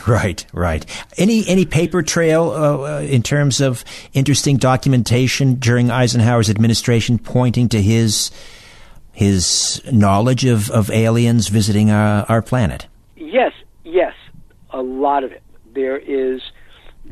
Right, 0.07 0.45
right. 0.53 0.87
Any 1.19 1.47
any 1.47 1.67
paper 1.67 2.03
trail 2.03 2.51
uh, 2.51 2.99
uh, 2.99 3.01
in 3.01 3.23
terms 3.23 3.61
of 3.61 3.85
interesting 4.15 4.57
documentation 4.57 5.57
during 5.57 5.91
Eisenhower's 5.91 6.49
administration 6.49 7.19
pointing 7.19 7.69
to 7.71 7.83
his 7.83 8.31
his 9.13 9.83
knowledge 9.93 10.45
of, 10.45 10.71
of 10.71 10.91
aliens 10.91 11.49
visiting 11.49 11.91
our, 11.91 12.25
our 12.29 12.43
planet? 12.43 12.87
Yes, 13.17 13.53
yes, 13.85 14.15
a 14.71 14.81
lot 14.81 15.25
of 15.25 15.33
it. 15.33 15.43
There 15.75 15.99
is 15.99 16.41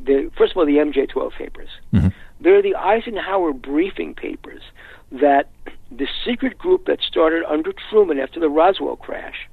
the 0.05 0.30
first 0.36 0.53
of 0.53 0.59
all 0.59 0.66
the 0.66 0.76
MJ12 0.76 1.32
papers. 1.32 1.68
Mm-hmm. 1.92 2.09
There 2.40 2.57
are 2.59 2.62
the 2.62 2.74
Eisenhower 2.74 3.53
briefing 3.53 4.14
papers 4.14 4.62
that 5.12 5.51
the 5.90 6.07
secret 6.24 6.57
group 6.57 6.86
that 6.86 7.01
started 7.03 7.44
under 7.48 7.72
Truman 7.90 8.18
after 8.18 8.40
the 8.40 8.48
Roswell 8.48 8.96
crash 8.96 9.48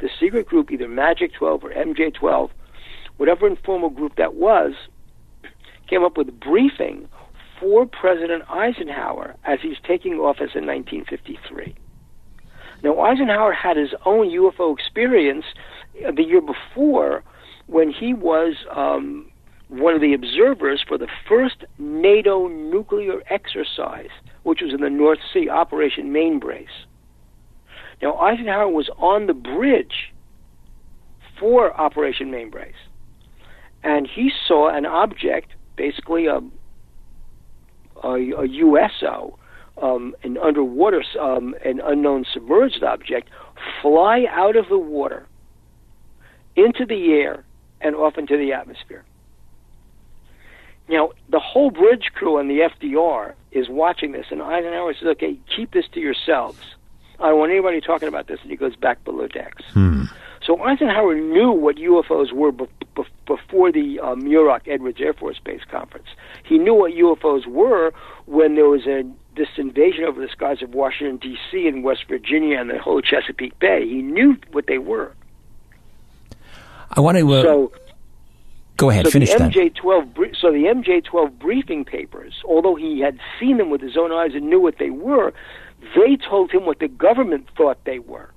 the 0.00 0.10
secret 0.20 0.46
group, 0.46 0.70
either 0.70 0.88
Magic 0.88 1.32
12 1.34 1.64
or 1.64 1.70
MJ 1.70 2.12
12, 2.12 2.50
whatever 3.16 3.46
informal 3.46 3.90
group 3.90 4.16
that 4.16 4.34
was, 4.34 4.72
came 5.88 6.04
up 6.04 6.16
with 6.16 6.28
a 6.28 6.32
briefing 6.32 7.08
for 7.60 7.86
President 7.86 8.42
Eisenhower 8.50 9.34
as 9.44 9.60
he's 9.62 9.76
taking 9.86 10.14
office 10.14 10.50
in 10.54 10.66
1953. 10.66 11.74
Now, 12.82 13.00
Eisenhower 13.00 13.52
had 13.52 13.76
his 13.76 13.94
own 14.04 14.28
UFO 14.28 14.76
experience 14.76 15.46
the 15.94 16.22
year 16.22 16.40
before 16.40 17.22
when 17.66 17.90
he 17.90 18.14
was 18.14 18.54
um, 18.74 19.30
one 19.68 19.94
of 19.94 20.00
the 20.00 20.14
observers 20.14 20.84
for 20.86 20.98
the 20.98 21.08
first 21.28 21.64
NATO 21.78 22.48
nuclear 22.48 23.22
exercise, 23.30 24.10
which 24.42 24.60
was 24.60 24.72
in 24.72 24.80
the 24.80 24.90
North 24.90 25.18
Sea, 25.32 25.48
Operation 25.48 26.12
Mainbrace. 26.12 26.86
Now, 28.02 28.16
Eisenhower 28.16 28.68
was 28.68 28.90
on 28.98 29.26
the 29.26 29.34
bridge 29.34 30.12
for 31.38 31.74
Operation 31.78 32.30
Mainbrace, 32.30 32.72
and 33.82 34.06
he 34.06 34.30
saw 34.46 34.68
an 34.68 34.86
object, 34.86 35.52
basically 35.76 36.26
a, 36.26 36.40
a, 38.02 38.14
a 38.14 38.46
USO, 38.46 39.38
um, 39.80 40.14
an 40.22 40.38
underwater, 40.38 41.02
um, 41.20 41.54
an 41.64 41.80
unknown 41.82 42.24
submerged 42.32 42.82
object, 42.82 43.30
fly 43.82 44.26
out 44.30 44.56
of 44.56 44.68
the 44.68 44.78
water 44.78 45.26
into 46.56 46.84
the 46.86 47.12
air 47.12 47.44
and 47.84 47.94
off 47.94 48.18
into 48.18 48.36
the 48.36 48.52
atmosphere. 48.52 49.04
Now, 50.88 51.10
the 51.30 51.40
whole 51.40 51.70
bridge 51.70 52.10
crew 52.14 52.38
on 52.38 52.48
the 52.48 52.60
FDR 52.60 53.34
is 53.52 53.68
watching 53.68 54.12
this, 54.12 54.26
and 54.30 54.42
Eisenhower 54.42 54.94
says, 54.94 55.08
okay, 55.08 55.38
keep 55.54 55.72
this 55.72 55.86
to 55.94 56.00
yourselves. 56.00 56.58
I 57.20 57.28
don't 57.28 57.38
want 57.38 57.52
anybody 57.52 57.80
talking 57.80 58.08
about 58.08 58.26
this, 58.26 58.40
and 58.42 58.50
he 58.50 58.56
goes 58.56 58.76
back 58.76 59.02
below 59.04 59.26
decks. 59.28 59.62
Hmm. 59.72 60.04
So 60.44 60.60
Eisenhower 60.60 61.14
knew 61.14 61.50
what 61.52 61.76
UFOs 61.76 62.32
were 62.32 62.52
be- 62.52 62.66
be- 62.94 63.04
before 63.26 63.72
the 63.72 63.98
uh, 64.00 64.14
Muroc 64.14 64.68
Edwards 64.68 65.00
Air 65.00 65.14
Force 65.14 65.38
Base 65.42 65.62
conference. 65.70 66.08
He 66.44 66.58
knew 66.58 66.74
what 66.74 66.92
UFOs 66.92 67.46
were 67.46 67.92
when 68.26 68.54
there 68.54 68.68
was 68.68 68.86
a 68.86 69.04
this 69.36 69.48
invasion 69.56 70.04
over 70.04 70.20
the 70.20 70.28
skies 70.28 70.62
of 70.62 70.74
Washington 70.74 71.16
D.C. 71.16 71.66
and 71.66 71.82
West 71.82 72.04
Virginia 72.08 72.60
and 72.60 72.70
the 72.70 72.78
whole 72.78 73.00
Chesapeake 73.00 73.58
Bay. 73.58 73.88
He 73.88 74.02
knew 74.02 74.36
what. 74.52 74.63
I 76.96 77.00
want 77.00 77.18
to. 77.18 77.32
Uh, 77.32 77.42
so, 77.42 77.72
go 78.76 78.90
ahead, 78.90 79.06
so 79.06 79.10
finish 79.10 79.32
the. 79.32 79.38
MJ12, 79.38 80.36
so 80.40 80.52
the 80.52 80.64
MJ12 80.64 81.38
briefing 81.38 81.84
papers, 81.84 82.34
although 82.44 82.74
he 82.74 83.00
had 83.00 83.18
seen 83.38 83.56
them 83.56 83.70
with 83.70 83.80
his 83.80 83.96
own 83.96 84.12
eyes 84.12 84.30
and 84.34 84.48
knew 84.48 84.60
what 84.60 84.78
they 84.78 84.90
were, 84.90 85.32
they 85.96 86.16
told 86.16 86.50
him 86.50 86.64
what 86.64 86.78
the 86.78 86.88
government 86.88 87.48
thought 87.56 87.78
they 87.84 87.98
were. 87.98 88.30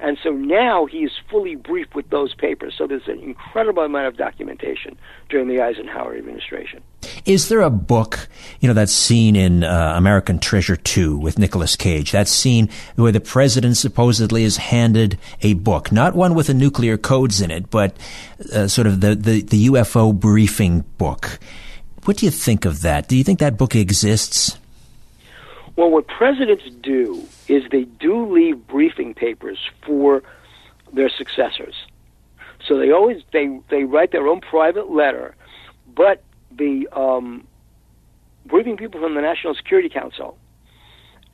And 0.00 0.18
so 0.22 0.30
now 0.30 0.86
he 0.86 0.98
is 0.98 1.12
fully 1.30 1.56
briefed 1.56 1.94
with 1.94 2.08
those 2.08 2.34
papers. 2.34 2.74
So 2.76 2.86
there's 2.86 3.06
an 3.06 3.20
incredible 3.20 3.82
amount 3.82 4.06
of 4.06 4.16
documentation 4.16 4.96
during 5.28 5.46
the 5.46 5.60
Eisenhower 5.60 6.16
administration. 6.16 6.82
Is 7.26 7.48
there 7.48 7.60
a 7.60 7.70
book, 7.70 8.28
you 8.60 8.68
know, 8.68 8.74
that's 8.74 8.94
seen 8.94 9.36
in 9.36 9.62
uh, 9.62 9.94
American 9.96 10.38
Treasure 10.38 10.76
2 10.76 11.18
with 11.18 11.38
Nicolas 11.38 11.76
Cage? 11.76 12.12
That 12.12 12.28
scene 12.28 12.70
where 12.96 13.12
the 13.12 13.20
president 13.20 13.76
supposedly 13.76 14.44
is 14.44 14.56
handed 14.56 15.18
a 15.42 15.54
book, 15.54 15.92
not 15.92 16.14
one 16.14 16.34
with 16.34 16.46
the 16.46 16.54
nuclear 16.54 16.96
codes 16.96 17.42
in 17.42 17.50
it, 17.50 17.70
but 17.70 17.94
uh, 18.54 18.68
sort 18.68 18.86
of 18.86 19.02
the, 19.02 19.14
the, 19.14 19.42
the 19.42 19.66
UFO 19.66 20.18
briefing 20.18 20.80
book. 20.96 21.38
What 22.04 22.16
do 22.16 22.24
you 22.24 22.32
think 22.32 22.64
of 22.64 22.80
that? 22.80 23.08
Do 23.08 23.16
you 23.16 23.24
think 23.24 23.38
that 23.40 23.58
book 23.58 23.76
exists? 23.76 24.58
Well, 25.76 25.90
what 25.90 26.06
presidents 26.06 26.64
do 26.80 27.26
is 27.48 27.64
they 27.70 27.84
do 27.84 28.26
leave 28.26 28.66
briefing 28.66 29.14
papers 29.14 29.58
for 29.82 30.22
their 30.92 31.08
successors. 31.08 31.74
So 32.66 32.78
they 32.78 32.90
always 32.90 33.22
they 33.32 33.60
they 33.70 33.84
write 33.84 34.12
their 34.12 34.26
own 34.26 34.40
private 34.40 34.90
letter, 34.90 35.34
but 35.94 36.22
the 36.50 36.88
um, 36.92 37.46
briefing 38.46 38.76
people 38.76 39.00
from 39.00 39.14
the 39.14 39.22
National 39.22 39.54
Security 39.54 39.88
Council 39.88 40.36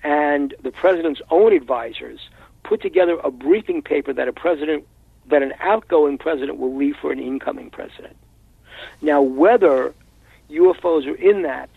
and 0.05 0.55
the 0.63 0.71
president's 0.71 1.21
own 1.31 1.53
advisors 1.53 2.21
put 2.63 2.81
together 2.81 3.19
a 3.25 3.31
briefing 3.31 3.83
paper 3.83 4.13
that 4.13 4.29
a 4.29 4.33
president 4.33 4.87
that 5.29 5.43
an 5.43 5.53
outgoing 5.61 6.19
president 6.19 6.59
will 6.59 6.77
leave 6.77 6.97
for 7.01 7.11
an 7.11 7.19
incoming 7.19 7.71
president. 7.71 8.17
Now, 9.03 9.21
whether 9.21 9.95
UFOs 10.51 11.07
are 11.07 11.17
in 11.17 11.43
that 11.43 11.69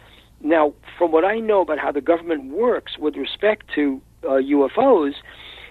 now, 0.41 0.73
from 0.97 1.11
what 1.11 1.25
I 1.25 1.39
know 1.39 1.61
about 1.61 1.79
how 1.79 1.91
the 1.91 2.01
government 2.01 2.51
works 2.53 2.97
with 2.97 3.15
respect 3.15 3.65
to 3.75 4.01
uh, 4.23 4.27
UFOs, 4.33 5.13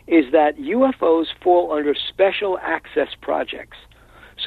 is 0.06 0.32
that 0.32 0.56
UFOs 0.58 1.26
fall 1.42 1.72
under 1.72 1.94
special 1.94 2.58
access 2.62 3.08
projects. 3.20 3.76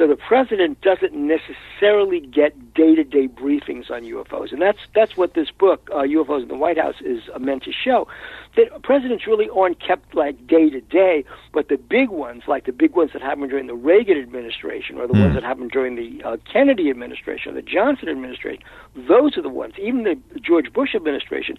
So 0.02 0.08
the 0.08 0.16
president 0.16 0.82
doesn't 0.82 1.14
necessarily 1.14 2.22
get 2.22 2.74
day-to-day 2.74 3.28
briefings 3.28 3.92
on 3.92 4.02
UFOs, 4.02 4.52
and 4.52 4.60
that's 4.60 4.80
that's 4.96 5.16
what 5.16 5.36
this 5.36 5.52
book, 5.52 5.88
uh, 5.92 5.98
UFOs 5.98 6.42
in 6.42 6.48
the 6.48 6.56
White 6.56 6.80
House, 6.80 6.96
is 7.06 7.22
uh, 7.36 7.38
meant 7.38 7.62
to 7.66 7.72
show. 7.72 8.08
That 8.56 8.82
presidents 8.82 9.28
really 9.28 9.48
aren't 9.56 9.80
kept 9.80 10.16
like 10.16 10.48
day 10.48 10.72
to 10.72 10.82
day, 10.82 11.24
but 11.54 11.70
the 11.70 11.78
big 11.78 12.10
ones, 12.10 12.42
like 12.48 12.66
the 12.66 12.72
big 12.72 12.96
ones 12.96 13.12
that 13.14 13.22
happened 13.22 13.52
during 13.52 13.68
the 13.68 13.76
Reagan 13.76 14.18
administration, 14.18 14.98
or 14.98 15.06
the 15.06 15.14
mm. 15.14 15.22
ones 15.22 15.36
that 15.36 15.44
happened 15.44 15.70
during 15.70 15.96
the 15.98 16.24
uh, 16.24 16.38
Kennedy 16.52 16.90
administration, 16.90 17.52
or 17.52 17.56
the 17.56 17.62
Johnson 17.62 18.10
administration, 18.10 18.64
those 18.96 19.38
are 19.38 19.44
the 19.44 19.50
ones. 19.50 19.76
Even 19.80 20.02
the 20.02 20.20
George 20.40 20.74
Bush 20.74 20.96
administration, 20.96 21.58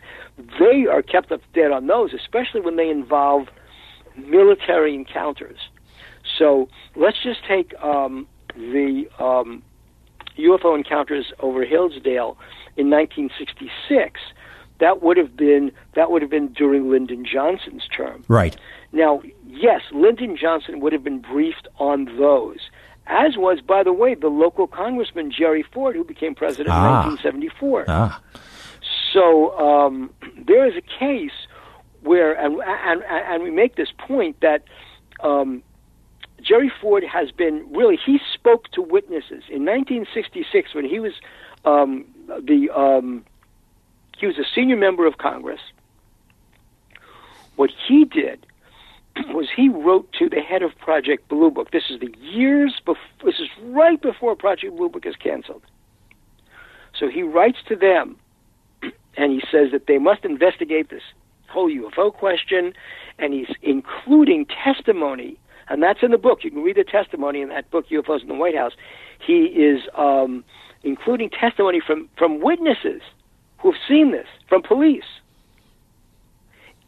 they 0.58 0.86
are 0.90 1.02
kept 1.02 1.30
up 1.30 1.42
to 1.42 1.60
date 1.60 1.70
on 1.70 1.86
those, 1.86 2.12
especially 2.12 2.60
when 2.60 2.74
they 2.74 2.90
involve 2.90 3.46
military 4.16 4.96
encounters. 4.96 5.60
So 6.38 6.68
let's 6.96 7.22
just 7.22 7.40
take 7.46 7.72
um, 7.82 8.26
the 8.56 9.08
um, 9.18 9.62
UFO 10.38 10.76
encounters 10.76 11.32
over 11.40 11.64
Hillsdale 11.64 12.36
in 12.76 12.90
1966. 12.90 14.20
That 14.78 15.02
would 15.02 15.16
have 15.16 15.36
been 15.36 15.70
that 15.94 16.10
would 16.10 16.22
have 16.22 16.30
been 16.30 16.48
during 16.52 16.90
Lyndon 16.90 17.24
Johnson's 17.24 17.86
term. 17.94 18.24
Right. 18.28 18.56
Now, 18.92 19.22
yes, 19.46 19.82
Lyndon 19.92 20.36
Johnson 20.36 20.80
would 20.80 20.92
have 20.92 21.04
been 21.04 21.20
briefed 21.20 21.68
on 21.78 22.04
those, 22.18 22.58
as 23.06 23.36
was, 23.36 23.60
by 23.60 23.82
the 23.82 23.92
way, 23.92 24.14
the 24.14 24.28
local 24.28 24.66
congressman 24.66 25.30
Jerry 25.30 25.62
Ford, 25.62 25.94
who 25.94 26.04
became 26.04 26.34
president 26.34 26.70
ah. 26.70 27.04
in 27.04 27.10
1974. 27.10 27.84
Ah. 27.88 28.20
So 29.12 29.56
um, 29.58 30.10
there 30.46 30.66
is 30.66 30.74
a 30.76 30.98
case 30.98 31.46
where, 32.02 32.32
and, 32.34 32.60
and, 32.62 33.02
and 33.04 33.42
we 33.42 33.50
make 33.50 33.76
this 33.76 33.92
point 33.96 34.40
that 34.40 34.64
um, 35.20 35.62
Jerry 36.42 36.70
Ford 36.80 37.04
has 37.04 37.30
been 37.30 37.66
really, 37.72 37.98
he 38.04 38.18
spoke 38.32 38.70
to 38.72 38.82
witnesses. 38.82 39.44
In 39.48 39.64
1966, 39.64 40.74
when 40.74 40.84
he 40.84 41.00
was 41.00 41.12
um, 41.64 42.04
the, 42.26 42.70
um, 42.74 43.24
he 44.18 44.26
was 44.26 44.38
a 44.38 44.44
senior 44.54 44.76
member 44.76 45.06
of 45.06 45.18
Congress, 45.18 45.60
what 47.56 47.70
he 47.88 48.04
did 48.04 48.46
was 49.28 49.48
he 49.54 49.68
wrote 49.68 50.10
to 50.18 50.28
the 50.28 50.40
head 50.40 50.62
of 50.62 50.76
Project 50.78 51.28
Blue 51.28 51.50
Book. 51.50 51.70
This 51.70 51.84
is 51.90 52.00
the 52.00 52.14
years 52.20 52.74
before, 52.84 52.96
this 53.24 53.38
is 53.38 53.48
right 53.64 54.00
before 54.00 54.34
Project 54.34 54.76
Blue 54.76 54.88
Book 54.88 55.06
is 55.06 55.16
canceled. 55.16 55.62
So 56.98 57.08
he 57.08 57.22
writes 57.22 57.58
to 57.68 57.76
them 57.76 58.16
and 59.16 59.32
he 59.32 59.42
says 59.50 59.70
that 59.72 59.86
they 59.86 59.98
must 59.98 60.24
investigate 60.24 60.90
this 60.90 61.02
whole 61.48 61.70
UFO 61.70 62.12
question, 62.12 62.72
and 63.18 63.34
he's 63.34 63.54
including 63.60 64.46
testimony 64.46 65.38
and 65.72 65.82
that's 65.82 66.00
in 66.02 66.10
the 66.10 66.18
book. 66.18 66.40
You 66.44 66.50
can 66.50 66.62
read 66.62 66.76
the 66.76 66.84
testimony 66.84 67.40
in 67.40 67.48
that 67.48 67.70
book, 67.70 67.88
UFOs 67.88 68.20
in 68.20 68.28
the 68.28 68.34
White 68.34 68.56
House. 68.56 68.72
He 69.26 69.44
is 69.44 69.80
um, 69.96 70.44
including 70.82 71.30
testimony 71.30 71.80
from, 71.84 72.10
from 72.18 72.40
witnesses 72.42 73.00
who 73.58 73.72
have 73.72 73.80
seen 73.88 74.12
this, 74.12 74.26
from 74.48 74.62
police. 74.62 75.04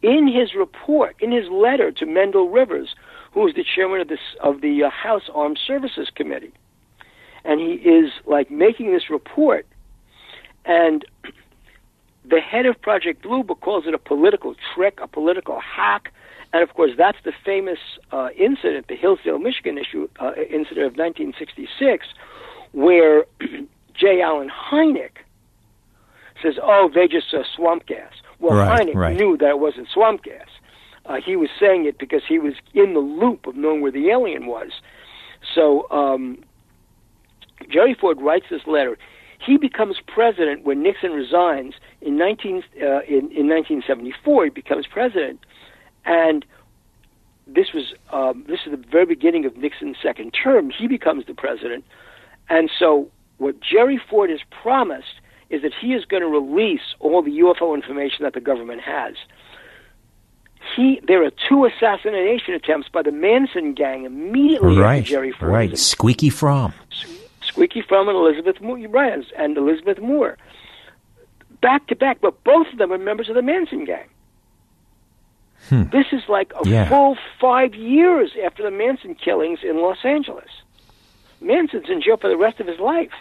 In 0.02 0.28
his 0.28 0.54
report, 0.54 1.16
in 1.20 1.32
his 1.32 1.48
letter 1.50 1.90
to 1.92 2.04
Mendel 2.04 2.50
Rivers, 2.50 2.94
who 3.32 3.48
is 3.48 3.54
the 3.54 3.64
chairman 3.64 4.00
of, 4.00 4.08
this, 4.08 4.18
of 4.42 4.60
the 4.60 4.84
uh, 4.84 4.90
House 4.90 5.30
Armed 5.34 5.58
Services 5.66 6.10
Committee. 6.14 6.52
and 7.44 7.60
he 7.60 7.74
is 7.88 8.10
like 8.26 8.50
making 8.50 8.92
this 8.92 9.08
report, 9.10 9.66
and 10.64 11.04
the 12.28 12.40
head 12.40 12.66
of 12.66 12.80
Project 12.80 13.22
Blue 13.22 13.42
Book 13.42 13.60
calls 13.60 13.86
it 13.86 13.94
a 13.94 13.98
political 13.98 14.54
trick, 14.74 14.98
a 15.02 15.06
political 15.08 15.60
hack, 15.60 16.12
and 16.52 16.62
of 16.62 16.74
course 16.74 16.92
that's 16.96 17.18
the 17.24 17.32
famous 17.44 17.78
uh, 18.12 18.28
incident, 18.36 18.86
the 18.88 18.96
Hillsdale, 18.96 19.38
Michigan 19.38 19.76
issue 19.78 20.08
uh, 20.20 20.32
incident 20.34 20.86
of 20.86 20.96
1966, 20.96 22.06
where 22.72 23.24
J. 23.94 24.20
Allen 24.22 24.50
Hynek 24.50 25.18
says, 26.42 26.54
"Oh, 26.62 26.90
they 26.94 27.06
just 27.08 27.30
saw 27.30 27.42
swamp 27.54 27.86
gas." 27.86 28.12
Well, 28.40 28.56
Right, 28.56 28.86
Hynek 28.88 28.94
right. 28.94 29.16
knew 29.16 29.36
that 29.38 29.50
it 29.50 29.58
wasn't 29.58 29.88
swamp 29.88 30.22
gas. 30.24 30.48
Uh, 31.06 31.16
he 31.24 31.36
was 31.36 31.50
saying 31.60 31.84
it 31.84 31.98
because 31.98 32.22
he 32.26 32.38
was 32.38 32.54
in 32.72 32.94
the 32.94 33.00
loop 33.00 33.46
of 33.46 33.54
knowing 33.56 33.82
where 33.82 33.92
the 33.92 34.08
alien 34.08 34.46
was. 34.46 34.70
So 35.54 35.86
um, 35.90 36.42
Jerry 37.70 37.94
Ford 37.94 38.20
writes 38.20 38.46
this 38.50 38.66
letter. 38.66 38.96
He 39.44 39.56
becomes 39.58 39.96
president 40.06 40.64
when 40.64 40.82
Nixon 40.82 41.12
resigns 41.12 41.74
in 42.00 42.16
19 42.16 42.62
uh, 42.80 43.00
in, 43.02 43.30
in 43.30 43.48
1974. 43.48 44.44
He 44.44 44.50
becomes 44.50 44.86
president, 44.86 45.40
and 46.04 46.44
this 47.46 47.72
was 47.74 47.92
um, 48.12 48.44
this 48.48 48.60
is 48.64 48.70
the 48.72 48.82
very 48.90 49.06
beginning 49.06 49.44
of 49.44 49.56
Nixon's 49.56 49.96
second 50.02 50.30
term. 50.32 50.70
He 50.70 50.86
becomes 50.88 51.26
the 51.26 51.34
president, 51.34 51.84
and 52.48 52.70
so 52.78 53.10
what 53.38 53.56
Jerry 53.60 54.00
Ford 54.08 54.30
has 54.30 54.40
promised 54.62 55.20
is 55.50 55.62
that 55.62 55.72
he 55.78 55.92
is 55.92 56.04
going 56.04 56.22
to 56.22 56.28
release 56.28 56.94
all 57.00 57.22
the 57.22 57.38
UFO 57.40 57.74
information 57.74 58.22
that 58.24 58.32
the 58.32 58.40
government 58.40 58.80
has. 58.80 59.14
He, 60.74 61.00
there 61.06 61.22
are 61.22 61.30
two 61.48 61.66
assassination 61.66 62.54
attempts 62.54 62.88
by 62.88 63.02
the 63.02 63.12
Manson 63.12 63.74
gang 63.74 64.04
immediately 64.06 64.78
Right, 64.78 65.00
after 65.02 65.10
Jerry 65.10 65.32
Ford. 65.32 65.52
right. 65.52 65.78
Squeaky 65.78 66.30
Fromme. 66.30 66.72
Squeaky 67.54 67.82
Fromme 67.82 68.08
and 68.08 68.16
Elizabeth 68.18 68.60
Moore, 68.60 68.78
right, 68.88 69.24
and- 69.38 69.56
Elizabeth 69.56 70.00
Moore, 70.00 70.36
back 71.62 71.86
to 71.86 71.94
back. 71.96 72.18
But 72.20 72.42
both 72.44 72.66
of 72.72 72.78
them 72.78 72.92
are 72.92 72.98
members 72.98 73.28
of 73.28 73.36
the 73.36 73.42
Manson 73.42 73.84
gang. 73.84 74.08
This 75.70 76.06
is 76.12 76.22
like 76.28 76.52
a 76.62 76.68
Yeah. 76.68 76.88
full 76.88 77.16
five 77.40 77.74
years 77.74 78.32
after 78.44 78.62
the 78.62 78.70
Manson 78.70 79.14
killings 79.14 79.60
in 79.62 79.78
Los 79.80 80.04
Angeles. 80.04 80.50
Manson's 81.40 81.88
in 81.88 82.02
jail 82.02 82.16
for 82.18 82.28
the 82.28 82.36
rest 82.36 82.60
of 82.60 82.66
his 82.66 82.78
life. 82.80 83.12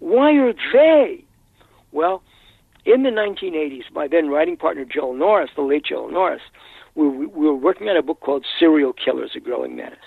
Why 0.00 0.32
are 0.36 0.52
they? 0.72 1.24
Well, 1.92 2.22
in 2.84 3.02
the 3.04 3.10
1980s, 3.10 3.84
my 3.92 4.08
then 4.08 4.28
writing 4.28 4.56
partner 4.56 4.84
Joel 4.84 5.14
Norris, 5.14 5.50
the 5.54 5.62
late 5.62 5.84
Joel 5.84 6.10
Norris, 6.10 6.42
we, 6.94 7.06
we 7.08 7.26
we 7.26 7.46
were 7.46 7.54
working 7.54 7.88
on 7.88 7.96
a 7.96 8.02
book 8.02 8.20
called 8.20 8.44
Serial 8.58 8.92
Killers: 8.92 9.36
A 9.36 9.40
Growing 9.40 9.76
Menace, 9.76 9.98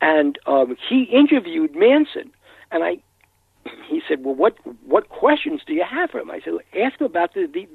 and 0.00 0.38
um, 0.46 0.76
he 0.88 1.02
interviewed 1.04 1.74
Manson, 1.76 2.30
and 2.70 2.84
I. 2.84 2.98
He 3.88 4.00
said, 4.08 4.24
"Well, 4.24 4.34
what 4.34 4.56
what 4.86 5.08
questions 5.08 5.60
do 5.66 5.74
you 5.74 5.84
have 5.84 6.10
for 6.10 6.18
him?" 6.20 6.30
I 6.30 6.40
said, 6.40 6.54
"Ask 6.80 7.00
him 7.00 7.06
about 7.06 7.34
the, 7.34 7.46
the, 7.46 7.68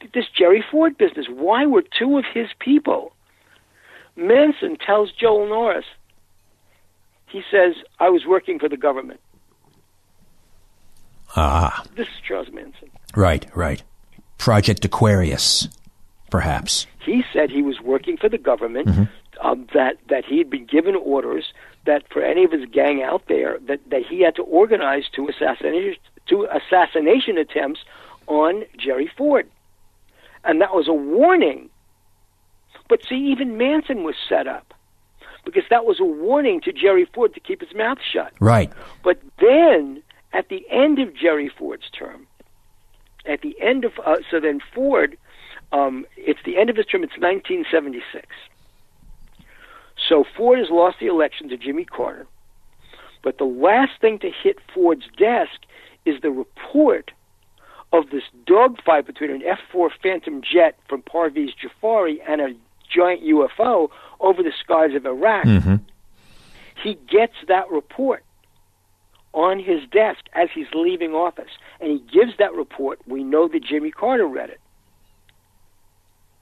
the 0.00 0.08
this 0.14 0.26
Jerry 0.36 0.64
Ford 0.70 0.96
business. 0.96 1.26
Why 1.28 1.66
were 1.66 1.82
two 1.82 2.16
of 2.18 2.24
his 2.32 2.48
people?" 2.58 3.12
Manson 4.16 4.76
tells 4.78 5.12
Joel 5.12 5.48
Norris. 5.48 5.84
He 7.28 7.42
says, 7.50 7.74
"I 8.00 8.08
was 8.08 8.24
working 8.26 8.58
for 8.58 8.68
the 8.68 8.76
government." 8.78 9.20
Ah, 11.36 11.84
This 11.96 12.08
is 12.08 12.14
Charles 12.26 12.48
Manson. 12.52 12.90
right, 13.14 13.46
right. 13.54 13.82
Project 14.38 14.84
Aquarius, 14.84 15.68
perhaps. 16.30 16.86
he 17.04 17.24
said 17.32 17.50
he 17.50 17.62
was 17.62 17.80
working 17.80 18.16
for 18.16 18.28
the 18.28 18.38
government, 18.38 19.08
um, 19.42 19.66
that 19.74 19.96
that 20.08 20.24
he 20.24 20.38
had 20.38 20.48
been 20.50 20.66
given 20.66 20.94
orders 20.94 21.52
that 21.86 22.04
for 22.12 22.22
any 22.22 22.44
of 22.44 22.52
his 22.52 22.64
gang 22.70 23.02
out 23.02 23.22
there 23.28 23.58
that, 23.66 23.80
that 23.90 24.02
he 24.04 24.20
had 24.20 24.36
to 24.36 24.42
organize 24.42 25.04
two 25.12 25.28
assassination 25.28 25.96
two 26.26 26.46
assassination 26.50 27.38
attempts 27.38 27.80
on 28.26 28.64
Jerry 28.76 29.10
Ford, 29.16 29.48
and 30.44 30.60
that 30.60 30.74
was 30.74 30.88
a 30.88 30.92
warning. 30.92 31.70
But 32.88 33.04
see, 33.08 33.16
even 33.32 33.56
Manson 33.56 34.04
was 34.04 34.14
set 34.28 34.46
up 34.46 34.74
because 35.44 35.64
that 35.70 35.84
was 35.84 36.00
a 36.00 36.04
warning 36.04 36.60
to 36.62 36.72
Jerry 36.72 37.08
Ford 37.14 37.34
to 37.34 37.40
keep 37.40 37.60
his 37.60 37.74
mouth 37.74 37.98
shut. 38.12 38.32
Right. 38.40 38.72
But 39.02 39.20
then, 39.40 40.02
at 40.32 40.48
the 40.48 40.66
end 40.70 40.98
of 40.98 41.14
Jerry 41.14 41.48
Ford's 41.48 41.88
term, 41.90 42.26
at 43.24 43.40
the 43.40 43.56
end 43.60 43.84
of 43.84 43.92
uh, 44.04 44.16
so 44.30 44.40
then 44.40 44.60
Ford, 44.74 45.16
um, 45.72 46.04
it's 46.16 46.40
the 46.44 46.58
end 46.58 46.70
of 46.70 46.76
his 46.76 46.86
term. 46.86 47.02
It's 47.02 47.18
1976. 47.18 48.26
So 50.08 50.24
Ford 50.36 50.58
has 50.58 50.70
lost 50.70 50.98
the 51.00 51.06
election 51.06 51.48
to 51.48 51.56
Jimmy 51.56 51.84
Carter, 51.84 52.26
but 53.22 53.38
the 53.38 53.44
last 53.44 54.00
thing 54.00 54.18
to 54.20 54.30
hit 54.30 54.58
Ford's 54.72 55.06
desk 55.18 55.62
is 56.04 56.20
the 56.20 56.30
report 56.30 57.10
of 57.92 58.10
this 58.10 58.22
dogfight 58.46 59.06
between 59.06 59.30
an 59.30 59.42
F-4 59.42 59.90
Phantom 60.02 60.42
jet 60.42 60.78
from 60.88 61.02
Parviz 61.02 61.50
Jafari 61.56 62.18
and 62.28 62.40
a 62.40 62.54
giant 62.88 63.22
UFO 63.22 63.90
over 64.20 64.42
the 64.42 64.52
skies 64.60 64.94
of 64.94 65.06
Iraq. 65.06 65.44
Mm-hmm. 65.44 65.76
He 66.82 66.94
gets 67.08 67.34
that 67.48 67.68
report 67.70 68.22
on 69.32 69.58
his 69.58 69.80
desk 69.90 70.24
as 70.34 70.48
he's 70.54 70.66
leaving 70.74 71.12
office, 71.12 71.50
and 71.80 71.90
he 71.90 71.98
gives 71.98 72.36
that 72.38 72.54
report. 72.54 73.00
We 73.06 73.24
know 73.24 73.48
that 73.48 73.64
Jimmy 73.64 73.90
Carter 73.90 74.26
read 74.26 74.50
it 74.50 74.60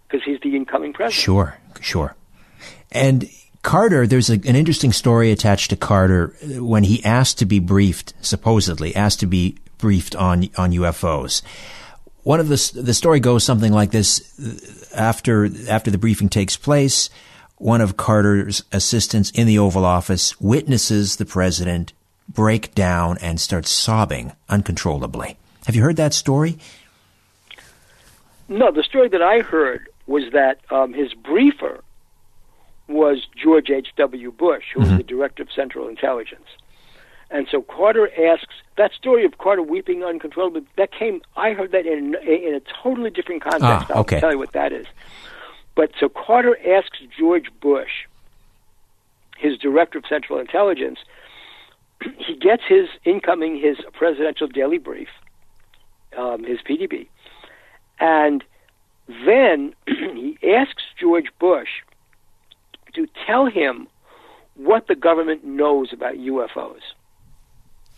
because 0.06 0.24
he's 0.24 0.40
the 0.40 0.54
incoming 0.54 0.92
president. 0.92 1.22
Sure, 1.22 1.58
sure. 1.80 2.14
And 2.92 3.28
Carter, 3.64 4.06
there's 4.06 4.28
a, 4.28 4.34
an 4.34 4.56
interesting 4.56 4.92
story 4.92 5.32
attached 5.32 5.70
to 5.70 5.76
Carter 5.76 6.36
uh, 6.42 6.62
when 6.62 6.84
he 6.84 7.02
asked 7.02 7.38
to 7.38 7.46
be 7.46 7.58
briefed, 7.58 8.12
supposedly 8.20 8.94
asked 8.94 9.20
to 9.20 9.26
be 9.26 9.56
briefed 9.78 10.14
on 10.14 10.50
on 10.56 10.70
UFOs. 10.72 11.42
One 12.22 12.40
of 12.40 12.48
the 12.48 12.72
the 12.74 12.94
story 12.94 13.20
goes 13.20 13.42
something 13.42 13.72
like 13.72 13.90
this: 13.90 14.38
uh, 14.38 14.94
after 14.94 15.48
after 15.68 15.90
the 15.90 15.98
briefing 15.98 16.28
takes 16.28 16.58
place, 16.58 17.08
one 17.56 17.80
of 17.80 17.96
Carter's 17.96 18.62
assistants 18.70 19.30
in 19.30 19.46
the 19.46 19.58
Oval 19.58 19.86
Office 19.86 20.38
witnesses 20.40 21.16
the 21.16 21.26
president 21.26 21.94
break 22.28 22.74
down 22.74 23.16
and 23.22 23.40
start 23.40 23.66
sobbing 23.66 24.32
uncontrollably. 24.48 25.38
Have 25.64 25.74
you 25.74 25.82
heard 25.82 25.96
that 25.96 26.12
story? 26.12 26.58
No, 28.46 28.70
the 28.70 28.82
story 28.82 29.08
that 29.08 29.22
I 29.22 29.40
heard 29.40 29.88
was 30.06 30.24
that 30.32 30.58
um, 30.70 30.92
his 30.92 31.14
briefer 31.14 31.82
was 32.88 33.26
George 33.36 33.70
H.W. 33.70 34.32
Bush, 34.32 34.64
who 34.74 34.80
was 34.80 34.90
the 34.90 35.02
director 35.02 35.42
of 35.42 35.48
Central 35.50 35.88
Intelligence. 35.88 36.46
And 37.30 37.48
so 37.50 37.62
Carter 37.62 38.10
asks 38.30 38.54
that 38.76 38.92
story 38.92 39.24
of 39.24 39.38
Carter 39.38 39.62
weeping 39.62 40.04
uncontrollably. 40.04 40.62
That 40.76 40.92
came. 40.92 41.22
I 41.36 41.52
heard 41.52 41.72
that 41.72 41.86
in 41.86 42.14
in 42.16 42.54
a 42.54 42.60
totally 42.82 43.10
different 43.10 43.42
context. 43.42 43.90
Ah, 43.90 44.00
okay. 44.00 44.16
I'll 44.16 44.20
tell 44.20 44.32
you 44.32 44.38
what 44.38 44.52
that 44.52 44.72
is. 44.72 44.86
But 45.74 45.90
so 45.98 46.08
Carter 46.08 46.56
asks 46.68 46.98
George 47.18 47.48
Bush, 47.60 48.06
his 49.36 49.58
director 49.58 49.98
of 49.98 50.04
Central 50.06 50.38
Intelligence, 50.38 51.00
he 52.18 52.36
gets 52.36 52.62
his 52.68 52.88
incoming 53.04 53.58
his 53.58 53.78
presidential 53.92 54.46
daily 54.46 54.78
brief, 54.78 55.08
um, 56.16 56.44
his 56.44 56.58
PDB, 56.60 57.08
and 57.98 58.44
then 59.26 59.74
he 59.86 60.38
asks 60.54 60.82
George 61.00 61.30
Bush 61.38 61.82
to 62.94 63.06
tell 63.26 63.46
him 63.46 63.88
what 64.54 64.86
the 64.86 64.94
government 64.94 65.44
knows 65.44 65.92
about 65.92 66.14
UFOs. 66.14 66.80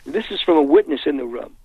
This 0.05 0.31
is 0.31 0.41
from 0.41 0.57
a 0.57 0.63
witness 0.63 1.01
in 1.07 1.17
the 1.17 1.25
room. 1.25 1.57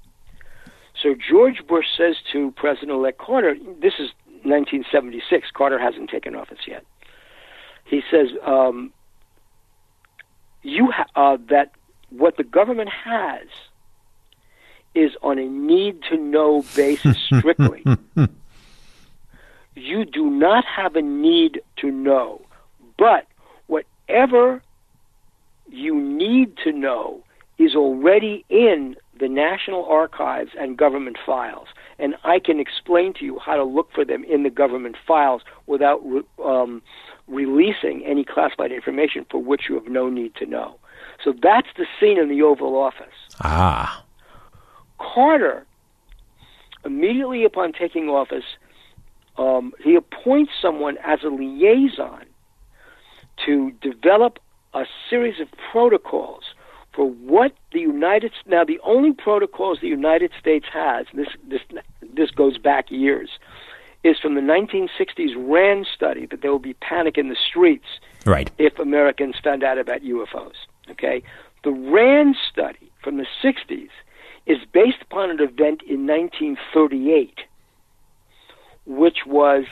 So 1.02 1.16
George 1.16 1.66
Bush 1.68 1.86
says 1.98 2.18
to 2.32 2.52
President-elect 2.52 3.18
Carter, 3.18 3.56
this 3.80 3.94
is 4.00 4.12
1976. 4.44 5.50
Carter 5.52 5.80
hasn't 5.80 6.10
taken 6.10 6.36
office 6.36 6.60
yet. 6.68 6.84
He 7.86 8.02
says, 8.12 8.30
um, 8.44 8.92
"You 10.62 10.92
ha- 10.92 11.08
uh, 11.16 11.38
that 11.50 11.72
what 12.10 12.38
the 12.38 12.44
government 12.44 12.90
has 12.90 13.48
is 14.94 15.12
on 15.22 15.40
a 15.40 15.46
need-to-know 15.46 16.64
basis 16.76 17.18
strictly. 17.26 17.84
you 19.76 20.06
do 20.06 20.30
not 20.30 20.66
have 20.66 20.96
a 20.96 21.02
need 21.02 21.62
to 21.78 21.90
know, 21.90 22.42
but 23.02 23.26
whatever 23.66 24.62
you 25.68 26.00
need 26.00 26.56
to 26.64 26.72
know 26.72 27.24
is 27.58 27.76
already 27.76 28.46
in 28.48 28.96
the 29.20 29.28
National 29.28 29.86
Archives 29.86 30.52
and 30.60 30.78
government 30.78 31.18
files. 31.26 31.68
And 31.98 32.14
I 32.24 32.38
can 32.38 32.60
explain 32.60 33.14
to 33.16 33.26
you 33.26 33.40
how 33.40 33.56
to 33.56 33.64
look 33.64 33.92
for 33.92 34.06
them 34.06 34.24
in 34.26 34.44
the 34.44 34.52
government 34.52 34.98
files 35.08 35.42
without 35.66 36.00
re- 36.06 36.22
um, 36.46 36.84
releasing 37.28 38.06
any 38.06 38.24
classified 38.24 38.72
information 38.72 39.26
for 39.32 39.42
which 39.42 39.64
you 39.68 39.74
have 39.76 39.88
no 39.88 40.08
need 40.08 40.36
to 40.36 40.46
know. 40.46 40.76
So 41.24 41.34
that's 41.42 41.70
the 41.78 41.88
scene 42.00 42.20
in 42.20 42.30
the 42.30 42.44
Oval 42.44 42.78
Office. 42.78 43.18
Ah, 43.44 44.06
Carter, 45.00 45.66
immediately 46.86 47.46
upon 47.46 47.74
taking 47.74 48.10
office, 48.10 48.46
um, 49.40 49.74
he 49.84 49.96
appoints 49.96 50.52
someone 50.62 51.00
as 51.04 51.24
a 51.24 51.30
liaison 51.30 52.26
to 53.46 53.72
develop 53.82 54.40
a 54.74 54.86
series 55.10 55.40
of 55.40 55.48
protocols 55.72 56.44
for 56.94 57.10
what 57.10 57.54
the 57.72 57.80
United 57.80 58.32
now 58.46 58.64
the 58.64 58.80
only 58.84 59.14
protocols 59.14 59.80
the 59.82 59.88
United 59.88 60.32
States 60.40 60.66
has 60.74 61.06
this 61.14 61.28
this 61.48 61.62
this 62.14 62.32
goes 62.32 62.58
back 62.58 62.92
years 62.92 63.30
is 64.04 64.18
from 64.20 64.36
the 64.36 64.42
1960s 64.42 65.34
Rand 65.38 65.88
study 65.94 66.26
that 66.26 66.42
there 66.42 66.52
will 66.52 66.60
be 66.60 66.74
panic 66.74 67.18
in 67.18 67.30
the 67.30 67.36
streets 67.36 67.86
Right. 68.26 68.50
if 68.58 68.80
Americans 68.80 69.36
found 69.44 69.64
out 69.64 69.78
about 69.78 70.02
UFOs. 70.02 70.54
Okay, 70.90 71.24
the 71.64 71.72
Rand 71.72 72.36
study 72.52 72.92
from 73.04 73.18
the 73.18 73.26
60s 73.44 73.90
is 74.46 74.58
based 74.74 75.02
upon 75.02 75.30
an 75.30 75.40
event 75.40 75.82
in 75.88 76.08
1938, 76.08 77.40
which 78.86 79.20
was 79.26 79.66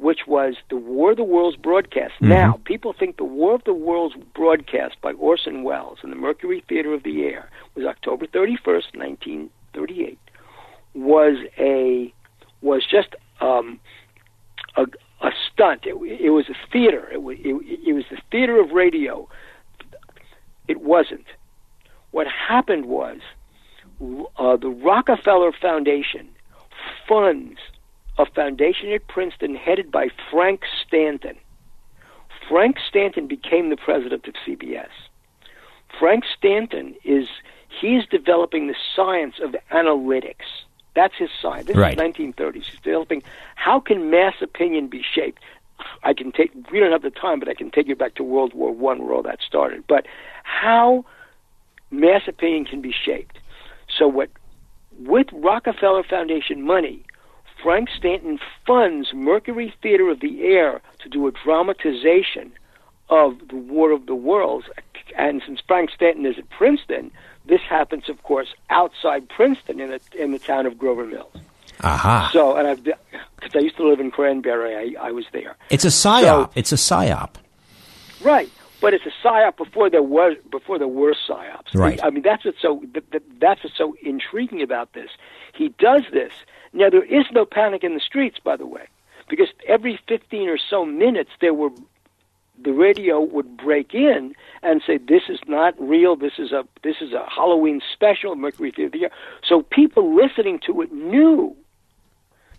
which 0.00 0.26
was 0.26 0.54
the 0.70 0.76
War 0.76 1.10
of 1.10 1.18
the 1.18 1.24
Worlds 1.24 1.56
broadcast. 1.56 2.14
Now, 2.20 2.58
people 2.64 2.94
think 2.98 3.18
the 3.18 3.24
War 3.24 3.54
of 3.54 3.64
the 3.64 3.74
Worlds 3.74 4.14
broadcast 4.34 4.96
by 5.02 5.12
Orson 5.12 5.62
Welles 5.62 5.98
in 6.02 6.10
the 6.10 6.16
Mercury 6.16 6.64
Theater 6.68 6.94
of 6.94 7.02
the 7.02 7.22
Air 7.24 7.50
was 7.74 7.84
October 7.84 8.26
31st, 8.26 8.96
1938. 8.96 10.18
Was 10.94 11.36
a 11.58 12.12
was 12.62 12.84
just 12.90 13.14
um, 13.40 13.78
a, 14.76 14.86
a 15.20 15.30
stunt. 15.52 15.84
It, 15.84 15.94
it 15.94 16.30
was 16.30 16.48
a 16.48 16.56
theater. 16.72 17.08
It, 17.12 17.18
it, 17.18 17.88
it 17.88 17.92
was 17.92 18.04
the 18.10 18.18
theater 18.30 18.60
of 18.60 18.70
radio. 18.70 19.28
It 20.66 20.80
wasn't. 20.80 21.26
What 22.10 22.26
happened 22.26 22.86
was 22.86 23.18
uh, 24.38 24.56
the 24.56 24.68
Rockefeller 24.68 25.52
Foundation 25.52 26.28
funds 27.06 27.58
a 28.20 28.26
foundation 28.26 28.92
at 28.92 29.06
Princeton 29.08 29.54
headed 29.54 29.90
by 29.90 30.08
Frank 30.30 30.62
Stanton. 30.86 31.36
Frank 32.48 32.76
Stanton 32.88 33.26
became 33.26 33.70
the 33.70 33.76
president 33.76 34.26
of 34.26 34.34
CBS. 34.46 34.90
Frank 35.98 36.24
Stanton 36.36 36.94
is 37.04 37.28
he's 37.80 38.04
developing 38.06 38.66
the 38.66 38.74
science 38.94 39.36
of 39.42 39.54
analytics. 39.72 40.46
That's 40.94 41.14
his 41.16 41.30
science. 41.40 41.66
This 41.66 41.76
Right. 41.76 41.92
is 41.92 41.98
1930s. 41.98 42.66
He's 42.66 42.80
developing 42.80 43.22
how 43.54 43.80
can 43.80 44.10
mass 44.10 44.34
opinion 44.42 44.88
be 44.88 45.02
shaped. 45.02 45.42
I 46.02 46.12
can 46.12 46.32
take. 46.32 46.50
We 46.70 46.78
don't 46.80 46.92
have 46.92 47.02
the 47.02 47.10
time, 47.10 47.38
but 47.38 47.48
I 47.48 47.54
can 47.54 47.70
take 47.70 47.86
you 47.86 47.96
back 47.96 48.14
to 48.16 48.24
World 48.24 48.52
War 48.52 48.70
One, 48.72 49.04
where 49.04 49.14
all 49.14 49.22
that 49.22 49.40
started. 49.40 49.84
But 49.86 50.06
how 50.42 51.04
mass 51.90 52.22
opinion 52.28 52.66
can 52.66 52.80
be 52.82 52.92
shaped. 52.92 53.38
So 53.88 54.06
what 54.06 54.28
with 54.98 55.28
Rockefeller 55.32 56.02
Foundation 56.02 56.62
money, 56.62 57.02
Frank 57.62 57.88
Stanton 57.96 58.38
funds 58.66 59.12
Mercury 59.12 59.74
Theater 59.82 60.08
of 60.10 60.20
the 60.20 60.42
Air 60.44 60.80
to 61.00 61.08
do 61.08 61.26
a 61.26 61.32
dramatization 61.32 62.52
of 63.08 63.36
the 63.48 63.56
War 63.56 63.90
of 63.92 64.06
the 64.06 64.14
Worlds. 64.14 64.66
And 65.16 65.42
since 65.44 65.60
Frank 65.66 65.90
Stanton 65.90 66.24
is 66.26 66.38
at 66.38 66.48
Princeton, 66.50 67.10
this 67.46 67.60
happens, 67.62 68.08
of 68.08 68.22
course, 68.22 68.54
outside 68.70 69.28
Princeton 69.28 69.80
in 69.80 69.90
the 69.90 70.00
in 70.14 70.32
the 70.32 70.38
town 70.38 70.66
of 70.66 70.78
Grover 70.78 71.04
Mills. 71.06 71.32
Aha. 71.82 72.30
So, 72.32 72.56
and 72.56 72.68
I've 72.68 72.84
because 72.84 73.54
I 73.54 73.58
used 73.60 73.76
to 73.78 73.88
live 73.88 74.00
in 74.00 74.10
Cranbury, 74.10 74.96
I, 74.96 75.08
I 75.08 75.12
was 75.12 75.24
there. 75.32 75.56
it's 75.70 75.84
a 75.84 75.88
psyop. 75.88 76.22
So- 76.22 76.50
it's 76.54 76.72
a 76.72 76.76
psyop. 76.76 77.30
Right, 78.22 78.50
but 78.82 78.92
it's 78.92 79.06
a 79.06 79.26
psyop 79.26 79.56
before 79.56 79.88
there 79.88 80.02
was 80.02 80.36
before 80.50 80.78
there 80.78 80.88
were 80.88 81.14
psyops. 81.14 81.74
Right. 81.74 81.98
I 82.04 82.10
mean, 82.10 82.22
that's 82.22 82.44
what's 82.44 82.60
so 82.60 82.82
that, 82.92 83.10
that, 83.12 83.22
that's 83.40 83.64
what's 83.64 83.76
so 83.78 83.96
intriguing 84.02 84.60
about 84.62 84.92
this. 84.92 85.10
He 85.54 85.70
does 85.78 86.02
this 86.12 86.32
now. 86.72 86.90
There 86.90 87.04
is 87.04 87.26
no 87.32 87.44
panic 87.44 87.84
in 87.84 87.94
the 87.94 88.00
streets, 88.00 88.38
by 88.42 88.56
the 88.56 88.66
way, 88.66 88.86
because 89.28 89.48
every 89.66 89.98
fifteen 90.08 90.48
or 90.48 90.58
so 90.58 90.84
minutes 90.84 91.30
there 91.40 91.54
were 91.54 91.70
the 92.62 92.72
radio 92.72 93.20
would 93.20 93.56
break 93.56 93.94
in 93.94 94.34
and 94.62 94.82
say 94.86 94.98
this 94.98 95.22
is 95.28 95.38
not 95.46 95.74
real. 95.80 96.16
This 96.16 96.38
is 96.38 96.52
a 96.52 96.64
this 96.82 96.96
is 97.00 97.12
a 97.12 97.24
Halloween 97.28 97.80
special, 97.92 98.36
Mercury 98.36 98.72
Theater. 98.72 99.10
So 99.46 99.62
people 99.62 100.14
listening 100.14 100.60
to 100.66 100.82
it 100.82 100.92
knew 100.92 101.56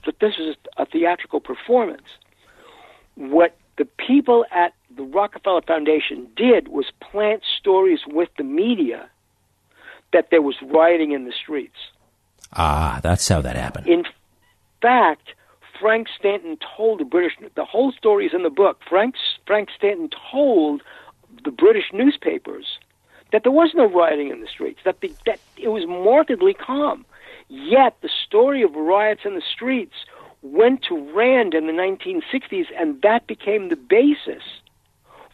that 0.05 0.19
this 0.19 0.37
was 0.39 0.55
a 0.77 0.85
theatrical 0.85 1.39
performance 1.39 2.07
what 3.15 3.55
the 3.77 3.85
people 3.85 4.45
at 4.51 4.73
the 4.95 5.03
Rockefeller 5.03 5.61
Foundation 5.61 6.27
did 6.35 6.67
was 6.67 6.85
plant 6.99 7.43
stories 7.59 7.99
with 8.07 8.29
the 8.37 8.43
media 8.43 9.09
that 10.13 10.29
there 10.31 10.41
was 10.41 10.55
rioting 10.61 11.11
in 11.11 11.25
the 11.25 11.31
streets. 11.31 11.77
Ah, 12.53 12.99
that's 13.01 13.27
how 13.27 13.41
that 13.41 13.55
happened. 13.55 13.87
In 13.87 14.03
fact, 14.81 15.29
Frank 15.79 16.07
Stanton 16.17 16.57
told 16.77 16.99
the 16.99 17.05
British, 17.05 17.33
the 17.55 17.65
whole 17.65 17.91
story 17.91 18.25
is 18.25 18.33
in 18.33 18.43
the 18.43 18.49
book. 18.49 18.81
Frank, 18.87 19.15
Frank 19.47 19.69
Stanton 19.75 20.09
told 20.31 20.81
the 21.43 21.51
British 21.51 21.85
newspapers 21.93 22.77
that 23.31 23.43
there 23.43 23.51
was 23.51 23.71
no 23.73 23.85
rioting 23.85 24.29
in 24.29 24.41
the 24.41 24.47
streets, 24.47 24.81
that, 24.85 24.99
the, 25.01 25.11
that 25.25 25.39
it 25.57 25.69
was 25.69 25.85
markedly 25.87 26.53
calm. 26.53 27.05
Yet 27.47 27.97
the 28.01 28.09
story 28.25 28.61
of 28.61 28.75
riots 28.75 29.21
in 29.25 29.35
the 29.35 29.41
streets 29.41 29.95
went 30.41 30.83
to 30.83 31.11
Rand 31.13 31.53
in 31.53 31.67
the 31.67 31.73
1960s, 31.73 32.65
and 32.77 33.01
that 33.01 33.27
became 33.27 33.69
the 33.69 33.75
basis 33.75 34.43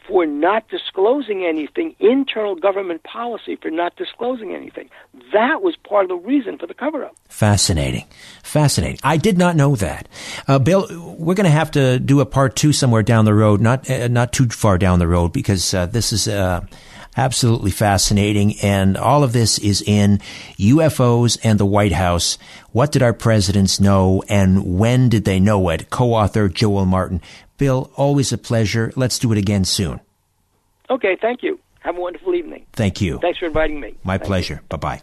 for 0.08 0.24
not 0.24 0.66
disclosing 0.68 1.44
anything, 1.44 1.94
internal 2.00 2.56
government 2.56 3.02
policy 3.04 3.56
for 3.56 3.70
not 3.70 3.94
disclosing 3.96 4.54
anything. 4.54 4.88
That 5.34 5.62
was 5.62 5.76
part 5.76 6.04
of 6.04 6.08
the 6.08 6.16
reason 6.16 6.56
for 6.56 6.66
the 6.66 6.74
cover 6.74 7.04
up. 7.04 7.14
Fascinating. 7.28 8.06
Fascinating. 8.42 8.98
I 9.04 9.18
did 9.18 9.36
not 9.36 9.54
know 9.54 9.76
that. 9.76 10.08
Uh, 10.48 10.58
Bill, 10.58 10.86
we're 11.18 11.34
going 11.34 11.44
to 11.44 11.50
have 11.50 11.70
to 11.72 11.98
do 11.98 12.20
a 12.20 12.26
part 12.26 12.56
two 12.56 12.72
somewhere 12.72 13.02
down 13.02 13.26
the 13.26 13.34
road, 13.34 13.60
not, 13.60 13.88
uh, 13.90 14.08
not 14.08 14.32
too 14.32 14.48
far 14.48 14.78
down 14.78 14.98
the 14.98 15.06
road, 15.06 15.32
because 15.32 15.74
uh, 15.74 15.84
this 15.84 16.12
is 16.12 16.26
uh, 16.26 16.64
absolutely 17.16 17.70
fascinating. 17.70 18.58
And 18.60 18.96
all 18.96 19.24
of 19.24 19.32
this 19.32 19.58
is 19.58 19.82
in 19.82 20.18
UFOs 20.58 21.38
and 21.42 21.58
the 21.58 21.66
White 21.66 21.92
House. 21.92 22.38
What 22.72 22.92
did 22.92 23.02
our 23.02 23.12
presidents 23.12 23.80
know 23.80 24.22
and 24.28 24.78
when 24.78 25.08
did 25.08 25.24
they 25.24 25.40
know 25.40 25.68
it? 25.70 25.90
Co-author 25.90 26.48
Joel 26.48 26.86
Martin. 26.86 27.20
Bill, 27.56 27.90
always 27.96 28.32
a 28.32 28.38
pleasure. 28.38 28.92
Let's 28.96 29.18
do 29.18 29.32
it 29.32 29.38
again 29.38 29.64
soon. 29.64 30.00
Okay, 30.90 31.16
thank 31.20 31.42
you. 31.42 31.58
Have 31.80 31.96
a 31.96 32.00
wonderful 32.00 32.34
evening. 32.34 32.66
Thank 32.72 33.00
you. 33.00 33.18
Thanks 33.18 33.38
for 33.38 33.46
inviting 33.46 33.80
me. 33.80 33.96
My 34.04 34.18
Thank 34.18 34.26
pleasure. 34.26 34.62
Bye 34.68 34.76
bye. 34.76 35.02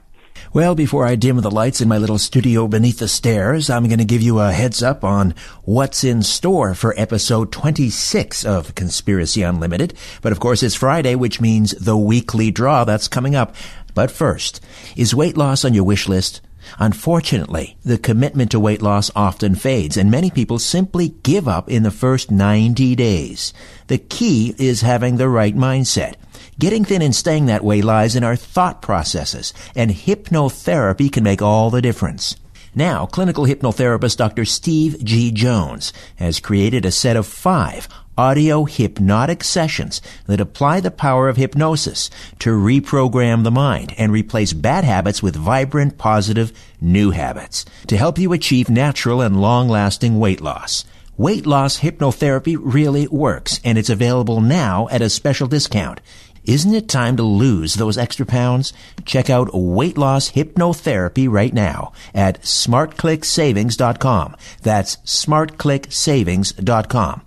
Well, 0.53 0.75
before 0.75 1.05
I 1.05 1.15
dim 1.15 1.37
the 1.37 1.51
lights 1.51 1.81
in 1.81 1.89
my 1.89 1.97
little 1.97 2.17
studio 2.17 2.67
beneath 2.67 2.99
the 2.99 3.07
stairs, 3.07 3.69
I'm 3.69 3.87
going 3.87 3.99
to 3.99 4.05
give 4.05 4.21
you 4.21 4.39
a 4.39 4.51
heads 4.51 4.81
up 4.81 5.03
on 5.03 5.35
what's 5.63 6.03
in 6.03 6.23
store 6.23 6.73
for 6.73 6.93
episode 6.97 7.51
26 7.51 8.45
of 8.45 8.73
Conspiracy 8.73 9.41
Unlimited. 9.43 9.93
But 10.21 10.31
of 10.31 10.39
course, 10.39 10.63
it's 10.63 10.75
Friday, 10.75 11.15
which 11.15 11.41
means 11.41 11.71
the 11.71 11.97
weekly 11.97 12.51
draw 12.51 12.85
that's 12.85 13.07
coming 13.07 13.35
up. 13.35 13.55
But 13.93 14.11
first, 14.11 14.61
is 14.95 15.13
weight 15.13 15.35
loss 15.35 15.65
on 15.65 15.73
your 15.73 15.83
wish 15.83 16.07
list? 16.07 16.41
Unfortunately, 16.79 17.77
the 17.83 17.97
commitment 17.97 18.51
to 18.51 18.59
weight 18.59 18.81
loss 18.81 19.11
often 19.15 19.55
fades 19.55 19.97
and 19.97 20.09
many 20.09 20.31
people 20.31 20.59
simply 20.59 21.09
give 21.23 21.47
up 21.47 21.69
in 21.69 21.83
the 21.83 21.91
first 21.91 22.31
90 22.31 22.95
days. 22.95 23.53
The 23.87 23.97
key 23.97 24.55
is 24.57 24.81
having 24.81 25.17
the 25.17 25.29
right 25.29 25.55
mindset. 25.55 26.15
Getting 26.57 26.85
thin 26.85 27.01
and 27.01 27.13
staying 27.13 27.47
that 27.47 27.65
way 27.65 27.81
lies 27.81 28.15
in 28.15 28.23
our 28.23 28.37
thought 28.37 28.81
processes, 28.81 29.53
and 29.75 29.91
hypnotherapy 29.91 31.11
can 31.11 31.21
make 31.21 31.41
all 31.41 31.69
the 31.69 31.81
difference. 31.81 32.37
Now, 32.73 33.05
clinical 33.05 33.45
hypnotherapist 33.45 34.15
Dr. 34.15 34.45
Steve 34.45 35.03
G. 35.03 35.31
Jones 35.31 35.91
has 36.15 36.39
created 36.39 36.85
a 36.85 36.91
set 36.91 37.17
of 37.17 37.27
five 37.27 37.89
audio 38.17 38.63
hypnotic 38.63 39.43
sessions 39.43 40.01
that 40.27 40.39
apply 40.39 40.79
the 40.79 40.91
power 40.91 41.27
of 41.27 41.35
hypnosis 41.35 42.09
to 42.39 42.51
reprogram 42.51 43.43
the 43.43 43.51
mind 43.51 43.93
and 43.97 44.13
replace 44.13 44.53
bad 44.53 44.85
habits 44.85 45.21
with 45.21 45.35
vibrant, 45.35 45.97
positive, 45.97 46.53
new 46.79 47.11
habits 47.11 47.65
to 47.87 47.97
help 47.97 48.17
you 48.17 48.31
achieve 48.31 48.69
natural 48.69 49.19
and 49.19 49.41
long-lasting 49.41 50.17
weight 50.17 50.39
loss. 50.39 50.85
Weight 51.17 51.45
loss 51.45 51.79
hypnotherapy 51.79 52.57
really 52.57 53.07
works, 53.07 53.59
and 53.65 53.77
it's 53.77 53.89
available 53.89 54.39
now 54.39 54.87
at 54.89 55.01
a 55.01 55.09
special 55.09 55.47
discount. 55.47 55.99
Isn't 56.45 56.73
it 56.73 56.87
time 56.87 57.17
to 57.17 57.23
lose 57.23 57.73
those 57.75 57.97
extra 57.97 58.25
pounds? 58.25 58.71
Check 59.05 59.29
out 59.29 59.49
weight 59.53 59.97
loss 59.97 60.31
hypnotherapy 60.31 61.29
right 61.29 61.53
now 61.53 61.91
at 62.13 62.41
smartclicksavings.com. 62.41 64.35
That's 64.61 64.97
smartclicksavings.com. 64.97 67.21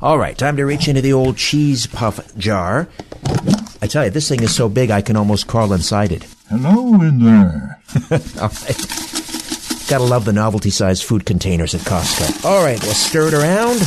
All 0.00 0.18
right, 0.18 0.38
time 0.38 0.56
to 0.56 0.64
reach 0.64 0.88
into 0.88 1.02
the 1.02 1.12
old 1.12 1.36
cheese 1.36 1.86
puff 1.86 2.34
jar. 2.36 2.88
I 3.82 3.86
tell 3.86 4.04
you, 4.04 4.10
this 4.10 4.28
thing 4.28 4.42
is 4.42 4.54
so 4.54 4.68
big 4.68 4.90
I 4.90 5.02
can 5.02 5.16
almost 5.16 5.46
crawl 5.46 5.72
inside 5.72 6.12
it. 6.12 6.26
Hello 6.48 6.94
in 7.02 7.24
there. 7.24 7.80
All 8.40 8.48
right. 8.48 8.86
Gotta 9.88 10.04
love 10.04 10.24
the 10.24 10.32
novelty 10.32 10.70
sized 10.70 11.04
food 11.04 11.26
containers 11.26 11.74
at 11.74 11.82
Costco. 11.82 12.44
All 12.44 12.64
right, 12.64 12.82
we'll 12.82 12.94
stir 12.94 13.28
it 13.28 13.34
around. 13.34 13.80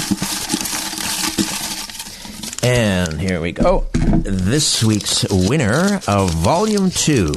And 2.61 3.19
here 3.19 3.39
we 3.39 3.51
go. 3.51 3.87
This 3.93 4.83
week's 4.83 5.25
winner 5.29 6.01
of 6.07 6.31
Volume 6.31 6.89
2 6.89 7.31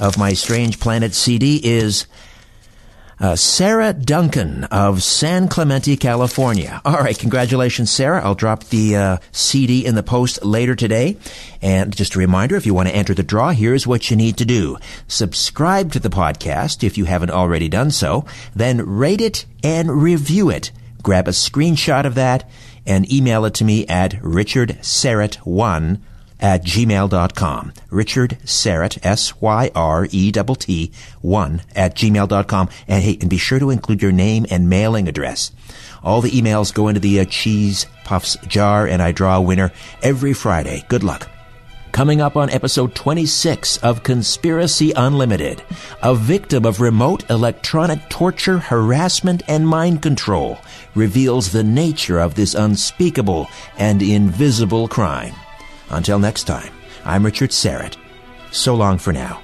of 0.00 0.16
my 0.18 0.32
Strange 0.32 0.80
Planet 0.80 1.14
CD 1.14 1.60
is 1.62 2.06
Uh, 3.20 3.36
Sarah 3.36 3.92
Duncan 3.92 4.64
of 4.64 5.00
San 5.00 5.46
Clemente, 5.46 5.96
California. 5.96 6.82
All 6.84 6.98
right, 6.98 7.16
congratulations, 7.16 7.88
Sarah. 7.90 8.20
I'll 8.24 8.34
drop 8.34 8.64
the 8.64 8.96
uh, 8.96 9.16
CD 9.30 9.86
in 9.86 9.94
the 9.94 10.02
post 10.02 10.44
later 10.44 10.74
today. 10.74 11.16
And 11.62 11.94
just 11.94 12.16
a 12.16 12.18
reminder, 12.18 12.56
if 12.56 12.66
you 12.66 12.74
want 12.74 12.88
to 12.88 12.94
enter 12.94 13.14
the 13.14 13.22
draw, 13.22 13.50
here's 13.52 13.86
what 13.86 14.10
you 14.10 14.16
need 14.16 14.36
to 14.38 14.44
do. 14.44 14.78
Subscribe 15.06 15.92
to 15.92 16.00
the 16.00 16.10
podcast 16.10 16.82
if 16.82 16.98
you 16.98 17.04
haven't 17.04 17.30
already 17.30 17.68
done 17.68 17.92
so, 17.92 18.24
then 18.54 18.84
rate 18.84 19.20
it 19.20 19.46
and 19.62 20.02
review 20.02 20.50
it. 20.50 20.72
Grab 21.00 21.28
a 21.28 21.32
screenshot 21.32 22.04
of 22.06 22.16
that 22.16 22.50
and 22.86 23.10
email 23.12 23.44
it 23.44 23.54
to 23.54 23.64
me 23.64 23.86
at 23.86 24.12
richardsyrett1 24.22 26.00
at 26.40 26.62
gmail.com. 26.62 27.72
Richard 27.90 28.38
Syrett, 28.44 28.98
S-Y-R-E-T-T, 29.02 30.92
1 31.22 31.62
at 31.74 31.96
gmail.com. 31.96 32.68
And 32.86 33.02
hey, 33.02 33.18
and 33.20 33.30
be 33.30 33.38
sure 33.38 33.58
to 33.58 33.70
include 33.70 34.02
your 34.02 34.12
name 34.12 34.46
and 34.50 34.68
mailing 34.68 35.08
address. 35.08 35.52
All 36.02 36.20
the 36.20 36.30
emails 36.30 36.74
go 36.74 36.88
into 36.88 37.00
the 37.00 37.20
uh, 37.20 37.24
Cheese 37.24 37.86
Puffs 38.04 38.36
jar 38.46 38.86
and 38.86 39.00
I 39.00 39.12
draw 39.12 39.38
a 39.38 39.42
winner 39.42 39.72
every 40.02 40.34
Friday. 40.34 40.84
Good 40.88 41.02
luck. 41.02 41.30
Coming 41.92 42.20
up 42.20 42.36
on 42.36 42.50
episode 42.50 42.94
26 42.96 43.76
of 43.76 44.02
Conspiracy 44.02 44.90
Unlimited, 44.96 45.62
a 46.02 46.12
victim 46.12 46.66
of 46.66 46.80
remote 46.80 47.30
electronic 47.30 48.08
torture, 48.08 48.58
harassment, 48.58 49.44
and 49.46 49.68
mind 49.68 50.02
control 50.02 50.58
reveals 50.94 51.52
the 51.52 51.64
nature 51.64 52.18
of 52.18 52.34
this 52.34 52.54
unspeakable 52.54 53.48
and 53.78 54.02
invisible 54.02 54.88
crime. 54.88 55.34
Until 55.90 56.18
next 56.18 56.44
time, 56.44 56.72
I'm 57.04 57.22
Richard 57.24 57.50
Syrett. 57.50 57.96
So 58.50 58.74
long 58.74 58.98
for 58.98 59.12
now. 59.12 59.40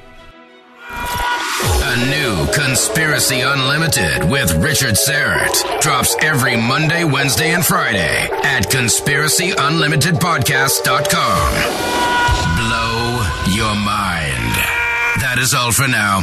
A 1.93 1.97
new 2.09 2.47
Conspiracy 2.53 3.41
Unlimited 3.41 4.23
with 4.31 4.53
Richard 4.63 4.95
Syrett 4.95 5.81
drops 5.81 6.15
every 6.23 6.57
Monday, 6.57 7.03
Wednesday, 7.05 7.53
and 7.53 7.67
Friday 7.67 8.29
at 8.45 8.71
conspiracyunlimitedpodcast.com. 8.71 11.53
Blow 12.57 13.27
your 13.55 13.75
mind. 13.75 14.55
That 15.21 15.39
is 15.39 15.53
all 15.53 15.73
for 15.73 15.89
now. 15.89 16.23